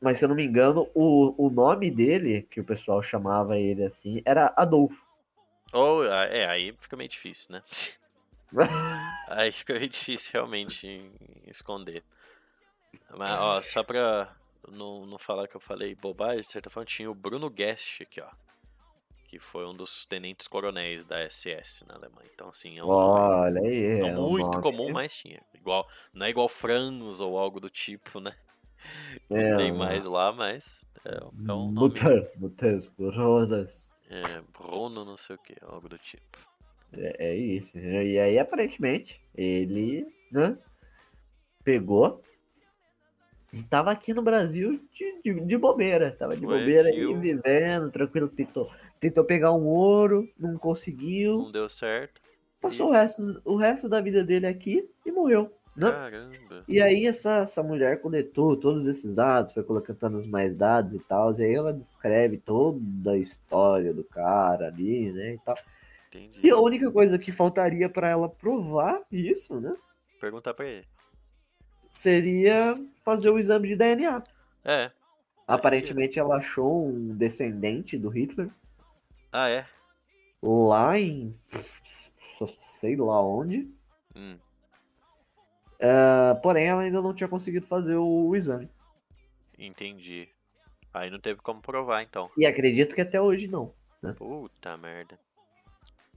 Mas 0.00 0.16
se 0.16 0.24
eu 0.24 0.28
não 0.28 0.36
me 0.36 0.44
engano, 0.44 0.88
o, 0.94 1.46
o 1.46 1.50
nome 1.50 1.90
dele, 1.90 2.42
que 2.50 2.60
o 2.60 2.64
pessoal 2.64 3.02
chamava 3.02 3.58
ele 3.58 3.84
assim, 3.84 4.22
era 4.24 4.52
Adolfo. 4.56 5.06
Ou, 5.72 6.02
ah, 6.02 6.24
é, 6.24 6.46
aí 6.46 6.74
fica 6.78 6.96
meio 6.96 7.08
difícil, 7.08 7.54
né? 7.54 7.62
Aí 9.28 9.52
fica 9.52 9.74
meio 9.74 9.88
difícil 9.88 10.32
realmente 10.32 11.08
esconder. 11.46 12.02
Mas, 13.16 13.30
ó, 13.30 13.62
só 13.62 13.84
pra 13.84 14.34
não, 14.68 15.06
não 15.06 15.18
falar 15.18 15.46
que 15.46 15.56
eu 15.56 15.60
falei 15.60 15.94
bobagem, 15.94 16.40
de 16.40 16.46
certa 16.46 16.68
forma, 16.68 16.84
tinha 16.84 17.10
o 17.10 17.14
Bruno 17.14 17.48
Guest 17.48 18.02
aqui, 18.02 18.20
ó. 18.20 18.28
Que 19.28 19.38
foi 19.38 19.64
um 19.64 19.74
dos 19.74 20.04
tenentes 20.04 20.48
coronéis 20.48 21.04
da 21.04 21.20
SS 21.20 21.86
na 21.86 21.94
Alemanha. 21.94 22.28
Então, 22.34 22.48
assim, 22.48 22.76
é 22.76 22.84
um 22.84 22.88
Olha 22.88 23.60
aí. 23.60 24.00
é 24.00 24.18
um 24.18 24.28
muito 24.28 24.60
comum, 24.60 24.90
mas 24.90 25.16
tinha. 25.16 25.40
Igual, 25.54 25.88
não 26.12 26.26
é 26.26 26.30
igual 26.30 26.48
Franz 26.48 27.20
ou 27.20 27.38
algo 27.38 27.60
do 27.60 27.70
tipo, 27.70 28.18
né? 28.18 28.34
É, 29.30 29.56
Tem 29.56 29.72
mais 29.72 30.04
lá, 30.04 30.32
mas 30.32 30.84
é, 31.04 31.18
é 31.48 31.52
um. 31.52 31.70
Mutter, 31.72 32.30
Mutter, 32.36 32.82
Rodas. 32.98 33.94
É, 34.08 34.42
Bruno, 34.52 35.04
não 35.04 35.16
sei 35.16 35.36
o 35.36 35.38
que, 35.38 35.54
algo 35.62 35.88
do 35.88 35.98
tipo. 35.98 36.38
É, 36.92 37.30
é 37.30 37.36
isso. 37.36 37.78
E 37.78 38.18
aí, 38.18 38.38
aparentemente, 38.38 39.20
ele, 39.34 40.06
né, 40.30 40.58
pegou. 41.62 42.22
Estava 43.52 43.90
aqui 43.90 44.14
no 44.14 44.22
Brasil 44.22 44.80
de, 44.92 45.22
de, 45.22 45.40
de 45.40 45.58
bobeira. 45.58 46.08
Estava 46.08 46.36
de 46.36 46.44
Foi 46.44 46.58
bobeira 46.58 46.88
aí, 46.88 47.14
vivendo, 47.16 47.90
tranquilo. 47.90 48.28
Tentou, 48.28 48.70
tentou 49.00 49.24
pegar 49.24 49.52
um 49.52 49.66
ouro, 49.66 50.28
não 50.38 50.56
conseguiu. 50.56 51.38
Não 51.38 51.52
deu 51.52 51.68
certo. 51.68 52.20
Passou 52.60 52.88
o 52.88 52.92
resto, 52.92 53.40
o 53.44 53.56
resto 53.56 53.88
da 53.88 54.00
vida 54.00 54.22
dele 54.22 54.46
aqui 54.46 54.88
e 55.04 55.10
morreu. 55.10 55.52
Né? 55.80 55.90
Caramba. 55.92 56.64
E 56.68 56.80
aí 56.82 57.06
essa, 57.06 57.38
essa 57.38 57.62
mulher 57.62 58.00
coletou 58.00 58.56
todos 58.56 58.86
esses 58.86 59.14
dados, 59.14 59.52
foi 59.52 59.62
colocando 59.62 60.16
os 60.16 60.26
mais 60.26 60.54
dados 60.54 60.94
e 60.94 61.00
tal, 61.00 61.32
e 61.32 61.42
aí 61.42 61.54
ela 61.54 61.72
descreve 61.72 62.36
toda 62.38 63.12
a 63.12 63.16
história 63.16 63.92
do 63.94 64.04
cara 64.04 64.66
ali, 64.66 65.10
né, 65.12 65.34
e 65.34 65.38
tal. 65.38 65.56
Entendi. 66.08 66.40
E 66.42 66.50
a 66.50 66.58
única 66.58 66.90
coisa 66.90 67.18
que 67.18 67.32
faltaria 67.32 67.88
para 67.88 68.08
ela 68.10 68.28
provar 68.28 69.00
isso, 69.10 69.60
né, 69.60 69.74
Perguntar 70.20 70.52
pra 70.54 70.66
ele. 70.66 70.84
seria 71.90 72.78
fazer 73.04 73.30
o 73.30 73.38
exame 73.38 73.68
de 73.68 73.76
DNA. 73.76 74.22
É. 74.64 74.90
Aparentemente 75.46 76.18
ela 76.18 76.36
achou 76.36 76.86
um 76.88 77.16
descendente 77.16 77.96
do 77.98 78.08
Hitler 78.08 78.50
Ah, 79.32 79.48
é? 79.48 79.66
lá 80.42 80.98
em 80.98 81.34
sei 82.58 82.96
lá 82.96 83.22
onde, 83.22 83.68
Hum. 84.14 84.36
Ah, 85.80 86.38
porém 86.42 86.66
ela 86.66 86.82
ainda 86.82 87.00
não 87.00 87.14
tinha 87.14 87.28
conseguido 87.28 87.66
fazer 87.66 87.96
o 87.96 88.34
exame. 88.36 88.68
Entendi. 89.58 90.28
Aí 90.92 91.10
não 91.10 91.20
teve 91.20 91.40
como 91.40 91.60
provar, 91.60 92.02
então. 92.02 92.30
E 92.36 92.46
acredito 92.46 92.94
que 92.94 93.00
até 93.00 93.20
hoje 93.20 93.46
não. 93.46 93.72
Puta 94.16 94.76
merda. 94.76 95.18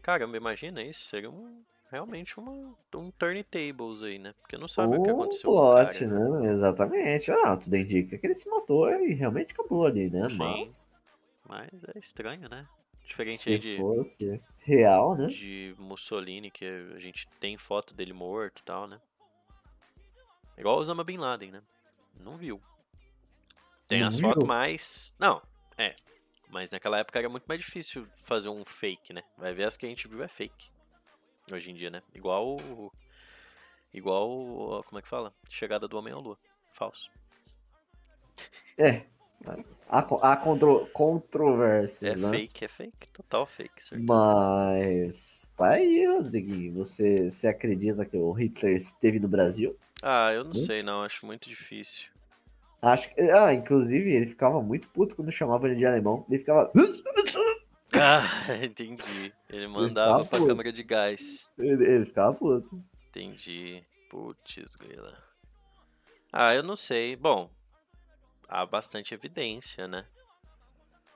Caramba, 0.01 0.37
imagina 0.37 0.81
isso. 0.81 1.05
Seria 1.05 1.29
um, 1.29 1.63
realmente 1.91 2.39
uma, 2.39 2.75
um 2.95 3.11
turn-tables 3.11 4.01
aí, 4.01 4.17
né? 4.17 4.33
Porque 4.41 4.57
não 4.57 4.67
sabe 4.67 4.97
o 4.97 5.03
que 5.03 5.09
aconteceu 5.09 5.49
o 5.49 5.53
plot, 5.53 5.99
cara. 5.99 6.29
né? 6.29 6.51
Exatamente. 6.51 7.31
Ah, 7.31 7.55
tudo 7.55 7.77
indica 7.77 8.17
que 8.17 8.25
ele 8.25 8.35
se 8.35 8.49
matou 8.49 8.89
e 8.89 9.13
realmente 9.13 9.53
acabou 9.53 9.85
ali, 9.85 10.09
né? 10.09 10.23
Sim. 10.29 10.37
Mas 10.37 10.87
Mas 11.47 11.69
é 11.95 11.99
estranho, 11.99 12.49
né? 12.49 12.65
Diferente 13.05 13.43
se 13.43 13.51
aí 13.51 13.59
de, 13.59 13.77
fosse 13.77 14.41
real, 14.59 15.15
né? 15.15 15.27
de 15.27 15.75
Mussolini, 15.77 16.49
que 16.49 16.65
a 16.65 16.99
gente 16.99 17.27
tem 17.39 17.57
foto 17.57 17.93
dele 17.93 18.13
morto 18.13 18.61
e 18.61 18.63
tal, 18.63 18.87
né? 18.87 18.99
Igual 20.57 20.77
o 20.77 20.79
Osama 20.79 21.03
Bin 21.03 21.17
Laden, 21.17 21.51
né? 21.51 21.63
Não 22.19 22.37
viu. 22.37 22.61
Tem 23.87 24.01
Não 24.01 24.07
as 24.07 24.19
fotos 24.19 24.45
mais. 24.45 25.13
Não, 25.19 25.41
é. 25.77 25.95
Mas 26.49 26.71
naquela 26.71 26.99
época 26.99 27.19
era 27.19 27.29
muito 27.29 27.45
mais 27.45 27.59
difícil 27.59 28.07
fazer 28.21 28.49
um 28.49 28.63
fake, 28.63 29.13
né? 29.13 29.23
Vai 29.37 29.53
ver 29.53 29.65
as 29.65 29.75
que 29.75 29.85
a 29.85 29.89
gente 29.89 30.07
viu 30.07 30.23
é 30.23 30.27
fake. 30.27 30.71
Hoje 31.51 31.71
em 31.71 31.73
dia, 31.73 31.89
né? 31.89 32.01
Igual. 32.13 32.57
Igual. 33.93 34.83
Como 34.83 34.99
é 34.99 35.01
que 35.01 35.07
fala? 35.07 35.33
Chegada 35.49 35.87
do 35.87 35.97
Homem 35.97 36.13
à 36.13 36.17
Lua. 36.17 36.37
Falso. 36.71 37.09
É. 38.77 39.05
Há, 39.89 40.01
co- 40.01 40.19
há 40.23 40.35
contro, 40.35 40.87
controvérsias, 40.93 42.15
É 42.15 42.17
né? 42.17 42.29
fake, 42.31 42.65
é 42.65 42.67
fake. 42.67 43.11
Total 43.11 43.45
fake, 43.45 43.83
certo? 43.83 44.05
Mas 44.07 45.51
tá 45.55 45.73
aí, 45.73 46.05
Rodriguinho. 46.07 46.73
Você, 46.75 47.29
você 47.29 47.47
acredita 47.47 48.05
que 48.05 48.17
o 48.17 48.31
Hitler 48.31 48.75
esteve 48.75 49.19
no 49.19 49.27
Brasil? 49.27 49.75
Ah, 50.03 50.31
eu 50.31 50.43
não 50.43 50.53
Hum? 50.53 50.65
sei, 50.65 50.83
não. 50.83 51.01
Acho 51.03 51.25
muito 51.25 51.49
difícil. 51.49 52.11
Acho 52.81 53.13
que. 53.13 53.21
Ah, 53.21 53.53
inclusive, 53.53 54.11
ele 54.11 54.27
ficava 54.27 54.61
muito 54.61 54.87
puto 54.89 55.15
quando 55.15 55.31
chamavam 55.31 55.67
ele 55.67 55.77
de 55.77 55.85
alemão. 55.85 56.25
Ele 56.29 56.39
ficava. 56.39 56.71
Ah, 57.93 58.21
entendi. 58.63 59.33
Ele 59.49 59.67
mandava 59.67 60.19
ficava 60.19 60.25
pra 60.25 60.39
puto. 60.39 60.47
câmera 60.47 60.71
de 60.71 60.83
gás. 60.83 61.51
Ele, 61.57 61.85
ele 61.85 62.05
ficava 62.05 62.33
puto. 62.33 62.83
Entendi. 63.09 63.83
Putz, 64.09 64.75
grila. 64.75 65.17
Ah, 66.31 66.53
eu 66.53 66.61
não 66.63 66.75
sei. 66.75 67.15
Bom, 67.15 67.49
há 68.47 68.65
bastante 68.65 69.13
evidência, 69.13 69.87
né? 69.87 70.05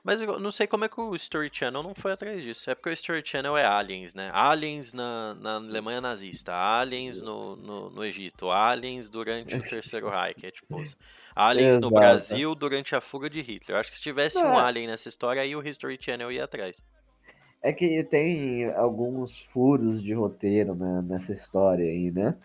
Mas 0.02 0.22
eu 0.22 0.38
não 0.38 0.50
sei 0.50 0.66
como 0.66 0.84
é 0.84 0.88
que 0.88 0.98
o 1.00 1.14
Story 1.14 1.50
Channel 1.52 1.82
não 1.82 1.94
foi 1.94 2.12
atrás 2.12 2.40
disso. 2.42 2.70
É 2.70 2.74
porque 2.74 2.88
o 2.88 2.92
Story 2.92 3.20
Channel 3.22 3.56
é 3.56 3.66
aliens, 3.66 4.14
né? 4.14 4.30
Aliens 4.32 4.92
na, 4.94 5.34
na 5.34 5.56
Alemanha 5.56 6.00
nazista, 6.00 6.54
aliens 6.54 7.20
no, 7.20 7.56
no, 7.56 7.90
no 7.90 8.04
Egito, 8.04 8.50
aliens 8.50 9.10
durante 9.10 9.58
o 9.58 9.60
Terceiro 9.68 10.08
Reich. 10.08 10.46
É 10.46 10.50
tipo, 10.50 10.80
aliens 11.34 11.78
no 11.78 11.88
Exato. 11.88 11.94
Brasil 11.94 12.54
durante 12.54 12.94
a 12.94 13.00
fuga 13.00 13.28
de 13.28 13.40
Hitler. 13.42 13.76
Eu 13.76 13.80
acho 13.80 13.90
que 13.90 13.96
se 13.96 14.02
tivesse 14.02 14.42
um 14.42 14.54
É. 14.54 14.60
alien 14.60 14.86
nessa 14.86 15.08
história, 15.08 15.42
aí 15.42 15.54
o 15.54 15.66
History 15.66 15.98
Channel 16.00 16.32
ia 16.32 16.44
atrás. 16.44 16.82
É 17.60 17.72
que 17.72 18.02
tem 18.04 18.66
alguns 18.76 19.38
furos 19.38 20.02
de 20.02 20.14
roteiro 20.14 20.74
né, 20.76 21.02
nessa 21.06 21.32
história 21.32 21.84
aí, 21.84 22.10
né? 22.10 22.36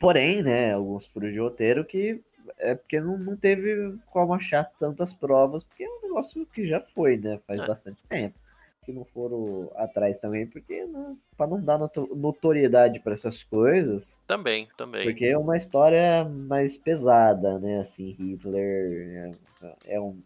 Porém, 0.00 0.42
né, 0.42 0.72
alguns 0.72 1.04
furos 1.06 1.32
de 1.32 1.40
roteiro 1.40 1.84
que 1.84 2.22
é 2.58 2.74
porque 2.74 3.00
não, 3.00 3.16
não 3.18 3.36
teve 3.36 3.98
como 4.06 4.34
achar 4.34 4.64
tantas 4.64 5.12
provas, 5.12 5.64
porque 5.64 5.84
é 5.84 5.88
um 5.88 6.02
negócio 6.02 6.44
que 6.46 6.64
já 6.64 6.80
foi, 6.80 7.16
né? 7.16 7.40
Faz 7.46 7.60
É. 7.60 7.66
bastante 7.66 8.04
tempo. 8.04 8.38
Que 8.84 8.92
não 8.92 9.04
foram 9.04 9.70
atrás 9.76 10.18
também, 10.18 10.44
porque 10.44 10.84
né, 10.86 11.16
para 11.36 11.46
não 11.46 11.60
dar 11.60 11.78
noto- 11.78 12.12
notoriedade 12.16 12.98
para 12.98 13.12
essas 13.12 13.44
coisas, 13.44 14.20
Também, 14.26 14.68
também. 14.76 15.04
porque 15.04 15.26
é 15.26 15.38
uma 15.38 15.56
história 15.56 16.24
mais 16.24 16.76
pesada, 16.76 17.60
né? 17.60 17.78
Assim, 17.78 18.10
Hitler 18.10 19.32
é, 19.62 19.94
é 19.94 20.00
um, 20.00 20.20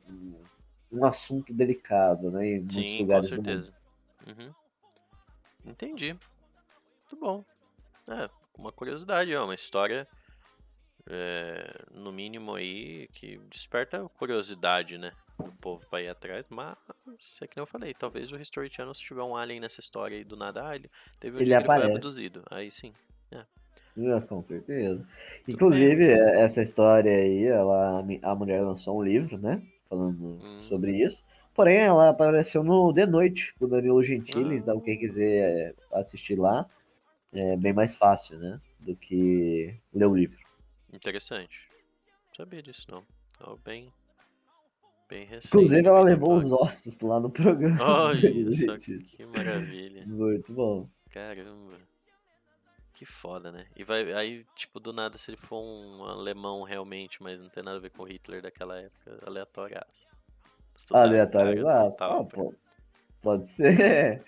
um, 0.91 1.05
assunto 1.05 1.53
delicado, 1.53 2.31
né? 2.31 2.47
Em 2.47 2.59
muitos 2.61 2.75
Sim, 2.75 2.97
com 2.97 3.03
lugares 3.03 3.29
do 3.29 3.37
mundo. 3.37 3.45
certeza. 3.45 3.73
Uhum. 4.27 4.55
Entendi. 5.67 6.13
Muito 6.13 7.17
bom. 7.21 7.45
É, 8.09 8.31
uma 8.57 8.73
curiosidade, 8.73 9.33
é 9.33 9.41
uma 9.41 9.55
história, 9.55 10.09
é, 11.09 11.85
no 11.93 12.13
mínimo 12.13 12.55
aí, 12.55 13.09
que 13.13 13.39
desperta 13.51 14.09
curiosidade, 14.19 14.99
né? 14.99 15.13
O 15.39 15.53
povo 15.53 15.87
pra 15.89 16.01
ir 16.01 16.09
atrás, 16.09 16.49
mas 16.49 16.77
é 17.43 17.47
que 17.47 17.61
eu 17.61 17.67
falei, 17.67 17.93
talvez 17.93 18.33
o 18.33 18.37
History 18.37 18.71
Channel, 18.73 18.95
se 18.95 19.03
tiver 19.03 19.23
um 19.23 19.37
alien 19.37 19.61
nessa 19.61 19.81
história 19.81 20.17
aí 20.17 20.25
do 20.25 20.37
nada, 20.37 20.67
ah, 20.67 20.75
ele 20.75 20.91
teve 21.21 21.37
um 21.37 21.41
Ele 21.41 21.53
ele 21.53 21.65
foi 21.65 21.75
aparece. 21.75 21.95
abduzido. 21.97 22.43
Aí 22.51 22.71
sim. 22.71 22.93
Ah, 23.99 24.21
com 24.21 24.43
certeza. 24.43 25.07
Inclusive, 25.49 26.05
é, 26.13 26.41
essa 26.43 26.61
história 26.63 27.11
aí, 27.17 27.47
ela, 27.47 28.05
a 28.23 28.35
mulher 28.35 28.63
lançou 28.63 28.99
um 28.99 29.03
livro, 29.03 29.39
né? 29.39 29.63
Falando 29.89 30.39
Hum. 30.43 30.59
sobre 30.59 31.03
isso. 31.03 31.25
Porém, 31.55 31.79
ela 31.79 32.11
apareceu 32.11 32.63
no 32.63 32.93
The 32.93 33.07
Noite, 33.07 33.55
com 33.55 33.65
o 33.65 33.69
Danilo 33.69 34.03
Gentili. 34.03 34.57
Ah. 34.57 34.59
Então, 34.59 34.81
quem 34.81 34.99
quiser 34.99 35.75
assistir 35.91 36.39
lá, 36.39 36.69
é 37.33 37.57
bem 37.57 37.73
mais 37.73 37.95
fácil, 37.95 38.39
né? 38.39 38.61
Do 38.81 38.95
que 38.95 39.75
ler 39.95 40.07
o 40.07 40.15
livro. 40.15 40.46
Interessante. 40.97 41.61
Não 42.29 42.35
sabia 42.35 42.63
disso, 42.63 42.87
não. 42.91 43.05
Então, 43.35 43.59
bem, 43.63 43.93
bem 45.09 45.27
recente. 45.27 45.55
Inclusive, 45.55 45.87
ela 45.87 46.01
levou 46.01 46.35
os 46.35 46.51
ossos 46.51 46.99
lá 47.01 47.21
no 47.21 47.31
programa. 47.31 47.79
Olha 47.83 48.17
só, 48.53 48.77
que 48.77 49.27
maravilha. 49.27 50.07
Muito 50.07 50.53
bom. 50.53 50.89
Caramba. 51.11 51.79
Que 52.95 53.05
foda, 53.05 53.53
né? 53.53 53.67
E 53.77 53.85
vai 53.85 54.11
aí, 54.15 54.47
tipo, 54.55 54.81
do 54.81 54.91
nada, 54.91 55.19
se 55.19 55.31
ele 55.31 55.37
for 55.37 55.63
um 55.63 56.03
alemão 56.05 56.63
realmente, 56.63 57.23
mas 57.23 57.43
não 57.43 57.51
tem 57.51 57.63
nada 57.63 57.77
a 57.77 57.81
ver 57.81 57.91
com 57.91 58.03
o 58.03 58.07
Hitler 58.07 58.41
daquela 58.41 58.79
época, 58.81 59.19
aleatório. 59.27 59.79
Aleatório, 60.93 61.59
exato. 61.59 61.97
Ah, 62.03 62.25
pô, 62.25 62.55
Pode 63.27 63.49
ser. 63.49 64.23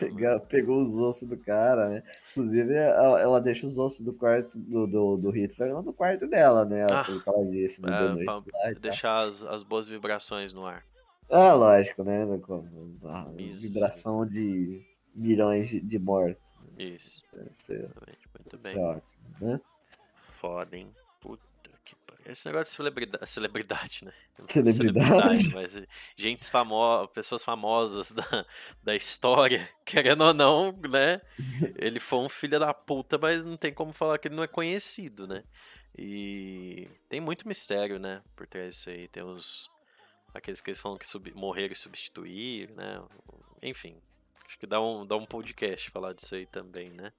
Pegar, 0.00 0.40
pegou 0.40 0.82
os 0.82 0.98
ossos 0.98 1.28
do 1.28 1.36
cara, 1.36 1.88
né? 1.88 2.02
Inclusive, 2.32 2.74
ela, 2.74 3.20
ela 3.20 3.40
deixa 3.40 3.64
os 3.64 3.78
ossos 3.78 4.04
do 4.04 4.12
quarto 4.12 4.58
do, 4.58 4.84
do, 4.84 5.16
do 5.16 5.30
Hitler 5.30 5.80
no 5.80 5.92
quarto 5.92 6.26
dela, 6.26 6.64
né? 6.64 6.84
Ah, 6.90 7.04
Pelo 7.04 7.20
que 7.20 7.28
ela 7.28 7.44
disse 7.46 7.80
no 7.80 7.88
É, 7.88 8.08
Noite 8.08 8.24
pra 8.24 8.34
lá 8.34 8.72
deixar 8.80 9.20
as, 9.20 9.44
as 9.44 9.62
boas 9.62 9.86
vibrações 9.86 10.52
no 10.52 10.66
ar. 10.66 10.84
Ah, 11.30 11.54
lógico, 11.54 12.02
né? 12.02 12.24
A 13.04 13.30
vibração 13.30 14.26
de 14.26 14.84
milhões 15.14 15.68
de, 15.68 15.98
mortos. 16.00 16.52
Isso, 16.76 17.22
Isso 17.52 17.72
exatamente. 17.74 18.28
Muito 18.36 18.58
bem. 18.58 18.76
ótimo, 18.76 19.22
né? 19.40 19.60
Foda, 20.40 20.76
hein? 20.76 20.92
Esse 22.26 22.46
negócio 22.46 22.66
de 22.70 22.76
celebridade, 22.76 23.28
celebridade 23.28 24.04
né? 24.04 24.12
Celebridade? 24.46 25.52
mas 25.54 25.82
gente 26.16 26.48
famosas, 26.50 27.10
pessoas 27.12 27.42
famosas 27.44 28.12
da, 28.12 28.46
da 28.82 28.94
história, 28.96 29.68
querendo 29.84 30.22
ou 30.24 30.32
não, 30.34 30.72
né? 30.72 31.20
Ele 31.76 31.98
foi 32.00 32.20
um 32.20 32.28
filho 32.28 32.58
da 32.60 32.72
puta, 32.72 33.18
mas 33.18 33.44
não 33.44 33.56
tem 33.56 33.72
como 33.72 33.92
falar 33.92 34.18
que 34.18 34.28
ele 34.28 34.36
não 34.36 34.42
é 34.42 34.46
conhecido, 34.48 35.26
né? 35.26 35.42
E 35.98 36.88
tem 37.08 37.20
muito 37.20 37.46
mistério, 37.46 37.98
né? 37.98 38.22
Por 38.34 38.46
trás 38.46 38.76
disso 38.76 38.90
aí. 38.90 39.08
Tem 39.08 39.22
os. 39.22 39.68
Aqueles 40.34 40.60
que 40.62 40.70
eles 40.70 40.80
falam 40.80 40.96
que 40.96 41.06
sub- 41.06 41.32
morreram 41.34 41.72
e 41.72 41.76
substituíram, 41.76 42.74
né? 42.76 43.02
Enfim. 43.62 44.00
Acho 44.46 44.58
que 44.58 44.66
dá 44.66 44.80
um, 44.80 45.06
dá 45.06 45.16
um 45.16 45.26
podcast 45.26 45.90
falar 45.90 46.14
disso 46.14 46.34
aí 46.34 46.46
também, 46.46 46.90
né? 46.90 47.12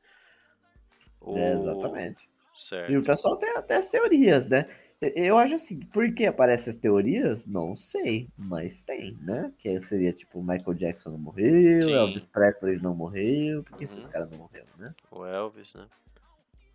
O- 1.22 1.38
É, 1.38 1.54
exatamente. 1.54 2.28
Certo. 2.56 2.92
E 2.92 2.98
o 2.98 3.02
pessoal 3.04 3.36
tem 3.38 3.50
até 3.56 3.78
as 3.78 3.90
teorias, 3.90 4.50
né? 4.50 4.68
Eu 5.16 5.38
acho 5.38 5.56
assim, 5.56 5.80
por 5.80 6.14
que 6.14 6.26
aparecem 6.26 6.72
as 6.72 6.78
teorias? 6.78 7.46
Não 7.46 7.76
sei, 7.76 8.30
mas 8.38 8.84
tem, 8.84 9.16
né? 9.22 9.52
Que 9.58 9.80
seria 9.82 10.14
tipo, 10.14 10.42
Michael 10.42 10.74
Jackson 10.74 11.12
não 11.12 11.18
morreu, 11.18 11.82
Sim. 11.82 11.94
Elvis 11.96 12.26
Presley 12.26 12.80
não 12.80 12.96
morreu, 12.96 13.64
por 13.64 13.78
que 13.78 13.84
esses 13.86 14.06
Uhum. 14.06 14.12
caras 14.12 14.30
não 14.32 14.38
morreram, 14.40 14.68
né? 14.78 14.94
O 15.12 15.26
Elvis, 15.26 15.74
né? 15.76 15.88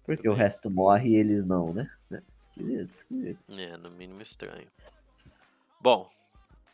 Porque 0.04 0.28
o 0.28 0.32
Também. 0.32 0.44
resto 0.46 0.70
morre 0.70 1.10
e 1.10 1.16
eles 1.16 1.44
não, 1.44 1.72
né? 1.72 1.90
Né? 2.08 2.22
Esquisito, 2.40 2.92
esquisito. 2.94 3.52
É, 3.52 3.76
no 3.76 3.90
mínimo 3.90 4.22
estranho. 4.22 4.68
Bom, 5.80 6.10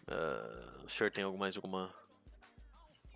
ah, 0.09 0.85
o 0.85 0.89
senhor 0.89 1.11
tem 1.11 1.25
mais 1.37 1.57
alguma 1.57 1.93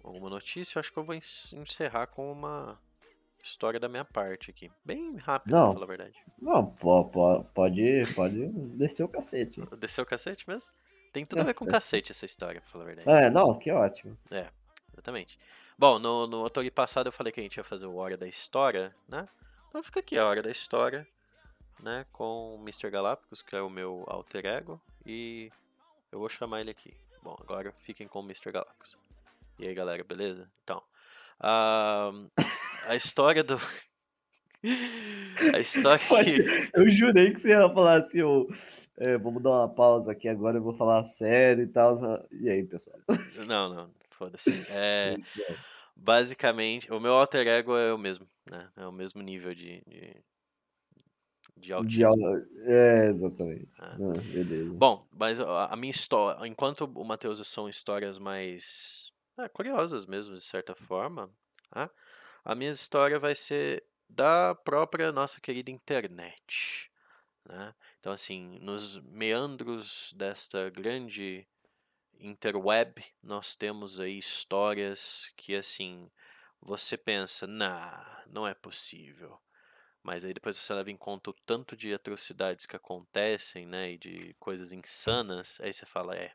alguma 0.03 0.28
notícia? 0.28 0.76
Eu 0.76 0.80
acho 0.80 0.93
que 0.93 0.99
eu 0.99 1.05
vou 1.05 1.14
encerrar 1.14 2.07
com 2.09 2.32
uma 2.32 2.78
história 3.43 3.78
da 3.80 3.89
minha 3.89 4.05
parte 4.05 4.51
aqui. 4.51 4.70
Bem 4.84 5.16
rápido, 5.18 5.51
pra 5.53 5.61
Não. 5.61 5.72
falar 5.72 5.84
a 5.84 5.89
verdade. 5.89 6.18
Não, 6.41 6.66
po- 6.66 7.05
po- 7.07 7.45
pode, 7.55 8.03
pode 8.14 8.47
descer 8.76 9.03
o 9.05 9.09
cacete. 9.09 9.61
Desceu 9.78 10.05
o 10.05 10.07
cacete 10.07 10.49
mesmo? 10.49 10.72
Tem 11.12 11.24
tudo 11.24 11.39
a 11.39 11.43
É, 11.43 11.47
ver 11.47 11.55
com 11.55 11.64
é. 11.64 11.68
cacete 11.68 12.12
essa 12.12 12.26
história, 12.26 12.61
pra 12.61 12.70
falar 12.70 12.84
a 12.84 12.86
verdade. 12.86 13.11
É, 13.11 13.30
não, 13.30 13.55
que 13.59 13.70
ótimo. 13.72 14.16
Exatamente. 14.93 15.39
Bom, 15.78 15.99
no, 15.99 16.26
no 16.26 16.43
Otori 16.43 16.70
passado 16.70 17.07
eu 17.07 17.12
falei 17.12 17.32
que 17.32 17.41
a 17.41 17.43
gente 17.43 17.57
ia 17.57 17.64
fazer 17.64 17.86
o 17.86 17.95
Hora 17.97 18.16
da 18.16 18.26
História, 18.26 18.95
né? 19.09 19.28
Então 19.68 19.82
fica 19.82 20.01
aqui 20.01 20.18
a 20.18 20.26
Hora 20.26 20.43
da 20.43 20.51
História, 20.51 21.07
né? 21.80 22.05
Com 22.12 22.57
o 22.57 22.61
Mr. 22.62 22.91
Galápagos, 22.91 23.41
que 23.43 23.55
é 23.55 23.62
o 23.62 23.70
meu 23.70 24.05
alter 24.09 24.45
ego, 24.45 24.80
e 25.07 25.51
eu 26.11 26.18
vou 26.18 26.28
chamar 26.28 26.61
ele 26.61 26.70
aqui. 26.70 26.93
Bom, 27.22 27.36
agora 27.41 27.72
fiquem 27.80 28.09
com 28.09 28.20
o 28.20 28.24
Mr. 28.24 28.51
Galápagos. 28.53 28.97
E 29.59 29.66
aí, 29.68 29.74
galera, 29.74 30.03
beleza? 30.05 30.51
Então, 30.64 30.82
a, 31.41 32.11
a 32.89 32.97
história 32.97 33.43
do... 33.45 33.57
a 35.55 35.59
história 35.61 35.99
que... 36.24 36.70
eu 36.74 36.89
jurei 36.91 37.32
que 37.32 37.41
você 37.41 37.51
ia 37.51 37.68
falar 37.72 37.99
assim, 37.99 38.22
ô, 38.22 38.49
é, 38.97 39.16
vamos 39.16 39.43
dar 39.43 39.51
uma 39.51 39.68
pausa 39.68 40.12
aqui 40.12 40.28
agora, 40.28 40.59
eu 40.59 40.62
vou 40.62 40.74
falar 40.74 41.05
sério 41.05 41.64
e 41.64 41.68
tal. 41.68 41.97
E 42.32 42.49
aí, 42.49 42.64
pessoal? 42.64 42.99
Não, 43.47 43.72
não, 43.72 43.91
foda-se. 44.11 44.64
É... 44.72 45.16
Basicamente, 46.01 46.93
o 46.93 47.01
meu 47.01 47.12
alter 47.14 47.45
ego 47.49 47.76
é 47.76 47.93
o 47.93 47.99
mesmo, 47.99 48.24
né? 48.49 48.68
É 48.76 48.86
o 48.86 48.93
mesmo 48.93 49.20
nível 49.20 49.53
de, 49.53 49.82
de, 49.84 50.14
de 51.57 51.61
De 51.66 51.72
autismo. 51.72 52.07
aula- 52.07 52.41
É, 52.66 53.07
exatamente. 53.07 53.66
Ah. 53.80 53.97
Beleza. 54.32 54.72
Bom, 54.74 55.05
mas 55.11 55.41
a 55.41 55.66
a 55.66 55.76
minha 55.76 55.91
história, 55.91 56.47
enquanto 56.47 56.82
o 56.84 57.05
Matheus 57.05 57.45
são 57.49 57.68
histórias 57.68 58.16
mais 58.16 59.07
ah, 59.39 59.49
curiosas 59.49 60.05
mesmo, 60.05 60.34
de 60.34 60.43
certa 60.43 60.74
forma, 60.74 61.32
tá? 61.70 61.89
a 62.45 62.55
minha 62.55 62.70
história 62.70 63.18
vai 63.18 63.34
ser 63.34 63.84
da 64.09 64.55
própria 64.55 65.12
nossa 65.12 65.41
querida 65.41 65.70
internet. 65.70 66.91
Né? 67.45 67.74
Então, 68.01 68.12
assim, 68.12 68.59
nos 68.61 69.01
meandros 69.01 70.12
desta 70.16 70.68
grande 70.70 71.47
interweb, 72.18 73.05
nós 73.22 73.55
temos 73.55 74.01
aí 74.01 74.18
histórias 74.18 75.30
que, 75.36 75.55
assim, 75.55 76.11
você 76.61 76.97
pensa, 76.97 77.47
nah, 77.47 78.24
não 78.26 78.47
é 78.47 78.55
possível. 78.55 79.41
Mas 80.03 80.24
aí 80.24 80.34
depois 80.34 80.57
você 80.59 80.74
leva 80.74 80.91
em 80.91 80.97
conta 80.97 81.30
o 81.30 81.36
tanto 81.47 81.76
de 81.76 81.95
atrocidades 81.95 82.66
que 82.66 82.74
acontecem, 82.74 83.66
né, 83.66 83.93
e 83.93 83.99
de 83.99 84.34
coisas 84.34 84.72
insanas, 84.72 85.61
aí 85.61 85.72
você 85.72 85.86
fala, 85.86 86.16
é, 86.16 86.32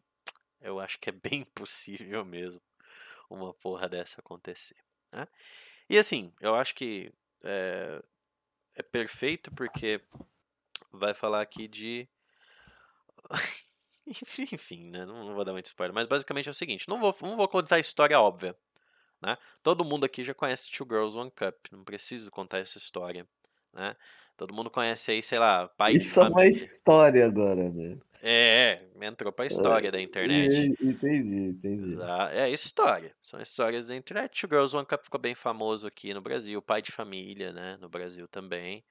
eu 0.61 0.79
acho 0.79 0.99
que 0.99 1.09
é 1.09 1.13
bem 1.13 1.43
possível 1.55 2.23
mesmo 2.23 2.61
uma 3.35 3.53
porra 3.53 3.87
dessa 3.87 4.21
acontecer. 4.21 4.77
né? 5.11 5.27
E 5.89 5.97
assim, 5.97 6.33
eu 6.39 6.55
acho 6.55 6.75
que 6.75 7.11
é, 7.43 8.01
é 8.75 8.83
perfeito 8.83 9.51
porque 9.51 10.01
vai 10.91 11.13
falar 11.13 11.41
aqui 11.41 11.67
de 11.67 12.07
enfim, 14.53 14.89
né? 14.89 15.05
Não, 15.05 15.25
não 15.25 15.35
vou 15.35 15.45
dar 15.45 15.53
muito 15.53 15.65
spoiler, 15.65 15.93
mas 15.93 16.07
basicamente 16.07 16.47
é 16.47 16.51
o 16.51 16.53
seguinte: 16.53 16.87
não 16.89 16.99
vou, 16.99 17.15
não 17.21 17.37
vou 17.37 17.47
contar 17.47 17.77
a 17.77 17.79
história 17.79 18.19
óbvia. 18.19 18.55
Né? 19.21 19.37
Todo 19.61 19.85
mundo 19.85 20.05
aqui 20.05 20.23
já 20.23 20.33
conhece 20.33 20.69
Two 20.69 20.85
Girls 20.85 21.17
One 21.17 21.31
Cup, 21.31 21.55
não 21.71 21.83
preciso 21.83 22.29
contar 22.29 22.59
essa 22.59 22.77
história. 22.77 23.25
Né? 23.71 23.95
Todo 24.35 24.53
mundo 24.53 24.69
conhece 24.69 25.11
aí, 25.11 25.23
sei 25.23 25.39
lá, 25.39 25.67
pai 25.69 25.93
Isso 25.93 26.19
é 26.19 26.27
uma 26.27 26.45
história 26.45 27.25
agora, 27.25 27.69
né? 27.69 27.97
É, 28.25 28.79
é, 29.01 29.05
entrou 29.05 29.33
pra 29.33 29.45
história 29.45 29.91
da 29.91 29.99
internet. 30.01 30.71
Entendi, 30.81 31.35
entendi. 31.35 31.97
É 32.31 32.49
história, 32.49 33.13
são 33.21 33.41
histórias 33.41 33.87
da 33.87 33.95
internet. 33.95 34.39
Two 34.39 34.49
Girls 34.49 34.75
One 34.75 34.85
Cup 34.85 35.03
ficou 35.03 35.19
bem 35.19 35.35
famoso 35.35 35.85
aqui 35.87 36.13
no 36.13 36.21
Brasil, 36.21 36.61
pai 36.61 36.81
de 36.81 36.91
família, 36.91 37.51
né, 37.51 37.77
no 37.81 37.89
Brasil 37.89 38.27
também. 38.27 38.83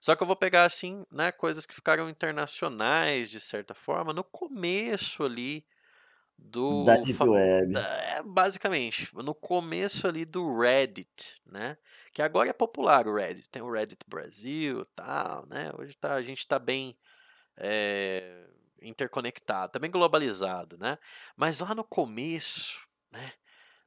Só 0.00 0.14
que 0.16 0.22
eu 0.22 0.26
vou 0.26 0.36
pegar 0.36 0.64
assim, 0.64 1.04
né, 1.10 1.32
coisas 1.32 1.66
que 1.66 1.74
ficaram 1.74 2.08
internacionais 2.08 3.30
de 3.30 3.40
certa 3.40 3.74
forma 3.74 4.12
no 4.12 4.24
começo 4.24 5.24
ali 5.24 5.66
do 6.38 6.84
Da 6.84 6.96
Deep 6.96 7.22
Web. 7.24 7.72
da- 7.72 7.80
é, 8.04 8.22
basicamente, 8.22 9.10
no 9.14 9.34
começo 9.34 10.06
ali 10.06 10.24
do 10.24 10.58
Reddit, 10.58 11.40
né? 11.46 11.76
Que 12.12 12.22
agora 12.22 12.50
é 12.50 12.52
popular 12.52 13.06
o 13.08 13.14
Reddit. 13.14 13.48
Tem 13.48 13.62
o 13.62 13.70
Reddit 13.70 14.04
Brasil, 14.08 14.84
tal, 14.94 15.46
né? 15.48 15.70
Hoje 15.78 15.94
tá, 15.96 16.14
a 16.14 16.22
gente 16.22 16.46
tá 16.46 16.58
bem 16.58 16.96
é, 17.56 18.46
interconectado, 18.82 19.78
bem 19.78 19.90
globalizado, 19.90 20.76
né? 20.78 20.98
Mas 21.36 21.60
lá 21.60 21.74
no 21.74 21.84
começo, 21.84 22.86
né? 23.10 23.32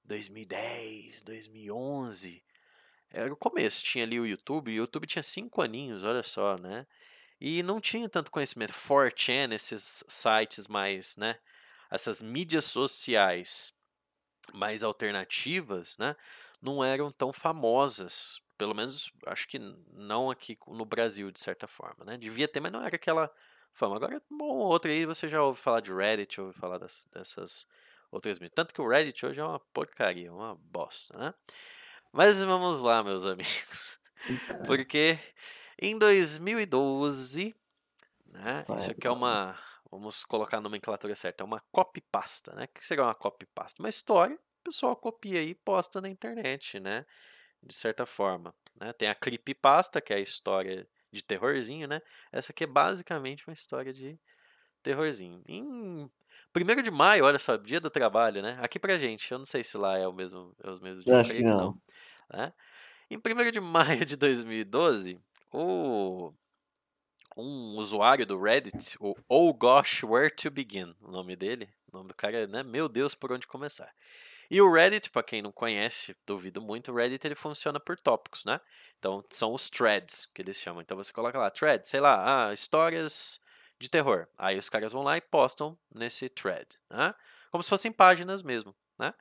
2010, 0.04 1.22
2011, 1.22 2.44
era 3.10 3.32
o 3.32 3.38
começo. 3.38 3.84
Tinha 3.84 4.04
ali 4.04 4.20
o 4.20 4.26
YouTube, 4.26 4.72
o 4.72 4.76
YouTube 4.76 5.08
tinha 5.08 5.24
cinco 5.24 5.62
aninhos, 5.62 6.04
olha 6.04 6.24
só, 6.24 6.58
né? 6.58 6.88
E 7.40 7.64
não 7.64 7.82
tinha 7.82 8.08
tanto 8.08 8.32
conhecimento. 8.32 8.74
4chan, 8.74 9.54
esses 9.54 10.04
sites 10.08 10.68
mais, 10.68 11.18
né? 11.18 11.38
Essas 11.90 12.22
mídias 12.22 12.66
sociais 12.66 13.74
mais 14.54 14.84
alternativas, 14.84 15.98
né? 15.98 16.16
Não 16.62 16.84
eram 16.84 17.12
tão 17.12 17.34
famosas. 17.34 18.42
Pelo 18.58 18.76
menos, 18.76 19.12
acho 19.26 19.48
que 19.48 19.58
não 19.92 20.30
aqui 20.30 20.58
no 20.68 20.86
Brasil, 20.86 21.32
de 21.32 21.40
certa 21.40 21.68
forma, 21.68 22.06
né? 22.06 22.18
Devia 22.18 22.48
ter, 22.48 22.60
mas 22.60 22.72
não 22.72 22.84
era 22.84 22.96
aquela 22.96 23.32
fama. 23.74 23.96
Agora, 23.96 24.22
um 24.32 24.44
ou 24.44 24.58
outro 24.70 24.90
aí, 24.92 25.06
você 25.06 25.28
já 25.30 25.42
ouve 25.44 25.60
falar 25.60 25.80
de 25.82 25.94
Reddit, 25.94 26.40
ouve 26.42 26.54
falar 26.54 26.78
das- 26.78 27.08
dessas 27.12 27.68
outras 28.12 28.40
mídias. 28.40 28.54
Tanto 28.56 28.74
que 28.74 28.82
o 28.82 28.88
Reddit 28.88 29.26
hoje 29.26 29.40
é 29.40 29.44
uma 29.46 29.60
porcaria, 29.60 30.34
uma 30.34 30.56
bosta, 30.56 31.18
né? 31.18 31.34
Mas 32.12 32.42
vamos 32.44 32.82
lá, 32.82 33.04
meus 33.04 33.26
amigos. 33.28 34.00
Porque 34.68 35.18
em 35.82 35.98
2012, 35.98 37.56
né? 38.26 38.66
Isso 38.76 38.92
aqui 38.92 39.08
é 39.08 39.12
uma. 39.12 39.58
Vamos 39.90 40.24
colocar 40.24 40.58
a 40.58 40.62
nomenclatura 40.62 41.14
certa. 41.16 41.44
É 41.44 41.46
uma 41.46 41.62
copypasta, 41.72 42.54
né? 42.56 42.66
O 42.66 42.68
que 42.70 42.86
seria 42.86 43.04
uma 43.04 43.16
copypasta? 43.16 43.82
Uma 43.82 43.90
história, 43.90 44.36
o 44.36 44.64
pessoal 44.64 44.96
copia 44.96 45.42
e 45.44 45.54
posta 45.54 46.00
na 46.00 46.10
internet, 46.10 46.80
né? 46.80 47.06
De 47.62 47.74
certa 47.76 48.06
forma. 48.06 48.56
Né? 48.80 48.94
Tem 48.94 49.10
a 49.10 49.16
creepypasta, 49.16 50.02
que 50.02 50.14
é 50.14 50.18
a 50.18 50.20
história 50.20 50.88
de 51.12 51.24
terrorzinho, 51.24 51.88
né? 51.88 52.02
Essa 52.32 52.52
aqui 52.52 52.64
é 52.64 52.68
basicamente 52.68 53.48
uma 53.48 53.54
história 53.54 53.94
de 53.94 54.20
terrorzinho. 54.84 55.44
Em 55.48 56.10
1 56.54 56.82
de 56.84 56.92
maio, 56.92 57.26
olha 57.26 57.40
só, 57.40 57.56
dia 57.58 57.80
do 57.80 57.90
trabalho, 57.90 58.42
né? 58.42 58.58
Aqui 58.62 58.80
pra 58.80 58.98
gente, 58.98 59.32
eu 59.32 59.38
não 59.38 59.46
sei 59.46 59.64
se 59.64 59.78
lá 59.78 59.98
é 59.98 60.08
o 60.08 60.14
mesmo, 60.14 60.56
é 60.64 60.70
os 60.70 60.80
mesmos 60.80 61.06
dias, 61.06 61.20
acho 61.20 61.34
que 61.34 61.44
que 61.44 61.54
não. 61.54 61.78
né? 62.32 62.54
Em 63.10 63.18
1 63.18 63.52
de 63.52 63.60
maio 63.60 64.06
de 64.06 64.16
2012, 64.16 65.20
o, 65.52 66.34
um 67.38 67.78
usuário 67.78 68.26
do 68.26 68.42
Reddit, 68.42 68.96
o 69.00 69.16
Oh 69.28 69.54
Gosh, 69.54 70.04
Where 70.04 70.30
to 70.34 70.50
Begin, 70.52 70.96
o 71.02 71.12
nome 71.12 71.36
dele, 71.36 71.70
o 71.92 71.98
nome 71.98 72.10
do 72.10 72.16
cara 72.16 72.44
é, 72.44 72.48
né? 72.48 72.64
Meu 72.64 72.88
Deus, 72.90 73.16
por 73.16 73.32
onde 73.32 73.48
começar. 73.48 73.94
E 74.52 74.62
o 74.62 74.70
Reddit, 74.70 75.10
para 75.10 75.24
quem 75.24 75.42
não 75.42 75.50
conhece, 75.50 76.14
duvido 76.28 76.62
muito, 76.62 76.92
o 76.92 76.96
Reddit 76.96 77.26
ele 77.26 77.36
funciona 77.36 77.80
por 77.80 77.98
tópicos, 77.98 78.44
né? 78.44 78.60
Então 79.00 79.24
são 79.30 79.54
os 79.54 79.70
threads 79.70 80.26
que 80.26 80.42
eles 80.42 80.60
chamam. 80.60 80.82
Então 80.82 80.98
você 80.98 81.14
coloca 81.14 81.40
lá, 81.40 81.50
thread, 81.50 81.88
sei 81.88 82.02
lá, 82.02 82.50
ah, 82.50 82.54
histórias 82.54 83.40
de 83.80 83.90
terror. 83.90 84.28
Aí 84.38 84.58
os 84.58 84.68
caras 84.68 84.92
vão 84.92 85.04
lá 85.04 85.16
e 85.16 85.22
postam 85.22 85.80
nesse 85.90 86.28
thread, 86.28 86.68
né? 86.90 87.16
Como 87.50 87.64
se 87.64 87.70
fossem 87.70 87.94
páginas 87.94 88.44
mesmo, 88.44 88.76
né? 89.00 89.14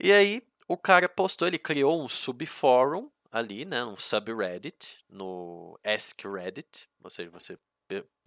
E 0.00 0.10
aí 0.10 0.42
o 0.66 0.78
cara 0.78 1.06
postou, 1.06 1.46
ele 1.46 1.58
criou 1.58 2.02
um 2.02 2.08
subfórum 2.08 3.10
ali, 3.30 3.66
né, 3.66 3.84
um 3.84 3.98
subreddit 3.98 5.04
no 5.06 5.78
Ask 5.84 6.24
Reddit, 6.24 6.88
ou 7.04 7.10
seja, 7.10 7.30
você 7.30 7.58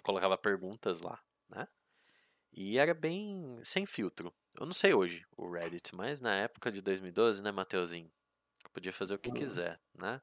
colocava 0.04 0.38
perguntas 0.38 1.02
lá, 1.02 1.20
né? 1.50 1.68
E 2.58 2.78
era 2.78 2.94
bem 2.94 3.60
sem 3.64 3.86
filtro. 3.86 4.34
Eu 4.58 4.66
não 4.66 4.74
sei 4.74 4.94
hoje 4.94 5.26
o 5.36 5.52
Reddit, 5.52 5.94
mas 5.94 6.22
na 6.22 6.34
época 6.36 6.72
de 6.72 6.80
2012, 6.80 7.44
né, 7.44 7.52
Mateuzinho? 7.52 8.10
Podia 8.74 8.94
fazer 8.94 9.14
o 9.14 9.20
que 9.20 9.30
quiser, 9.30 9.78
né? 9.94 10.22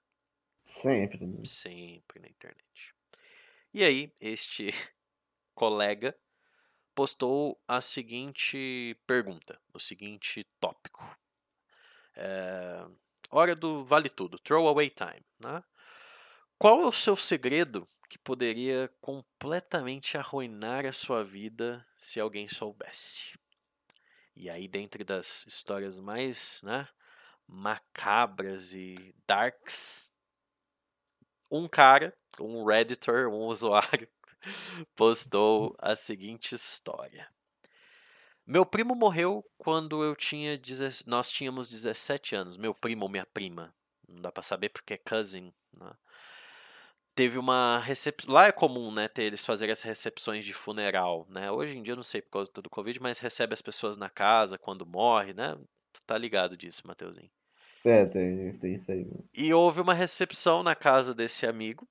Sempre. 0.65 1.27
Né? 1.27 1.43
Sempre 1.45 2.21
na 2.21 2.29
internet. 2.29 2.95
E 3.75 3.85
aí, 3.85 4.11
este 4.19 4.69
colega 5.55 6.17
postou 6.95 7.61
a 7.69 7.83
seguinte 7.83 8.97
pergunta, 9.07 9.61
o 9.75 9.79
seguinte 9.79 10.47
tópico. 10.59 11.05
É, 12.17 12.87
hora 13.31 13.55
do 13.55 13.85
vale 13.85 14.09
tudo, 14.09 14.39
throwaway 14.39 14.89
time. 14.89 15.25
Né? 15.45 15.63
Qual 16.59 16.81
é 16.81 16.87
o 16.87 16.93
seu 16.93 17.17
segredo 17.17 17.87
que 18.13 18.19
poderia 18.19 18.93
completamente 19.01 20.19
arruinar 20.19 20.85
a 20.85 20.93
sua 20.93 21.25
vida 21.25 21.83
se 21.97 22.21
alguém 22.21 22.47
soubesse? 22.47 23.39
E 24.37 24.51
aí, 24.51 24.69
dentre 24.69 25.03
das 25.03 25.47
histórias 25.47 25.99
mais 25.99 26.63
né, 26.63 26.87
macabras 27.49 28.75
e 28.75 29.15
darks, 29.27 30.13
um 31.51 31.67
cara, 31.67 32.15
um 32.39 32.67
redditor, 32.67 33.29
um 33.29 33.47
usuário, 33.47 34.07
postou 34.95 35.75
a 35.79 35.97
seguinte 35.97 36.55
história. 36.55 37.27
Meu 38.47 38.67
primo 38.67 38.95
morreu 38.95 39.43
quando 39.57 40.05
eu 40.05 40.15
tinha. 40.15 40.61
Nós 41.07 41.31
tínhamos 41.31 41.71
17 41.71 42.37
anos. 42.37 42.59
Meu 42.59 42.75
primo 42.75 43.05
ou 43.05 43.09
minha 43.09 43.25
prima. 43.25 43.75
Não 44.07 44.21
dá 44.21 44.31
para 44.31 44.43
saber 44.43 44.69
porque 44.69 44.93
é 44.93 44.99
cousin. 44.99 45.51
Né? 45.79 45.93
Teve 47.15 47.39
uma 47.39 47.79
recepção. 47.79 48.33
Lá 48.33 48.47
é 48.47 48.53
comum, 48.53 48.91
né? 48.91 49.07
Ter 49.07 49.25
eles 49.25 49.45
fazerem 49.45 49.73
as 49.73 49.83
recepções 49.83 50.45
de 50.45 50.55
funeral, 50.55 51.27
né? 51.29 51.51
Hoje 51.51 51.77
em 51.77 51.83
dia 51.83 51.93
eu 51.93 51.97
não 51.97 52.03
sei 52.03 52.23
por 52.23 52.31
causa 52.31 52.51
do 52.53 52.71
Covid, 52.71 53.01
mas 53.01 53.19
recebe 53.19 53.53
as 53.53 53.61
pessoas 53.61 53.97
na 53.97 54.09
casa 54.09 54.59
quando 54.59 54.87
morre, 54.87 55.35
né? 55.35 55.55
Tu 55.93 56.03
tá 56.07 56.17
ligado 56.17 56.57
disso, 56.57 56.87
Mateuzinho. 56.87 57.31
É, 57.85 58.07
tem, 58.07 58.57
tem 58.59 58.75
isso 58.75 58.91
aí. 58.91 59.07
E 59.35 59.53
houve 59.53 59.81
uma 59.81 59.93
recepção 59.93 60.63
na 60.63 60.75
casa 60.75 61.15
desse 61.15 61.47
amigo, 61.47 61.87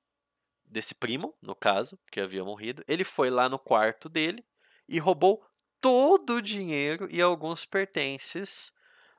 desse 0.66 0.96
primo, 0.96 1.36
no 1.42 1.54
caso, 1.54 2.00
que 2.12 2.20
havia 2.20 2.44
morrido. 2.44 2.84
Ele 2.88 3.04
foi 3.04 3.30
lá 3.30 3.50
no 3.50 3.60
quarto 3.60 4.10
dele 4.10 4.44
e 4.88 4.98
roubou 5.00 5.44
todo 5.82 6.36
o 6.36 6.42
dinheiro 6.42 7.08
e 7.12 7.22
alguns 7.22 7.66
pertences 7.66 8.72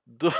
do 0.07 0.31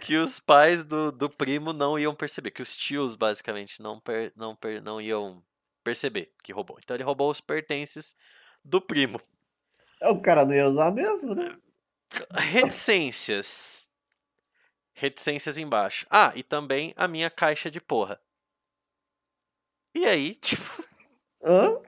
que 0.00 0.16
os 0.16 0.38
pais 0.38 0.84
do, 0.84 1.10
do 1.10 1.30
primo 1.30 1.72
não 1.72 1.98
iam 1.98 2.14
perceber, 2.14 2.50
que 2.50 2.62
os 2.62 2.76
tios 2.76 3.16
basicamente 3.16 3.80
não, 3.80 3.98
per, 3.98 4.32
não, 4.36 4.54
per, 4.54 4.82
não 4.82 5.00
iam 5.00 5.42
perceber 5.82 6.32
que 6.42 6.52
roubou. 6.52 6.78
Então 6.82 6.96
ele 6.96 7.04
roubou 7.04 7.30
os 7.30 7.40
pertences 7.40 8.14
do 8.64 8.80
primo. 8.80 9.20
É, 10.00 10.08
o 10.08 10.20
cara 10.20 10.44
não 10.44 10.54
ia 10.54 10.66
usar 10.66 10.92
mesmo, 10.92 11.34
né? 11.34 11.56
Reticências. 12.32 13.90
Reticências 14.92 15.58
embaixo. 15.58 16.06
Ah, 16.10 16.32
e 16.34 16.42
também 16.42 16.92
a 16.96 17.06
minha 17.08 17.30
caixa 17.30 17.70
de 17.70 17.80
porra. 17.80 18.20
E 19.94 20.04
aí, 20.04 20.34
tipo. 20.40 20.84
Hã? 21.42 21.80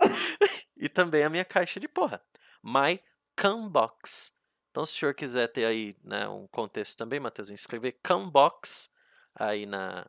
e 0.76 0.88
também 0.88 1.24
a 1.24 1.30
minha 1.30 1.44
caixa 1.44 1.80
de 1.80 1.88
porra. 1.88 2.22
My 2.62 3.00
Cumbox. 3.36 4.32
Então, 4.79 4.87
se 4.87 4.95
o 4.95 4.99
senhor 5.01 5.12
quiser 5.12 5.49
ter 5.49 5.64
aí 5.64 5.97
né, 6.05 6.29
um 6.29 6.47
contexto 6.47 6.97
também, 6.97 7.18
Matheus, 7.18 7.51
escrever 7.51 7.99
Cumbox 8.01 8.95
aí 9.35 9.66
na, 9.66 10.07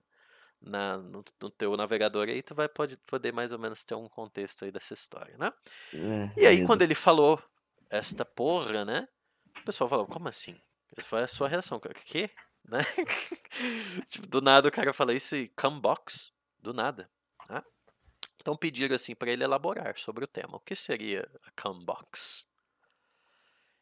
na, 0.62 0.96
no, 0.96 1.26
no, 1.42 1.50
teu 1.50 1.76
navegador 1.76 2.30
aí, 2.30 2.44
tu 2.44 2.54
vai 2.54 2.70
pode, 2.70 2.96
poder 2.98 3.34
mais 3.34 3.52
ou 3.52 3.58
menos 3.58 3.84
ter 3.84 3.96
um 3.96 4.08
contexto 4.08 4.66
aí 4.66 4.72
dessa 4.72 4.94
história, 4.94 5.36
né? 5.40 5.52
É, 5.92 6.40
e 6.40 6.46
aí, 6.46 6.64
quando 6.68 6.84
ele 6.84 6.94
falou 6.94 7.42
esta 7.90 8.24
porra, 8.24 8.86
né? 8.86 9.08
O 9.60 9.64
pessoal 9.64 9.90
falou, 9.90 10.06
como 10.06 10.30
assim? 10.30 10.56
Foi 11.00 11.24
a 11.24 11.28
sua 11.28 11.48
reação. 11.48 11.80
O 11.80 11.82
quê? 11.82 12.30
Né? 12.70 12.86
tipo, 14.08 14.28
do 14.28 14.42
nada 14.42 14.68
o 14.68 14.72
cara 14.72 14.94
fala 14.94 15.16
isso 15.16 15.36
e 15.36 15.48
Cumbox? 15.48 16.32
Do 16.60 16.72
nada. 16.72 17.10
Né? 17.50 17.64
Então 18.40 18.56
pediram 18.56 18.96
assim 18.96 19.16
para 19.16 19.32
ele 19.32 19.44
elaborar 19.44 19.98
sobre 19.98 20.26
o 20.26 20.28
tema. 20.28 20.58
O 20.58 20.60
que 20.60 20.76
seria 20.76 21.28
a 21.48 21.60
Cumbox? 21.60 22.49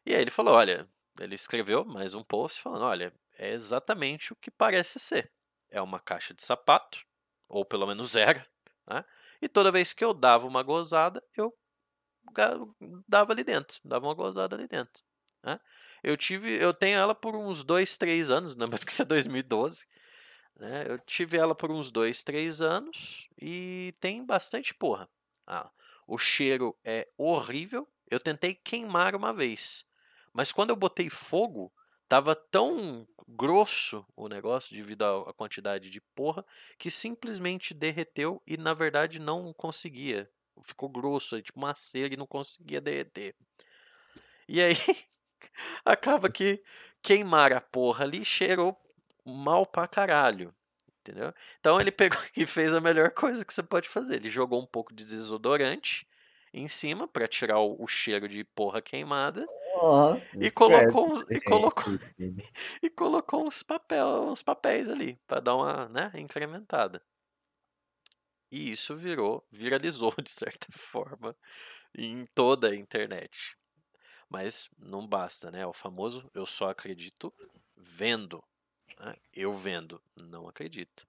E 0.08 0.16
aí 0.16 0.22
ele 0.22 0.32
falou, 0.32 0.54
olha, 0.56 0.88
ele 1.20 1.36
escreveu 1.36 1.84
mais 1.84 2.16
um 2.16 2.24
post 2.24 2.62
falando, 2.62 2.86
olha, 2.86 3.14
é 3.38 3.52
exatamente 3.52 4.32
o 4.32 4.38
que 4.38 4.50
parece 4.50 5.02
ser. 5.02 5.30
É 5.70 5.82
uma 5.82 6.00
caixa 6.00 6.34
de 6.34 6.42
sapato, 6.42 7.06
ou 7.50 7.66
pelo 7.66 7.86
menos 7.86 8.16
era, 8.16 8.48
né? 8.88 9.04
E 9.42 9.50
toda 9.50 9.70
vez 9.70 9.92
que 9.92 10.06
eu 10.06 10.14
dava 10.14 10.48
uma 10.48 10.64
gozada, 10.64 11.22
eu 11.36 11.54
dava 13.06 13.34
ali 13.34 13.44
dentro, 13.44 13.82
dava 13.84 14.08
uma 14.08 14.14
gozada 14.14 14.56
ali 14.56 14.66
dentro. 14.66 15.04
Né? 15.44 15.60
Eu 16.02 16.16
tive, 16.16 16.54
eu 16.54 16.74
tenho 16.74 16.98
ela 16.98 17.14
por 17.14 17.36
uns 17.36 17.66
dois, 17.66 17.98
três 17.98 18.32
anos, 18.32 18.56
lembrando 18.56 18.86
que 18.86 18.92
isso 18.94 19.02
é 19.02 19.06
2012. 19.06 19.88
Né? 20.56 20.86
Eu 20.88 21.00
tive 21.00 21.36
ela 21.36 21.54
por 21.54 21.70
uns 21.70 21.92
dois, 21.92 22.24
três 22.24 22.62
anos 22.62 23.28
e 23.38 23.94
tem 24.00 24.26
bastante 24.26 24.74
porra. 24.74 25.10
Ah, 25.46 25.70
o 26.08 26.18
cheiro 26.18 26.78
é 26.82 27.10
horrível. 27.18 27.86
Eu 28.10 28.22
tentei 28.22 28.56
queimar 28.56 29.14
uma 29.14 29.34
vez, 29.34 29.86
mas 30.34 30.52
quando 30.52 30.70
eu 30.70 30.76
botei 30.76 31.10
fogo, 31.10 31.72
tava 32.08 32.36
tão 32.36 33.08
grosso 33.28 34.06
o 34.16 34.28
negócio 34.28 34.76
devido 34.76 35.04
à 35.04 35.34
quantidade 35.34 35.90
de 35.90 36.00
porra 36.00 36.46
que 36.78 36.90
simplesmente 36.90 37.74
derreteu 37.74 38.42
e 38.48 38.58
na 38.58 38.74
verdade 38.74 39.20
não 39.20 39.54
conseguia. 39.54 40.30
Ficou 40.64 40.90
grosso, 40.90 41.42
tipo 41.42 41.60
uma 41.60 41.76
cera 41.76 42.14
e 42.14 42.18
não 42.18 42.26
conseguia 42.26 42.82
derreter. 42.82 43.36
E 44.48 44.62
aí 44.62 44.76
acaba 45.86 46.30
que 46.30 46.64
queimar 47.02 47.54
a 47.54 47.62
porra 47.62 48.06
ali 48.06 48.24
cheirou 48.24 48.76
mal 49.26 49.66
pra 49.66 49.88
caralho. 49.88 50.54
Entendeu? 51.02 51.34
Então 51.60 51.80
ele 51.80 51.92
pegou 51.92 52.20
e 52.36 52.46
fez 52.46 52.74
a 52.74 52.82
melhor 52.82 53.12
coisa 53.12 53.46
que 53.46 53.54
você 53.54 53.64
pode 53.64 53.88
fazer. 53.88 54.16
Ele 54.16 54.30
jogou 54.30 54.62
um 54.62 54.66
pouco 54.66 54.94
de 54.94 55.06
desodorante 55.06 56.08
em 56.54 56.68
cima 56.68 57.08
para 57.08 57.28
tirar 57.28 57.60
o, 57.60 57.82
o, 57.82 57.88
cheiro 57.88 58.28
de 58.28 58.44
porra 58.44 58.82
queimada 58.82 59.46
oh, 59.80 60.16
e 60.40 60.52
colocou 60.52 61.12
uns, 61.12 61.22
e 61.30 61.42
colocou 61.42 61.94
e 62.84 62.90
colocou 62.90 63.48
uns 63.48 63.64
papel 63.64 64.24
uns 64.24 64.42
papéis 64.42 64.88
ali 64.88 65.20
para 65.28 65.40
dar 65.42 65.56
uma 65.56 65.90
né 65.90 66.12
incrementada 66.16 67.02
e 68.52 68.72
isso 68.72 68.96
virou 68.96 69.46
viralizou 69.52 70.14
de 70.22 70.30
certa 70.30 70.68
forma 70.72 71.36
em 71.98 72.24
toda 72.36 72.70
a 72.70 72.76
internet 72.76 73.58
mas 74.30 74.70
não 74.78 75.08
basta 75.08 75.52
né 75.52 75.66
o 75.66 75.74
famoso 75.74 76.30
eu 76.34 76.46
só 76.46 76.70
acredito 76.70 77.34
vendo 77.76 78.44
né? 79.00 79.16
Eu 79.34 79.54
vendo, 79.54 80.02
não 80.16 80.48
acredito. 80.48 81.08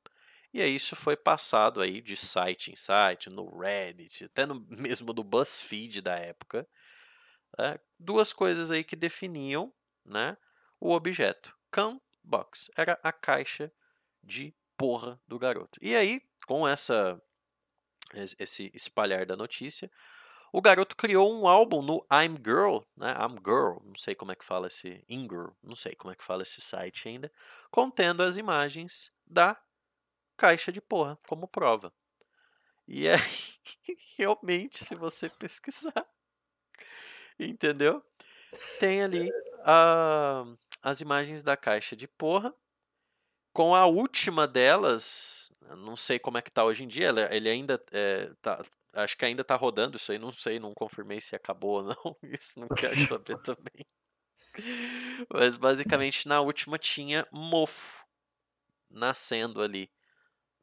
E 0.52 0.62
aí 0.62 0.74
isso 0.74 0.96
foi 0.96 1.16
passado 1.16 1.80
aí 1.80 2.00
de 2.00 2.16
site 2.16 2.72
em 2.72 2.76
site, 2.76 3.28
no 3.30 3.48
Reddit, 3.58 4.24
até 4.24 4.46
no 4.46 4.64
mesmo 4.68 5.12
do 5.12 5.22
BuzzFeed 5.22 6.00
da 6.00 6.16
época. 6.16 6.66
Né? 7.56 7.78
Duas 7.98 8.32
coisas 8.32 8.70
aí 8.70 8.82
que 8.82 8.96
definiam 8.96 9.72
né, 10.04 10.36
o 10.80 10.92
objeto. 10.92 11.56
Cam 11.70 12.00
Box 12.22 12.70
era 12.76 12.98
a 13.02 13.12
caixa 13.12 13.72
de 14.22 14.54
porra 14.76 15.20
do 15.26 15.38
garoto. 15.38 15.78
E 15.82 15.94
aí, 15.94 16.22
com 16.46 16.66
essa 16.66 17.20
esse 18.14 18.70
espalhar 18.74 19.26
da 19.26 19.36
notícia, 19.36 19.90
o 20.50 20.62
garoto 20.62 20.96
criou 20.96 21.32
um 21.32 21.46
álbum 21.46 21.82
no 21.82 22.06
I'm 22.10 22.36
Girl, 22.42 22.78
né? 22.96 23.12
I'm 23.12 23.36
Girl, 23.44 23.78
não 23.84 23.96
sei 23.96 24.14
como 24.14 24.32
é 24.32 24.36
que 24.36 24.44
fala 24.44 24.68
esse 24.68 25.04
Ingirl, 25.08 25.50
não 25.62 25.76
sei 25.76 25.94
como 25.94 26.12
é 26.12 26.16
que 26.16 26.24
fala 26.24 26.42
esse 26.42 26.60
site 26.60 27.08
ainda, 27.08 27.30
contendo 27.70 28.22
as 28.22 28.38
imagens 28.38 29.12
da 29.26 29.60
caixa 30.36 30.72
de 30.72 30.80
porra 30.80 31.18
como 31.28 31.46
prova. 31.46 31.92
E 32.86 33.06
é 33.06 33.16
realmente, 34.16 34.82
se 34.82 34.94
você 34.94 35.28
pesquisar, 35.28 36.06
entendeu? 37.38 38.02
Tem 38.80 39.02
ali 39.02 39.30
uh, 39.30 40.58
as 40.82 41.00
imagens 41.00 41.42
da 41.42 41.56
caixa 41.56 41.94
de 41.94 42.08
porra, 42.08 42.54
com 43.52 43.74
a 43.74 43.86
última 43.86 44.46
delas, 44.46 45.52
não 45.78 45.96
sei 45.96 46.18
como 46.18 46.38
é 46.38 46.42
que 46.42 46.50
tá 46.50 46.64
hoje 46.64 46.84
em 46.84 46.88
dia, 46.88 47.12
ele 47.30 47.48
ainda 47.48 47.82
é, 47.92 48.30
tá, 48.40 48.60
Acho 48.92 49.16
que 49.16 49.24
ainda 49.24 49.44
tá 49.44 49.54
rodando 49.54 49.96
isso 49.96 50.10
aí, 50.10 50.18
não 50.18 50.32
sei, 50.32 50.58
não 50.58 50.72
confirmei 50.74 51.20
se 51.20 51.36
acabou 51.36 51.76
ou 51.76 51.82
não. 51.84 52.16
Isso 52.40 52.58
não 52.58 52.68
quero 52.68 52.94
saber 53.06 53.38
também. 53.38 53.86
Mas 55.32 55.56
basicamente 55.56 56.26
na 56.26 56.40
última 56.40 56.78
tinha 56.78 57.26
mofo 57.30 58.06
nascendo 58.90 59.62
ali 59.62 59.90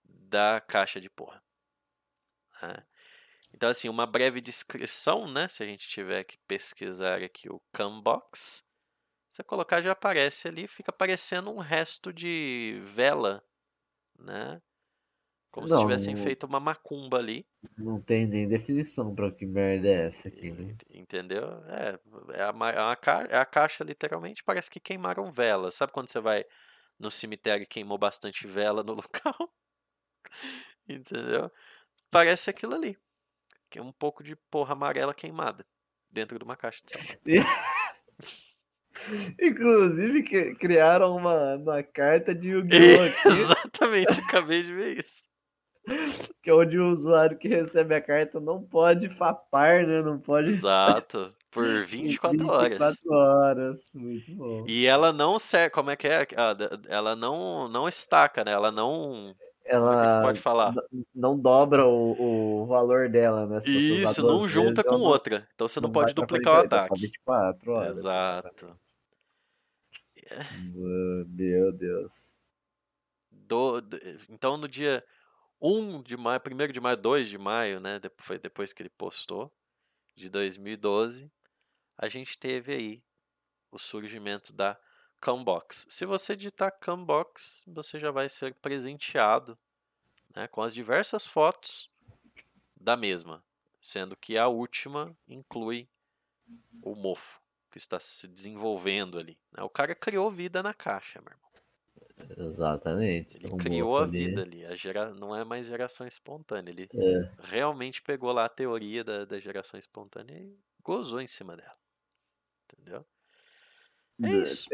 da 0.03 0.59
caixa 0.59 0.99
de 0.99 1.09
porra. 1.09 1.41
É. 2.61 2.83
Então, 3.55 3.69
assim, 3.69 3.87
uma 3.87 4.05
breve 4.05 4.41
descrição, 4.41 5.31
né? 5.31 5.47
Se 5.47 5.63
a 5.63 5.65
gente 5.65 5.87
tiver 5.87 6.25
que 6.25 6.37
pesquisar 6.39 7.23
aqui 7.23 7.49
o 7.49 7.61
Cambox, 7.71 8.67
você 9.29 9.41
colocar 9.45 9.81
já 9.81 9.93
aparece 9.93 10.49
ali, 10.49 10.67
fica 10.67 10.91
parecendo 10.91 11.49
um 11.49 11.59
resto 11.59 12.11
de 12.11 12.77
vela, 12.83 13.41
né? 14.19 14.61
Como 15.49 15.69
não, 15.69 15.77
se 15.77 15.81
tivessem 15.83 16.15
não, 16.15 16.21
feito 16.21 16.45
uma 16.45 16.59
macumba 16.59 17.17
ali. 17.17 17.47
Não 17.77 18.01
tem 18.01 18.27
nem 18.27 18.45
definição 18.45 19.15
para 19.15 19.31
que 19.31 19.45
merda 19.45 19.87
é 19.87 20.07
essa 20.07 20.27
aqui, 20.27 20.51
né? 20.51 20.75
Entendeu? 20.89 21.45
É, 21.69 21.97
é 22.33 22.41
a, 22.41 22.53
é, 22.73 22.77
a, 22.77 23.23
é 23.29 23.37
a 23.37 23.45
caixa, 23.45 23.85
literalmente, 23.85 24.43
parece 24.43 24.69
que 24.69 24.81
queimaram 24.81 25.31
vela. 25.31 25.71
Sabe 25.71 25.93
quando 25.93 26.09
você 26.09 26.19
vai 26.19 26.43
no 26.99 27.09
cemitério 27.09 27.63
e 27.63 27.67
queimou 27.67 27.97
bastante 27.97 28.45
vela 28.47 28.83
no 28.83 28.95
local? 28.99 29.53
Entendeu? 30.89 31.49
Parece 32.11 32.49
aquilo 32.49 32.75
ali. 32.75 32.97
Que 33.75 33.79
é 33.79 33.83
um 33.83 33.91
pouco 33.91 34.23
de 34.23 34.37
porra 34.49 34.71
amarela 34.71 35.13
queimada 35.13 35.65
dentro 36.09 36.39
de 36.39 36.45
uma 36.45 36.55
caixa 36.55 36.81
de 36.85 36.93
sapato. 36.93 37.19
Inclusive, 39.37 40.23
criaram 40.55 41.13
uma, 41.13 41.55
uma 41.55 41.83
carta 41.83 42.33
de 42.33 42.51
Yu-Gi-Oh! 42.51 43.03
Exatamente, 43.27 44.21
acabei 44.21 44.63
de 44.63 44.73
ver 44.73 44.97
isso. 44.97 45.27
Que 46.41 46.51
é 46.51 46.53
onde 46.53 46.79
o 46.79 46.89
usuário 46.89 47.37
que 47.37 47.49
recebe 47.49 47.93
a 47.93 48.01
carta 48.01 48.39
não 48.39 48.63
pode 48.63 49.09
fapar, 49.09 49.85
né? 49.85 50.01
Não 50.01 50.21
pode. 50.21 50.47
Exato. 50.47 51.35
Por 51.51 51.67
24, 51.83 52.31
24 52.31 52.47
horas. 52.47 52.79
24 52.79 53.13
horas, 53.13 53.91
muito 53.93 54.33
bom. 54.35 54.63
E 54.69 54.85
ela 54.85 55.11
não 55.11 55.37
serve, 55.37 55.71
como 55.71 55.89
é 55.89 55.97
que 55.97 56.07
é? 56.07 56.25
Ah, 56.37 56.55
ela 56.87 57.13
não, 57.13 57.67
não 57.67 57.89
estaca, 57.89 58.45
né? 58.45 58.53
Ela 58.53 58.71
não 58.71 59.35
ela 59.65 60.21
pode 60.21 60.39
falar? 60.39 60.73
não 61.13 61.37
dobra 61.39 61.85
o, 61.85 62.61
o 62.61 62.65
valor 62.67 63.09
dela, 63.09 63.47
né? 63.47 63.59
Se 63.59 64.01
Isso, 64.01 64.21
não 64.21 64.47
junta 64.47 64.83
vezes, 64.83 64.89
com 64.89 64.99
outra. 64.99 65.47
Então 65.55 65.67
você 65.67 65.79
não, 65.79 65.87
não 65.87 65.93
pode 65.93 66.13
duplicar 66.13 66.53
o 66.53 66.65
ataque. 66.65 66.87
Só 66.87 66.95
24 66.95 67.71
horas. 67.71 67.97
Exato. 67.97 68.79
Meu 71.27 71.71
Deus. 71.73 72.35
Do, 73.31 73.81
do, 73.81 73.97
então 74.29 74.55
no 74.57 74.67
dia 74.67 75.03
1 75.61 76.03
de 76.03 76.15
maio, 76.15 76.39
1 76.39 76.71
de 76.71 76.79
maio, 76.79 76.97
2 76.97 77.29
de 77.29 77.37
maio, 77.37 77.79
né? 77.79 77.99
Foi 78.17 78.37
depois 78.37 78.71
que 78.71 78.83
ele 78.83 78.89
postou, 78.89 79.51
de 80.15 80.29
2012, 80.29 81.31
a 81.97 82.07
gente 82.07 82.37
teve 82.37 82.73
aí 82.73 83.03
o 83.71 83.77
surgimento 83.77 84.53
da 84.53 84.77
Cambox. 85.25 85.87
Se 85.89 86.05
você 86.05 86.35
digitar 86.35 86.71
Cambox, 86.79 87.63
você 87.65 87.97
já 87.97 88.11
vai 88.11 88.29
ser 88.29 88.53
presenteado 88.53 89.57
né, 90.35 90.47
com 90.47 90.61
as 90.61 90.71
diversas 90.71 91.25
fotos 91.25 91.89
da 92.79 92.95
mesma, 92.95 93.43
sendo 93.81 94.15
que 94.15 94.37
a 94.37 94.47
última 94.47 95.17
inclui 95.27 95.87
o 96.79 96.93
mofo 96.93 97.41
que 97.71 97.79
está 97.79 97.99
se 97.99 98.27
desenvolvendo 98.27 99.17
ali. 99.17 99.35
Né? 99.51 99.63
O 99.63 99.69
cara 99.69 99.95
criou 99.95 100.29
vida 100.29 100.61
na 100.61 100.75
caixa, 100.75 101.19
meu 101.19 101.33
irmão. 101.33 102.47
Exatamente. 102.51 103.43
Ele 103.43 103.57
criou 103.57 103.97
a 103.97 104.05
vida 104.05 104.43
ali. 104.43 104.63
A 104.63 104.75
gera... 104.75 105.09
Não 105.11 105.35
é 105.35 105.43
mais 105.43 105.65
geração 105.65 106.05
espontânea. 106.05 106.69
Ele 106.69 106.87
é. 106.93 107.31
realmente 107.45 107.99
pegou 108.03 108.31
lá 108.31 108.45
a 108.45 108.49
teoria 108.49 109.03
da, 109.03 109.25
da 109.25 109.39
geração 109.39 109.79
espontânea 109.79 110.37
e 110.37 110.55
gozou 110.83 111.19
em 111.19 111.27
cima 111.27 111.57
dela. 111.57 111.75
Entendeu? 112.63 113.03
É 114.23 114.31
isso. 114.31 114.67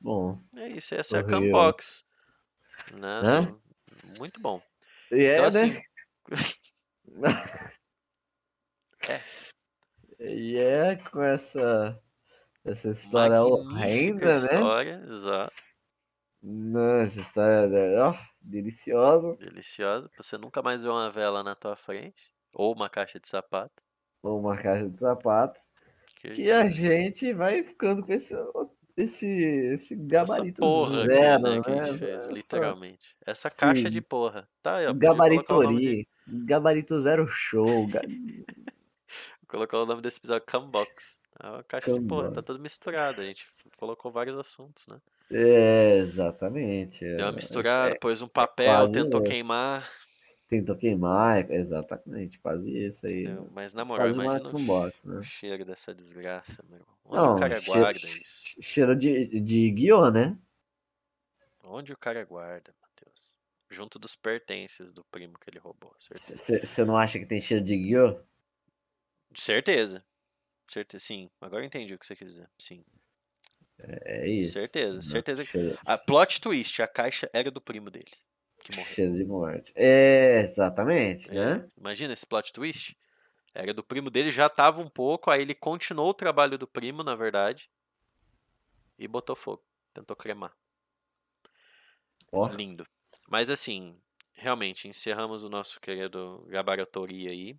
Bom. 0.00 0.40
É 0.54 0.68
isso, 0.68 0.94
essa 0.94 1.16
é 1.16 1.20
a 1.20 1.24
Cambox. 1.24 2.06
Né? 2.94 3.54
Muito 4.18 4.40
bom. 4.40 4.62
E 5.10 5.24
é, 5.24 5.34
então, 5.34 5.46
assim... 5.46 5.72
né? 7.06 7.28
é. 9.08 9.20
E 10.18 10.56
é 10.56 10.96
com 10.96 11.22
essa, 11.22 12.00
essa 12.64 12.88
história 12.88 13.42
horrenda, 13.42 14.26
né? 14.26 14.32
história, 14.32 15.04
exato. 15.08 15.52
Não, 16.42 17.00
essa 17.00 17.20
história 17.20 17.68
ó, 18.02 18.14
deliciosa. 18.40 19.36
Deliciosa. 19.36 20.10
Você 20.16 20.38
nunca 20.38 20.62
mais 20.62 20.82
vê 20.82 20.88
uma 20.88 21.10
vela 21.10 21.42
na 21.42 21.54
tua 21.54 21.76
frente. 21.76 22.32
Ou 22.52 22.72
uma 22.72 22.88
caixa 22.88 23.20
de 23.20 23.28
sapato. 23.28 23.82
Ou 24.22 24.40
uma 24.40 24.56
caixa 24.56 24.88
de 24.88 24.98
sapato. 24.98 25.60
Que, 26.34 26.42
e 26.42 26.52
a 26.52 26.68
gente 26.68 27.32
vai 27.32 27.62
ficando 27.62 28.02
com 28.04 28.12
esse, 28.12 28.34
esse, 28.96 29.26
esse 29.26 29.96
gabarito 29.96 30.62
Essa 30.62 30.72
porra 30.72 31.04
zero, 31.04 31.46
aqui, 31.48 31.70
né, 31.70 31.92
né? 31.92 31.98
Fez, 31.98 32.30
literalmente. 32.30 33.16
Essa 33.24 33.50
Sim. 33.50 33.56
caixa 33.58 33.90
de 33.90 34.00
porra. 34.00 34.48
Tá, 34.62 34.82
eu 34.82 34.94
Gabaritoria. 34.94 35.96
De... 35.96 36.08
Gabarito 36.26 37.00
zero 37.00 37.26
show. 37.28 37.86
Ga... 37.86 38.00
colocar 39.46 39.78
o 39.78 39.86
nome 39.86 40.02
desse 40.02 40.18
episódio 40.18 40.46
Cambox. 40.46 41.18
É 41.42 41.48
uma 41.48 41.62
caixa 41.62 41.92
de 41.92 42.00
porra, 42.06 42.32
tá 42.32 42.42
tudo 42.42 42.58
misturado. 42.58 43.20
A 43.20 43.24
gente 43.24 43.46
colocou 43.76 44.10
vários 44.10 44.38
assuntos, 44.38 44.86
né? 44.88 44.98
É, 45.30 45.98
exatamente. 45.98 47.00
Deu 47.00 47.26
uma 47.26 47.32
misturada, 47.32 47.90
é, 47.90 47.98
pôs 47.98 48.22
um 48.22 48.28
papel, 48.28 48.84
é 48.84 48.90
tentou 48.90 49.22
isso. 49.22 49.30
queimar. 49.30 49.86
Tentou 50.48 50.76
queimar, 50.76 51.50
exatamente, 51.50 52.38
quase 52.38 52.70
isso 52.70 53.06
aí. 53.06 53.24
Entendeu? 53.24 53.50
Mas 53.52 53.74
na 53.74 53.84
moral, 53.84 54.08
imagina 54.08 54.48
o, 54.48 54.58
box, 54.60 55.04
né? 55.04 55.18
o 55.18 55.22
cheiro 55.24 55.64
dessa 55.64 55.92
desgraça, 55.92 56.62
meu 56.68 56.78
irmão. 56.78 56.96
Onde 57.04 57.16
Não, 57.16 57.34
o 57.34 57.38
cara 57.38 57.60
cheiro, 57.60 57.80
guarda 57.80 57.98
isso? 57.98 58.54
Cheiro 58.60 58.96
de, 58.96 59.40
de 59.40 59.70
guiô, 59.72 60.08
né? 60.08 60.38
Onde 61.64 61.92
o 61.92 61.98
cara 61.98 62.24
guarda, 62.24 62.72
Matheus? 62.80 63.36
Junto 63.68 63.98
dos 63.98 64.14
pertences 64.14 64.92
do 64.92 65.04
primo 65.06 65.36
que 65.36 65.50
ele 65.50 65.58
roubou. 65.58 65.92
Você 65.98 66.84
não 66.84 66.96
acha 66.96 67.18
que 67.18 67.26
tem 67.26 67.40
cheiro 67.40 67.64
de 67.64 67.76
guiô? 67.76 68.20
Certeza. 69.34 70.04
Certeza, 70.68 71.04
sim. 71.04 71.28
Agora 71.40 71.62
eu 71.62 71.66
entendi 71.66 71.92
o 71.92 71.98
que 71.98 72.06
você 72.06 72.14
quer 72.14 72.24
dizer. 72.24 72.48
Sim. 72.56 72.84
É, 73.80 74.20
é 74.22 74.28
isso. 74.28 74.52
Certeza, 74.52 75.02
certeza. 75.02 75.44
A 75.84 75.98
plot 75.98 76.40
twist, 76.40 76.80
a 76.80 76.86
caixa 76.86 77.28
era 77.32 77.50
do 77.50 77.60
primo 77.60 77.90
dele 77.90 78.12
que 78.66 78.76
morreu. 78.76 79.12
De 79.12 79.24
morte. 79.24 79.72
É, 79.74 80.40
exatamente, 80.40 81.30
é. 81.30 81.34
né? 81.34 81.68
Imagina 81.76 82.12
esse 82.12 82.26
plot 82.26 82.52
twist. 82.52 82.96
Era 83.54 83.72
do 83.72 83.82
primo 83.82 84.10
dele, 84.10 84.30
já 84.30 84.48
tava 84.48 84.82
um 84.82 84.88
pouco, 84.88 85.30
aí 85.30 85.40
ele 85.40 85.54
continuou 85.54 86.10
o 86.10 86.14
trabalho 86.14 86.58
do 86.58 86.66
primo, 86.66 87.02
na 87.02 87.14
verdade, 87.14 87.70
e 88.98 89.08
botou 89.08 89.34
fogo. 89.34 89.62
Tentou 89.94 90.14
cremar. 90.14 90.54
Oh. 92.30 92.46
Lindo. 92.48 92.86
Mas 93.30 93.48
assim, 93.48 93.98
realmente, 94.34 94.88
encerramos 94.88 95.42
o 95.42 95.48
nosso 95.48 95.80
querido 95.80 96.44
Gabaritoria 96.48 97.30
aí. 97.30 97.58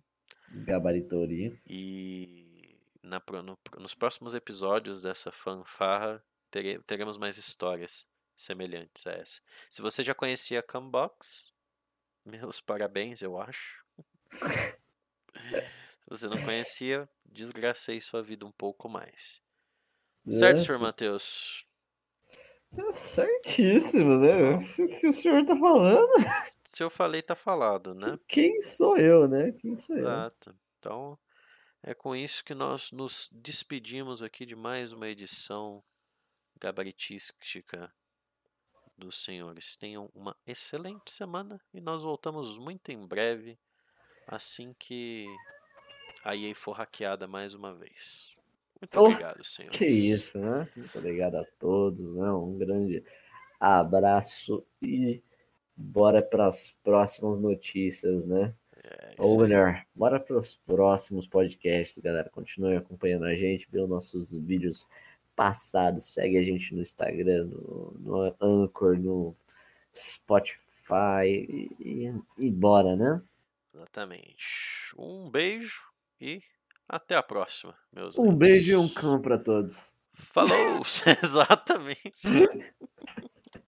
Gabaritoria. 0.50 1.58
E 1.68 2.78
na, 3.02 3.20
no, 3.42 3.58
nos 3.78 3.94
próximos 3.94 4.34
episódios 4.34 5.02
dessa 5.02 5.32
fanfarra 5.32 6.22
tere, 6.50 6.80
teremos 6.86 7.18
mais 7.18 7.36
histórias 7.36 8.06
semelhantes 8.38 9.06
a 9.06 9.12
essa. 9.12 9.42
Se 9.68 9.82
você 9.82 10.02
já 10.02 10.14
conhecia 10.14 10.60
a 10.60 10.62
Cambox, 10.62 11.52
meus 12.24 12.60
parabéns, 12.60 13.20
eu 13.20 13.38
acho. 13.38 13.84
Se 14.30 16.08
você 16.08 16.28
não 16.28 16.42
conhecia, 16.42 17.08
desgracei 17.26 18.00
sua 18.00 18.22
vida 18.22 18.46
um 18.46 18.52
pouco 18.52 18.88
mais. 18.88 19.42
Certo, 20.30 20.60
senhor 20.60 20.78
Matheus? 20.78 21.66
É 22.76 22.92
certíssimo, 22.92 24.18
né? 24.18 24.60
Se, 24.60 24.86
se, 24.86 25.08
o 25.08 25.12
senhor 25.12 25.44
tá 25.44 25.56
falando. 25.56 26.10
Se 26.66 26.82
eu 26.82 26.90
falei, 26.90 27.22
tá 27.22 27.34
falado, 27.34 27.94
né? 27.94 28.18
Quem 28.28 28.60
sou 28.60 28.98
eu, 28.98 29.26
né? 29.26 29.52
Quem 29.52 29.74
sou 29.74 29.96
Exato. 29.96 30.50
eu? 30.50 30.56
Então, 30.76 31.18
é 31.82 31.94
com 31.94 32.14
isso 32.14 32.44
que 32.44 32.54
nós 32.54 32.92
nos 32.92 33.30
despedimos 33.32 34.22
aqui 34.22 34.44
de 34.44 34.54
mais 34.54 34.92
uma 34.92 35.08
edição 35.08 35.82
gabaritística 36.60 37.90
dos 38.98 39.22
senhores. 39.22 39.76
Tenham 39.76 40.10
uma 40.14 40.36
excelente 40.46 41.10
semana 41.10 41.60
e 41.72 41.80
nós 41.80 42.02
voltamos 42.02 42.58
muito 42.58 42.90
em 42.90 43.06
breve, 43.06 43.58
assim 44.26 44.74
que 44.78 45.26
a 46.24 46.36
EA 46.36 46.54
for 46.54 46.72
hackeada 46.72 47.26
mais 47.26 47.54
uma 47.54 47.72
vez. 47.72 48.36
Muito 48.80 49.00
oh, 49.00 49.04
obrigado, 49.04 49.42
senhores. 49.46 49.78
Que 49.78 49.86
isso, 49.86 50.38
né? 50.38 50.68
Muito 50.76 50.98
obrigado 50.98 51.36
a 51.36 51.44
todos, 51.58 52.14
né? 52.14 52.30
Um 52.32 52.58
grande 52.58 53.04
abraço 53.58 54.64
e 54.82 55.22
bora 55.76 56.22
para 56.22 56.48
as 56.48 56.76
próximas 56.82 57.38
notícias, 57.38 58.24
né? 58.26 58.54
É, 58.84 59.14
Ou 59.18 59.40
melhor, 59.40 59.84
bora 59.94 60.18
para 60.18 60.38
os 60.38 60.54
próximos 60.54 61.26
podcasts, 61.26 61.98
galera. 61.98 62.30
Continue 62.30 62.76
acompanhando 62.76 63.24
a 63.24 63.34
gente, 63.34 63.68
vê 63.70 63.80
os 63.80 63.88
nossos 63.88 64.36
vídeos 64.36 64.88
passado. 65.38 66.00
Segue 66.00 66.36
a 66.36 66.42
gente 66.42 66.74
no 66.74 66.82
Instagram, 66.82 67.44
no, 67.46 67.94
no 68.00 68.36
Anchor, 68.40 68.98
no 68.98 69.36
Spotify 69.94 71.46
e, 71.78 72.12
e 72.36 72.50
bora, 72.50 72.96
né? 72.96 73.22
Exatamente. 73.72 74.92
Um 74.98 75.30
beijo 75.30 75.82
e 76.20 76.42
até 76.88 77.14
a 77.14 77.22
próxima, 77.22 77.76
meus 77.92 78.18
Um 78.18 78.30
amigos. 78.30 78.38
beijo 78.38 78.72
e 78.72 78.76
um 78.76 78.88
cão 78.88 79.20
para 79.22 79.38
todos. 79.38 79.94
Falou! 80.14 80.82
Exatamente. 81.22 82.22